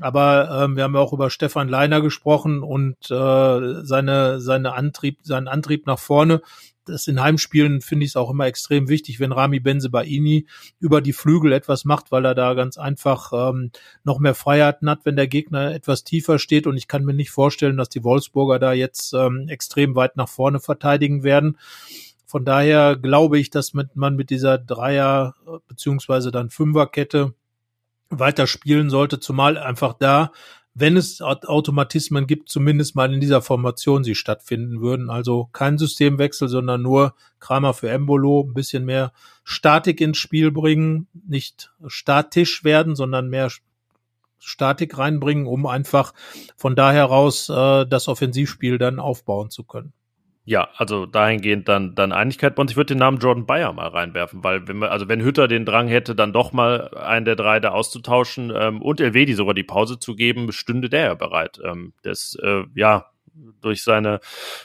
aber 0.00 0.64
ähm, 0.64 0.76
wir 0.76 0.84
haben 0.84 0.94
ja 0.94 1.00
auch 1.00 1.12
über 1.12 1.30
Stefan 1.30 1.68
Leiner 1.68 2.00
gesprochen 2.00 2.62
und 2.62 2.96
äh, 3.10 3.84
seine, 3.84 4.40
seine 4.40 4.74
Antrieb, 4.74 5.18
seinen 5.22 5.48
Antrieb 5.48 5.86
nach 5.86 5.98
vorne 5.98 6.42
das 6.90 7.08
in 7.08 7.20
Heimspielen 7.20 7.80
finde 7.80 8.04
ich 8.04 8.12
es 8.12 8.16
auch 8.16 8.30
immer 8.30 8.46
extrem 8.46 8.88
wichtig, 8.88 9.20
wenn 9.20 9.32
Rami 9.32 9.60
Benzebaini 9.60 10.46
über 10.78 11.00
die 11.00 11.12
Flügel 11.12 11.52
etwas 11.52 11.84
macht, 11.84 12.10
weil 12.10 12.24
er 12.24 12.34
da 12.34 12.54
ganz 12.54 12.78
einfach 12.78 13.32
ähm, 13.32 13.70
noch 14.04 14.18
mehr 14.18 14.34
Freiheiten 14.34 14.88
hat, 14.90 15.00
wenn 15.04 15.16
der 15.16 15.28
Gegner 15.28 15.74
etwas 15.74 16.04
tiefer 16.04 16.38
steht. 16.38 16.66
Und 16.66 16.76
ich 16.76 16.88
kann 16.88 17.04
mir 17.04 17.14
nicht 17.14 17.30
vorstellen, 17.30 17.76
dass 17.76 17.88
die 17.88 18.04
Wolfsburger 18.04 18.58
da 18.58 18.72
jetzt 18.72 19.14
ähm, 19.14 19.46
extrem 19.48 19.94
weit 19.94 20.16
nach 20.16 20.28
vorne 20.28 20.60
verteidigen 20.60 21.22
werden. 21.22 21.58
Von 22.26 22.44
daher 22.44 22.96
glaube 22.96 23.38
ich, 23.38 23.50
dass 23.50 23.72
man 23.74 24.16
mit 24.16 24.30
dieser 24.30 24.56
Dreier- 24.56 25.34
beziehungsweise 25.66 26.30
dann 26.30 26.50
Fünferkette 26.50 27.34
weiter 28.10 28.46
spielen 28.46 28.90
sollte, 28.90 29.20
zumal 29.20 29.56
einfach 29.56 29.94
da 29.94 30.32
wenn 30.74 30.96
es 30.96 31.20
Automatismen 31.20 32.26
gibt, 32.26 32.48
zumindest 32.48 32.94
mal 32.94 33.12
in 33.12 33.20
dieser 33.20 33.42
Formation 33.42 34.04
sie 34.04 34.14
stattfinden 34.14 34.80
würden. 34.80 35.10
Also 35.10 35.48
kein 35.52 35.78
Systemwechsel, 35.78 36.48
sondern 36.48 36.82
nur 36.82 37.14
Kramer 37.40 37.74
für 37.74 37.90
Embolo, 37.90 38.44
ein 38.44 38.54
bisschen 38.54 38.84
mehr 38.84 39.12
Statik 39.42 40.00
ins 40.00 40.18
Spiel 40.18 40.52
bringen, 40.52 41.08
nicht 41.12 41.72
statisch 41.86 42.62
werden, 42.62 42.94
sondern 42.94 43.28
mehr 43.28 43.50
Statik 44.38 44.96
reinbringen, 44.96 45.46
um 45.46 45.66
einfach 45.66 46.14
von 46.56 46.76
daher 46.76 47.04
raus 47.04 47.48
äh, 47.48 47.84
das 47.86 48.08
Offensivspiel 48.08 48.78
dann 48.78 49.00
aufbauen 49.00 49.50
zu 49.50 49.64
können. 49.64 49.92
Ja, 50.50 50.68
also 50.74 51.06
dahingehend 51.06 51.68
dann, 51.68 51.94
dann 51.94 52.10
Einigkeit. 52.10 52.58
Und 52.58 52.72
ich 52.72 52.76
würde 52.76 52.94
den 52.94 52.98
Namen 52.98 53.18
Jordan 53.18 53.46
Bayer 53.46 53.72
mal 53.72 53.86
reinwerfen, 53.86 54.42
weil 54.42 54.66
wenn 54.66 54.78
wir, 54.78 54.90
also 54.90 55.06
wenn 55.06 55.22
Hütter 55.22 55.46
den 55.46 55.64
Drang 55.64 55.86
hätte, 55.86 56.16
dann 56.16 56.32
doch 56.32 56.50
mal 56.50 56.92
einen 56.96 57.24
der 57.24 57.36
drei 57.36 57.60
da 57.60 57.68
auszutauschen 57.68 58.52
ähm, 58.52 58.82
und 58.82 59.00
Elvedi 59.00 59.34
sogar 59.34 59.54
die 59.54 59.62
Pause 59.62 60.00
zu 60.00 60.16
geben, 60.16 60.50
stünde 60.50 60.88
der 60.88 61.04
ja 61.04 61.14
bereit. 61.14 61.60
Ähm, 61.64 61.92
das, 62.02 62.36
äh, 62.42 62.64
ja, 62.74 63.06
durch 63.60 63.84
seine 63.84 64.18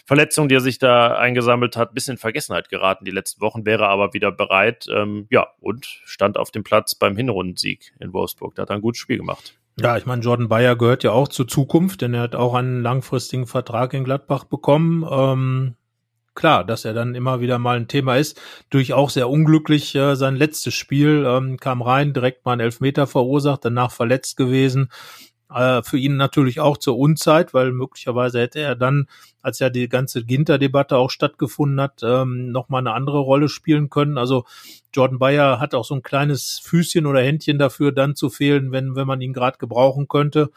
Verletzung, 0.07 0.49
die 0.49 0.55
er 0.55 0.61
sich 0.61 0.79
da 0.79 1.17
eingesammelt 1.17 1.77
hat, 1.77 1.93
bisschen 1.93 2.13
in 2.13 2.17
Vergessenheit 2.17 2.69
geraten 2.69 3.05
die 3.05 3.11
letzten 3.11 3.41
Wochen, 3.41 3.67
wäre 3.67 3.88
aber 3.88 4.15
wieder 4.15 4.31
bereit, 4.31 4.88
ähm, 4.91 5.27
ja, 5.29 5.49
und 5.59 5.86
stand 6.05 6.39
auf 6.39 6.49
dem 6.49 6.63
Platz 6.63 6.95
beim 6.95 7.15
Hinrundensieg 7.15 7.93
in 7.99 8.11
Wolfsburg. 8.11 8.55
Da 8.55 8.63
hat 8.63 8.71
er 8.71 8.77
ein 8.77 8.81
gutes 8.81 9.01
Spiel 9.01 9.17
gemacht. 9.17 9.53
Ja, 9.78 9.97
ich 9.97 10.05
meine, 10.05 10.21
Jordan 10.21 10.47
Bayer 10.47 10.78
gehört 10.78 11.03
ja 11.03 11.11
auch 11.11 11.28
zur 11.28 11.47
Zukunft, 11.47 12.01
denn 12.01 12.13
er 12.13 12.21
hat 12.21 12.36
auch 12.36 12.53
einen 12.53 12.82
langfristigen 12.82 13.45
Vertrag 13.45 13.93
in 13.93 14.05
Gladbach 14.05 14.45
bekommen. 14.45 15.05
Ähm, 15.09 15.76
klar, 16.34 16.63
dass 16.63 16.86
er 16.86 16.93
dann 16.93 17.13
immer 17.13 17.41
wieder 17.41 17.59
mal 17.59 17.76
ein 17.76 17.89
Thema 17.89 18.15
ist. 18.15 18.39
Durch 18.69 18.93
auch 18.93 19.09
sehr 19.09 19.30
unglücklich 19.30 19.93
äh, 19.95 20.15
sein 20.15 20.38
letztes 20.38 20.73
Spiel, 20.73 21.26
ähm, 21.28 21.57
kam 21.57 21.82
rein, 21.82 22.13
direkt 22.13 22.45
mal 22.45 22.53
einen 22.53 22.61
Elfmeter 22.61 23.05
verursacht, 23.05 23.65
danach 23.65 23.91
verletzt 23.91 24.38
gewesen. 24.38 24.89
Äh, 25.53 25.83
für 25.83 25.97
ihn 25.97 26.17
natürlich 26.17 26.59
auch 26.59 26.77
zur 26.77 26.97
Unzeit, 26.97 27.53
weil 27.53 27.71
möglicherweise 27.71 28.39
hätte 28.39 28.59
er 28.59 28.75
dann, 28.75 29.07
als 29.41 29.59
ja 29.59 29.69
die 29.69 29.87
ganze 29.87 30.23
Ginter-Debatte 30.23 30.97
auch 30.97 31.11
stattgefunden 31.11 31.79
hat, 31.79 32.01
ähm, 32.03 32.51
nochmal 32.51 32.79
eine 32.79 32.93
andere 32.93 33.19
Rolle 33.19 33.47
spielen 33.47 33.89
können. 33.89 34.17
Also 34.17 34.45
Jordan 34.93 35.19
Bayer 35.19 35.59
hat 35.59 35.75
auch 35.75 35.85
so 35.85 35.95
ein 35.95 36.03
kleines 36.03 36.59
Füßchen 36.63 37.05
oder 37.05 37.21
Händchen 37.21 37.59
dafür, 37.59 37.91
dann 37.91 38.15
zu 38.15 38.29
fehlen, 38.29 38.71
wenn, 38.71 38.95
wenn 38.95 39.07
man 39.07 39.21
ihn 39.21 39.33
gerade 39.33 39.57
gebrauchen 39.59 40.07
könnte. 40.07 40.49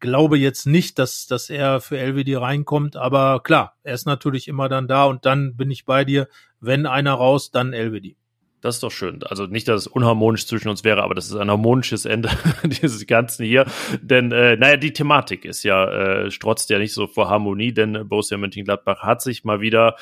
Glaube 0.00 0.38
jetzt 0.38 0.66
nicht, 0.66 0.98
dass, 0.98 1.26
dass 1.26 1.50
er 1.50 1.80
für 1.80 1.98
LWD 1.98 2.40
reinkommt, 2.40 2.96
aber 2.96 3.40
klar, 3.42 3.76
er 3.82 3.94
ist 3.94 4.06
natürlich 4.06 4.48
immer 4.48 4.68
dann 4.68 4.88
da 4.88 5.04
und 5.04 5.26
dann 5.26 5.56
bin 5.56 5.70
ich 5.70 5.84
bei 5.84 6.04
dir. 6.04 6.28
Wenn 6.60 6.86
einer 6.86 7.14
raus, 7.14 7.50
dann 7.50 7.72
LWD. 7.72 8.16
Das 8.62 8.76
ist 8.76 8.82
doch 8.82 8.90
schön. 8.90 9.22
Also 9.22 9.46
nicht, 9.46 9.68
dass 9.68 9.82
es 9.82 9.86
unharmonisch 9.86 10.46
zwischen 10.46 10.68
uns 10.68 10.82
wäre, 10.82 11.02
aber 11.02 11.14
das 11.14 11.26
ist 11.26 11.36
ein 11.36 11.50
harmonisches 11.50 12.04
Ende 12.06 12.30
dieses 12.64 13.06
Ganzen 13.06 13.44
hier. 13.44 13.66
Denn, 14.00 14.32
äh, 14.32 14.56
naja, 14.56 14.76
die 14.76 14.92
Thematik 14.92 15.44
ist 15.44 15.62
ja, 15.62 16.24
äh, 16.24 16.30
strotzt 16.30 16.70
ja 16.70 16.78
nicht 16.78 16.94
so 16.94 17.06
vor 17.06 17.28
Harmonie, 17.28 17.72
denn 17.72 18.08
Borussia 18.08 18.38
Mönchengladbach 18.38 19.02
hat 19.02 19.20
sich 19.20 19.44
mal 19.44 19.60
wieder 19.60 19.96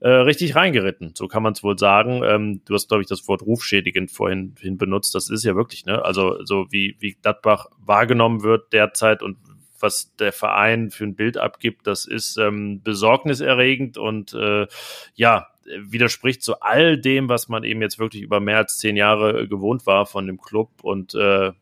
äh, 0.00 0.08
richtig 0.08 0.56
reingeritten. 0.56 1.12
So 1.14 1.28
kann 1.28 1.42
man 1.42 1.52
es 1.52 1.62
wohl 1.62 1.78
sagen. 1.78 2.22
Ähm, 2.24 2.62
du 2.64 2.74
hast, 2.74 2.88
glaube 2.88 3.02
ich, 3.02 3.08
das 3.08 3.26
Wort 3.28 3.42
rufschädigend 3.42 4.10
vorhin 4.10 4.54
hin 4.60 4.76
benutzt. 4.76 5.14
Das 5.14 5.30
ist 5.30 5.44
ja 5.44 5.54
wirklich, 5.54 5.86
ne? 5.86 6.04
Also 6.04 6.44
so 6.44 6.66
wie, 6.70 6.96
wie 6.98 7.16
Gladbach 7.22 7.66
wahrgenommen 7.78 8.42
wird 8.42 8.72
derzeit 8.72 9.22
und 9.22 9.36
was 9.82 10.14
der 10.16 10.32
Verein 10.32 10.90
für 10.90 11.04
ein 11.04 11.14
Bild 11.14 11.38
abgibt, 11.38 11.86
das 11.86 12.04
ist 12.04 12.36
ähm, 12.36 12.82
besorgniserregend 12.82 13.98
und 13.98 14.34
äh, 14.34 14.66
ja, 15.14 15.46
widerspricht 15.78 16.42
zu 16.42 16.60
all 16.60 16.98
dem, 16.98 17.28
was 17.28 17.48
man 17.48 17.64
eben 17.64 17.82
jetzt 17.82 17.98
wirklich 17.98 18.22
über 18.22 18.40
mehr 18.40 18.58
als 18.58 18.78
zehn 18.78 18.96
Jahre 18.96 19.48
gewohnt 19.48 19.86
war 19.86 20.06
von 20.06 20.26
dem 20.26 20.40
Club. 20.40 20.70
Und 20.82 21.14
äh, 21.14 21.52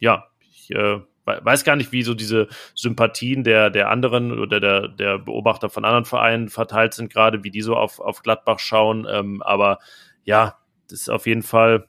ja, 0.00 0.26
ich 0.40 0.70
äh, 0.70 1.00
weiß 1.24 1.64
gar 1.64 1.76
nicht, 1.76 1.92
wie 1.92 2.02
so 2.02 2.14
diese 2.14 2.48
Sympathien 2.74 3.44
der, 3.44 3.70
der 3.70 3.90
anderen 3.90 4.38
oder 4.38 4.60
der, 4.60 4.88
der 4.88 5.18
Beobachter 5.18 5.68
von 5.68 5.84
anderen 5.84 6.04
Vereinen 6.04 6.48
verteilt 6.48 6.94
sind, 6.94 7.12
gerade 7.12 7.44
wie 7.44 7.50
die 7.50 7.62
so 7.62 7.76
auf, 7.76 8.00
auf 8.00 8.22
Gladbach 8.22 8.58
schauen. 8.58 9.06
Ähm, 9.10 9.42
aber 9.42 9.78
ja, 10.24 10.58
das 10.88 11.00
ist 11.00 11.08
auf 11.10 11.26
jeden 11.26 11.42
Fall 11.42 11.88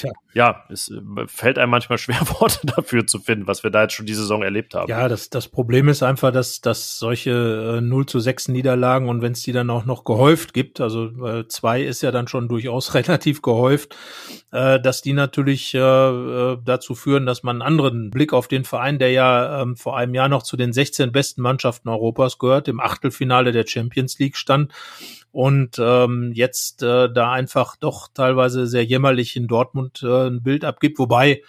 Tja. 0.00 0.12
Ja, 0.32 0.64
es 0.70 0.90
äh, 0.90 1.26
fällt 1.26 1.58
einem 1.58 1.70
manchmal 1.70 1.98
schwer, 1.98 2.20
Worte 2.40 2.66
dafür 2.66 3.06
zu 3.06 3.18
finden, 3.18 3.46
was 3.46 3.62
wir 3.62 3.70
da 3.70 3.82
jetzt 3.82 3.92
schon 3.92 4.06
die 4.06 4.14
Saison 4.14 4.42
erlebt 4.42 4.74
haben. 4.74 4.88
Ja, 4.88 5.08
das, 5.08 5.28
das 5.28 5.48
Problem 5.48 5.88
ist 5.88 6.02
einfach, 6.02 6.32
dass, 6.32 6.62
dass 6.62 6.98
solche 6.98 7.76
äh, 7.78 7.80
0 7.82 8.06
zu 8.06 8.18
6 8.18 8.48
Niederlagen 8.48 9.10
und 9.10 9.20
wenn 9.20 9.32
es 9.32 9.42
die 9.42 9.52
dann 9.52 9.68
auch 9.68 9.84
noch 9.84 10.04
gehäuft 10.04 10.54
gibt, 10.54 10.80
also 10.80 11.26
äh, 11.26 11.46
zwei 11.48 11.82
ist 11.82 12.00
ja 12.00 12.10
dann 12.12 12.28
schon 12.28 12.48
durchaus 12.48 12.94
relativ 12.94 13.42
gehäuft, 13.42 13.94
äh, 14.52 14.80
dass 14.80 15.02
die 15.02 15.12
natürlich 15.12 15.74
äh, 15.74 15.78
äh, 15.78 16.58
dazu 16.64 16.94
führen, 16.94 17.26
dass 17.26 17.42
man 17.42 17.56
einen 17.56 17.62
anderen 17.62 18.10
Blick 18.10 18.32
auf 18.32 18.48
den 18.48 18.64
Verein, 18.64 18.98
der 18.98 19.10
ja 19.10 19.60
ähm, 19.60 19.76
vor 19.76 19.98
einem 19.98 20.14
Jahr 20.14 20.30
noch 20.30 20.44
zu 20.44 20.56
den 20.56 20.72
16 20.72 21.12
besten 21.12 21.42
Mannschaften 21.42 21.90
Europas 21.90 22.38
gehört, 22.38 22.68
im 22.68 22.80
Achtelfinale 22.80 23.52
der 23.52 23.66
Champions 23.66 24.18
League 24.18 24.38
stand, 24.38 24.72
und 25.32 25.76
ähm, 25.78 26.32
jetzt 26.34 26.82
äh, 26.82 27.12
da 27.12 27.32
einfach 27.32 27.76
doch 27.76 28.08
teilweise 28.12 28.66
sehr 28.66 28.84
jämmerlich 28.84 29.36
in 29.36 29.46
Dortmund 29.46 30.02
äh, 30.02 30.28
ein 30.28 30.42
Bild 30.42 30.64
abgibt, 30.64 30.98
wobei 30.98 31.42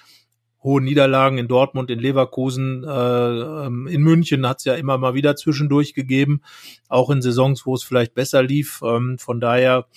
hohe 0.63 0.81
Niederlagen 0.81 1.37
in 1.37 1.47
Dortmund, 1.47 1.89
in 1.89 1.99
Leverkusen, 1.99 2.83
äh, 2.83 2.87
ähm, 2.89 3.87
in 3.87 4.01
München 4.01 4.47
hat 4.47 4.59
es 4.59 4.65
ja 4.65 4.75
immer 4.75 4.97
mal 4.97 5.15
wieder 5.15 5.35
zwischendurch 5.35 5.93
gegeben, 5.93 6.41
auch 6.87 7.09
in 7.09 7.21
Saisons, 7.21 7.65
wo 7.65 7.73
es 7.73 7.83
vielleicht 7.83 8.13
besser 8.13 8.43
lief. 8.43 8.81
Ähm, 8.83 9.17
von 9.17 9.39
daher 9.39 9.87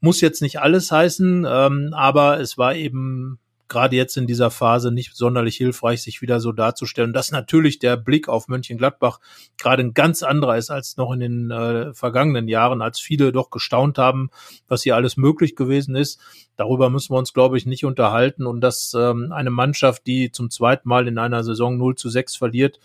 muss 0.00 0.20
jetzt 0.20 0.42
nicht 0.42 0.60
alles 0.60 0.92
heißen, 0.92 1.46
ähm, 1.48 1.90
aber 1.94 2.40
es 2.40 2.58
war 2.58 2.74
eben 2.74 3.38
gerade 3.70 3.96
jetzt 3.96 4.16
in 4.18 4.26
dieser 4.26 4.50
Phase 4.50 4.90
nicht 4.90 5.16
sonderlich 5.16 5.56
hilfreich, 5.56 6.02
sich 6.02 6.20
wieder 6.20 6.40
so 6.40 6.52
darzustellen. 6.52 7.14
Dass 7.14 7.30
natürlich 7.30 7.78
der 7.78 7.96
Blick 7.96 8.28
auf 8.28 8.48
Mönchengladbach 8.48 9.20
gerade 9.56 9.82
ein 9.82 9.94
ganz 9.94 10.22
anderer 10.22 10.58
ist 10.58 10.70
als 10.70 10.98
noch 10.98 11.12
in 11.12 11.20
den 11.20 11.50
äh, 11.50 11.94
vergangenen 11.94 12.48
Jahren, 12.48 12.82
als 12.82 13.00
viele 13.00 13.32
doch 13.32 13.50
gestaunt 13.50 13.96
haben, 13.96 14.30
was 14.68 14.82
hier 14.82 14.96
alles 14.96 15.16
möglich 15.16 15.56
gewesen 15.56 15.94
ist. 15.94 16.20
Darüber 16.56 16.90
müssen 16.90 17.14
wir 17.14 17.18
uns, 17.18 17.32
glaube 17.32 17.56
ich, 17.56 17.64
nicht 17.64 17.84
unterhalten. 17.86 18.44
Und 18.44 18.60
dass 18.60 18.92
ähm, 18.94 19.32
eine 19.32 19.50
Mannschaft, 19.50 20.06
die 20.06 20.32
zum 20.32 20.50
zweiten 20.50 20.88
Mal 20.88 21.08
in 21.08 21.16
einer 21.16 21.44
Saison 21.44 21.78
0 21.78 21.94
zu 21.94 22.10
6 22.10 22.36
verliert, 22.36 22.80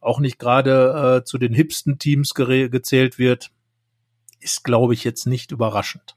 auch 0.00 0.18
nicht 0.18 0.38
gerade 0.38 1.20
äh, 1.22 1.24
zu 1.24 1.38
den 1.38 1.54
hipsten 1.54 1.98
Teams 1.98 2.34
gezählt 2.34 3.18
wird, 3.18 3.50
ist, 4.40 4.64
glaube 4.64 4.92
ich, 4.94 5.04
jetzt 5.04 5.26
nicht 5.26 5.52
überraschend. 5.52 6.16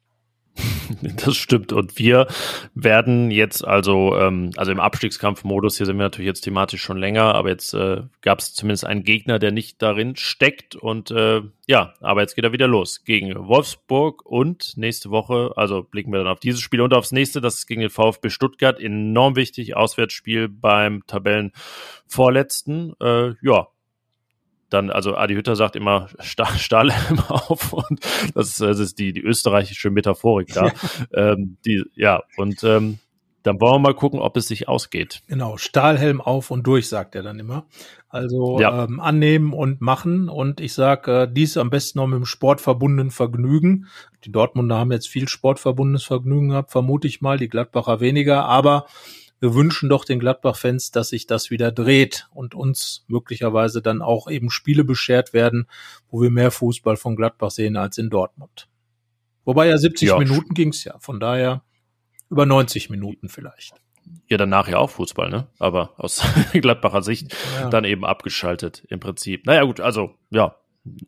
Das 1.25 1.35
stimmt. 1.35 1.73
Und 1.73 1.97
wir 1.97 2.27
werden 2.73 3.31
jetzt 3.31 3.65
also, 3.65 4.15
ähm, 4.17 4.51
also 4.55 4.71
im 4.71 4.79
Abstiegskampfmodus, 4.79 5.77
hier 5.77 5.85
sind 5.85 5.97
wir 5.97 6.03
natürlich 6.03 6.27
jetzt 6.27 6.41
thematisch 6.41 6.81
schon 6.81 6.97
länger, 6.97 7.35
aber 7.35 7.49
jetzt 7.49 7.73
äh, 7.73 8.03
gab 8.21 8.39
es 8.39 8.53
zumindest 8.53 8.85
einen 8.85 9.03
Gegner, 9.03 9.39
der 9.39 9.51
nicht 9.51 9.81
darin 9.81 10.15
steckt. 10.15 10.75
Und 10.75 11.11
äh, 11.11 11.41
ja, 11.67 11.93
aber 12.01 12.21
jetzt 12.21 12.35
geht 12.35 12.45
er 12.45 12.53
wieder 12.53 12.67
los 12.67 13.03
gegen 13.03 13.35
Wolfsburg 13.47 14.25
und 14.25 14.73
nächste 14.77 15.09
Woche, 15.09 15.51
also 15.55 15.83
blicken 15.83 16.11
wir 16.11 16.19
dann 16.19 16.27
auf 16.27 16.39
dieses 16.39 16.61
Spiel 16.61 16.81
und 16.81 16.93
aufs 16.93 17.11
nächste, 17.11 17.41
das 17.41 17.55
ist 17.55 17.67
gegen 17.67 17.81
den 17.81 17.89
VfB 17.89 18.29
Stuttgart, 18.29 18.79
enorm 18.79 19.35
wichtig, 19.35 19.75
Auswärtsspiel 19.75 20.47
beim 20.47 21.03
Tabellenvorletzten. 21.07 22.93
Äh, 23.01 23.33
ja, 23.41 23.67
dann, 24.69 24.89
also 24.89 25.15
Adi 25.15 25.35
Hütter 25.35 25.55
sagt 25.55 25.75
immer 25.75 26.09
Stahl, 26.19 26.57
Stahlhelm 26.57 27.19
auf 27.27 27.73
und 27.73 27.99
das, 28.33 28.57
das 28.57 28.79
ist 28.79 28.99
die, 28.99 29.13
die 29.13 29.21
österreichische 29.21 29.89
Metaphorik 29.89 30.53
da. 30.53 30.67
Ja. 30.67 30.73
Ähm, 31.31 31.57
die, 31.65 31.83
ja, 31.95 32.23
und 32.37 32.63
ähm, 32.63 32.99
dann 33.47 33.61
wollen 33.61 33.75
wir 33.75 33.79
mal 33.79 33.93
gucken, 33.93 34.19
ob 34.19 34.35
es 34.35 34.47
sich 34.49 34.67
ausgeht. 34.67 35.21
Genau, 35.27 35.55
Stahlhelm 35.55 36.19
auf 36.19 36.51
und 36.51 36.67
durch, 36.67 36.89
sagt 36.89 37.15
er 37.15 37.23
dann 37.23 37.39
immer. 37.39 37.65
Also 38.09 38.59
ja. 38.59 38.83
ähm, 38.83 38.99
annehmen 38.99 39.53
und 39.53 39.79
machen. 39.79 40.27
Und 40.27 40.59
ich 40.59 40.73
sage, 40.73 41.21
äh, 41.21 41.31
dies 41.31 41.55
am 41.55 41.69
besten 41.69 41.99
noch 41.99 42.07
mit 42.07 42.17
dem 42.17 42.25
sportverbundenen 42.25 43.09
Vergnügen. 43.09 43.87
Die 44.25 44.33
Dortmunder 44.33 44.77
haben 44.77 44.91
jetzt 44.91 45.07
viel 45.07 45.29
sportverbundenes 45.29 46.03
Vergnügen 46.03 46.49
gehabt, 46.49 46.71
vermute 46.71 47.07
ich 47.07 47.21
mal, 47.21 47.37
die 47.37 47.47
Gladbacher 47.47 48.01
weniger. 48.01 48.43
Aber 48.45 48.85
wir 49.39 49.53
wünschen 49.53 49.89
doch 49.89 50.05
den 50.05 50.19
Gladbach-Fans, 50.19 50.91
dass 50.91 51.09
sich 51.09 51.27
das 51.27 51.51
wieder 51.51 51.71
dreht 51.71 52.27
und 52.33 52.55
uns 52.55 53.05
möglicherweise 53.07 53.81
dann 53.81 54.01
auch 54.01 54.29
eben 54.29 54.49
Spiele 54.49 54.83
beschert 54.83 55.33
werden, 55.33 55.67
wo 56.09 56.21
wir 56.21 56.31
mehr 56.31 56.51
Fußball 56.51 56.97
von 56.97 57.15
Gladbach 57.15 57.51
sehen 57.51 57.77
als 57.77 57.97
in 57.97 58.09
Dortmund. 58.09 58.67
Wobei 59.45 59.67
ja 59.67 59.77
70 59.77 60.09
ja. 60.09 60.17
Minuten 60.17 60.53
ging's 60.53 60.83
ja, 60.83 60.97
von 60.99 61.19
daher 61.19 61.63
über 62.29 62.45
90 62.45 62.89
Minuten 62.89 63.29
vielleicht. 63.29 63.75
Ja, 64.27 64.37
danach 64.37 64.67
ja 64.67 64.77
auch 64.77 64.89
Fußball, 64.89 65.29
ne? 65.29 65.47
Aber 65.59 65.93
aus 65.97 66.21
Gladbacher 66.53 67.01
Sicht 67.01 67.35
ja. 67.59 67.69
dann 67.69 67.83
eben 67.83 68.05
abgeschaltet 68.05 68.85
im 68.89 68.99
Prinzip. 68.99 69.45
Naja, 69.45 69.63
gut, 69.63 69.79
also 69.79 70.15
ja, 70.29 70.55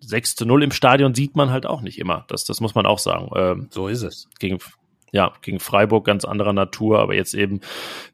6 0.01 0.35
zu 0.35 0.45
0 0.45 0.63
im 0.63 0.71
Stadion 0.71 1.13
sieht 1.13 1.35
man 1.35 1.49
halt 1.51 1.65
auch 1.65 1.81
nicht 1.81 1.99
immer. 1.99 2.25
Das, 2.27 2.45
das 2.45 2.61
muss 2.61 2.75
man 2.75 2.85
auch 2.85 2.99
sagen. 2.99 3.29
Ähm, 3.35 3.67
so 3.71 3.87
ist 3.87 4.03
es. 4.03 4.27
Gegen, 4.39 4.59
ja, 5.11 5.33
gegen 5.41 5.59
Freiburg 5.59 6.05
ganz 6.05 6.25
anderer 6.25 6.53
Natur, 6.53 6.99
aber 6.99 7.15
jetzt 7.15 7.33
eben 7.33 7.61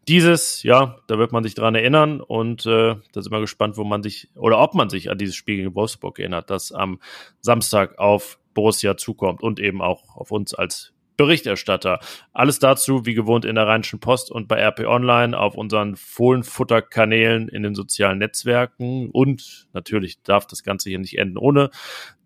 dieses, 0.08 0.64
ja, 0.64 0.98
da 1.08 1.18
wird 1.18 1.32
man 1.32 1.44
sich 1.44 1.56
dran 1.56 1.76
erinnern 1.76 2.22
und 2.22 2.66
äh, 2.66 2.96
da 3.12 3.22
sind 3.22 3.32
wir 3.32 3.42
gespannt, 3.42 3.78
wo 3.78 3.84
man 3.84 4.04
sich 4.04 4.30
oder 4.36 4.60
ob 4.60 4.76
man 4.76 4.90
sich 4.90 5.10
an 5.10 5.18
dieses 5.18 5.36
Spiel 5.36 5.58
gegen 5.58 5.76
Wolfsburg 5.76 6.20
erinnert, 6.20 6.50
das 6.50 6.72
am 6.72 7.00
Samstag 7.42 8.00
auf 8.00 8.40
Borussia 8.54 8.98
zukommt 8.98 9.44
und 9.44 9.60
eben 9.60 9.82
auch 9.82 10.16
auf 10.16 10.32
uns 10.32 10.54
als 10.54 10.96
Berichterstatter. 11.18 12.00
Alles 12.34 12.60
dazu, 12.60 13.06
wie 13.06 13.14
gewohnt, 13.14 13.46
in 13.46 13.56
der 13.56 13.68
Rheinischen 13.68 14.00
Post 14.00 14.32
und 14.32 14.48
bei 14.48 14.60
RP 14.62 14.82
Online 14.82 15.38
auf 15.38 15.56
unseren 15.56 15.96
Fohlenfutter-Kanälen 15.96 17.48
in 17.48 17.64
den 17.64 17.76
sozialen 17.76 18.18
Netzwerken. 18.18 19.10
Und 19.12 19.68
natürlich 19.74 20.22
darf 20.24 20.46
das 20.46 20.64
Ganze 20.64 20.90
hier 20.90 21.00
nicht 21.00 21.18
enden 21.18 21.38
ohne 21.38 21.70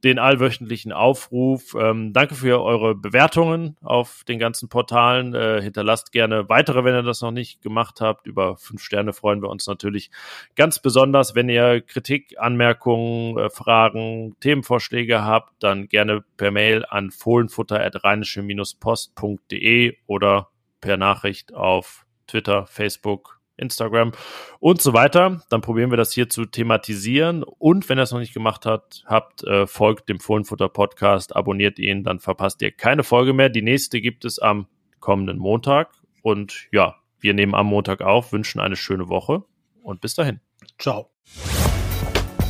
den 0.03 0.19
allwöchentlichen 0.19 0.91
Aufruf. 0.91 1.73
Ähm, 1.79 2.11
danke 2.13 2.35
für 2.35 2.61
eure 2.61 2.93
Bewertungen 2.95 3.77
auf 3.81 4.23
den 4.27 4.37
ganzen 4.39 4.67
Portalen. 4.69 5.33
Äh, 5.33 5.61
hinterlasst 5.61 6.11
gerne 6.11 6.49
weitere, 6.49 6.83
wenn 6.83 6.95
ihr 6.95 7.03
das 7.03 7.21
noch 7.21 7.31
nicht 7.31 7.61
gemacht 7.61 8.01
habt. 8.01 8.27
Über 8.27 8.57
fünf 8.57 8.83
Sterne 8.83 9.13
freuen 9.13 9.41
wir 9.41 9.49
uns 9.49 9.65
natürlich 9.67 10.11
ganz 10.55 10.79
besonders. 10.79 11.35
Wenn 11.35 11.47
ihr 11.49 11.81
Kritik, 11.81 12.35
Anmerkungen, 12.37 13.37
äh, 13.37 13.49
Fragen, 13.49 14.35
Themenvorschläge 14.39 15.23
habt, 15.23 15.63
dann 15.63 15.87
gerne 15.87 16.23
per 16.37 16.51
Mail 16.51 16.85
an 16.87 17.11
fohlenfutter.rheinische-post.de 17.11 19.97
oder 20.07 20.49
per 20.81 20.97
Nachricht 20.97 21.53
auf 21.53 22.05
Twitter, 22.27 22.65
Facebook, 22.65 23.38
Instagram 23.59 24.11
und 24.59 24.81
so 24.81 24.93
weiter. 24.93 25.41
Dann 25.49 25.61
probieren 25.61 25.91
wir 25.91 25.97
das 25.97 26.13
hier 26.13 26.29
zu 26.29 26.45
thematisieren. 26.45 27.43
Und 27.43 27.89
wenn 27.89 27.99
ihr 27.99 28.03
es 28.03 28.11
noch 28.11 28.19
nicht 28.19 28.33
gemacht 28.33 28.65
habt, 28.65 29.03
habt 29.05 29.43
äh, 29.43 29.67
folgt 29.67 30.09
dem 30.09 30.19
Fohlenfutter 30.19 30.69
Podcast, 30.69 31.35
abonniert 31.35 31.77
ihn, 31.79 32.03
dann 32.03 32.19
verpasst 32.19 32.61
ihr 32.61 32.71
keine 32.71 33.03
Folge 33.03 33.33
mehr. 33.33 33.49
Die 33.49 33.61
nächste 33.61 34.01
gibt 34.01 34.25
es 34.25 34.39
am 34.39 34.67
kommenden 34.99 35.37
Montag. 35.37 35.91
Und 36.21 36.67
ja, 36.71 36.95
wir 37.19 37.33
nehmen 37.33 37.55
am 37.55 37.67
Montag 37.67 38.01
auf, 38.01 38.33
wünschen 38.33 38.59
eine 38.59 38.75
schöne 38.75 39.07
Woche 39.09 39.43
und 39.83 40.01
bis 40.01 40.15
dahin. 40.15 40.39
Ciao. 40.77 41.11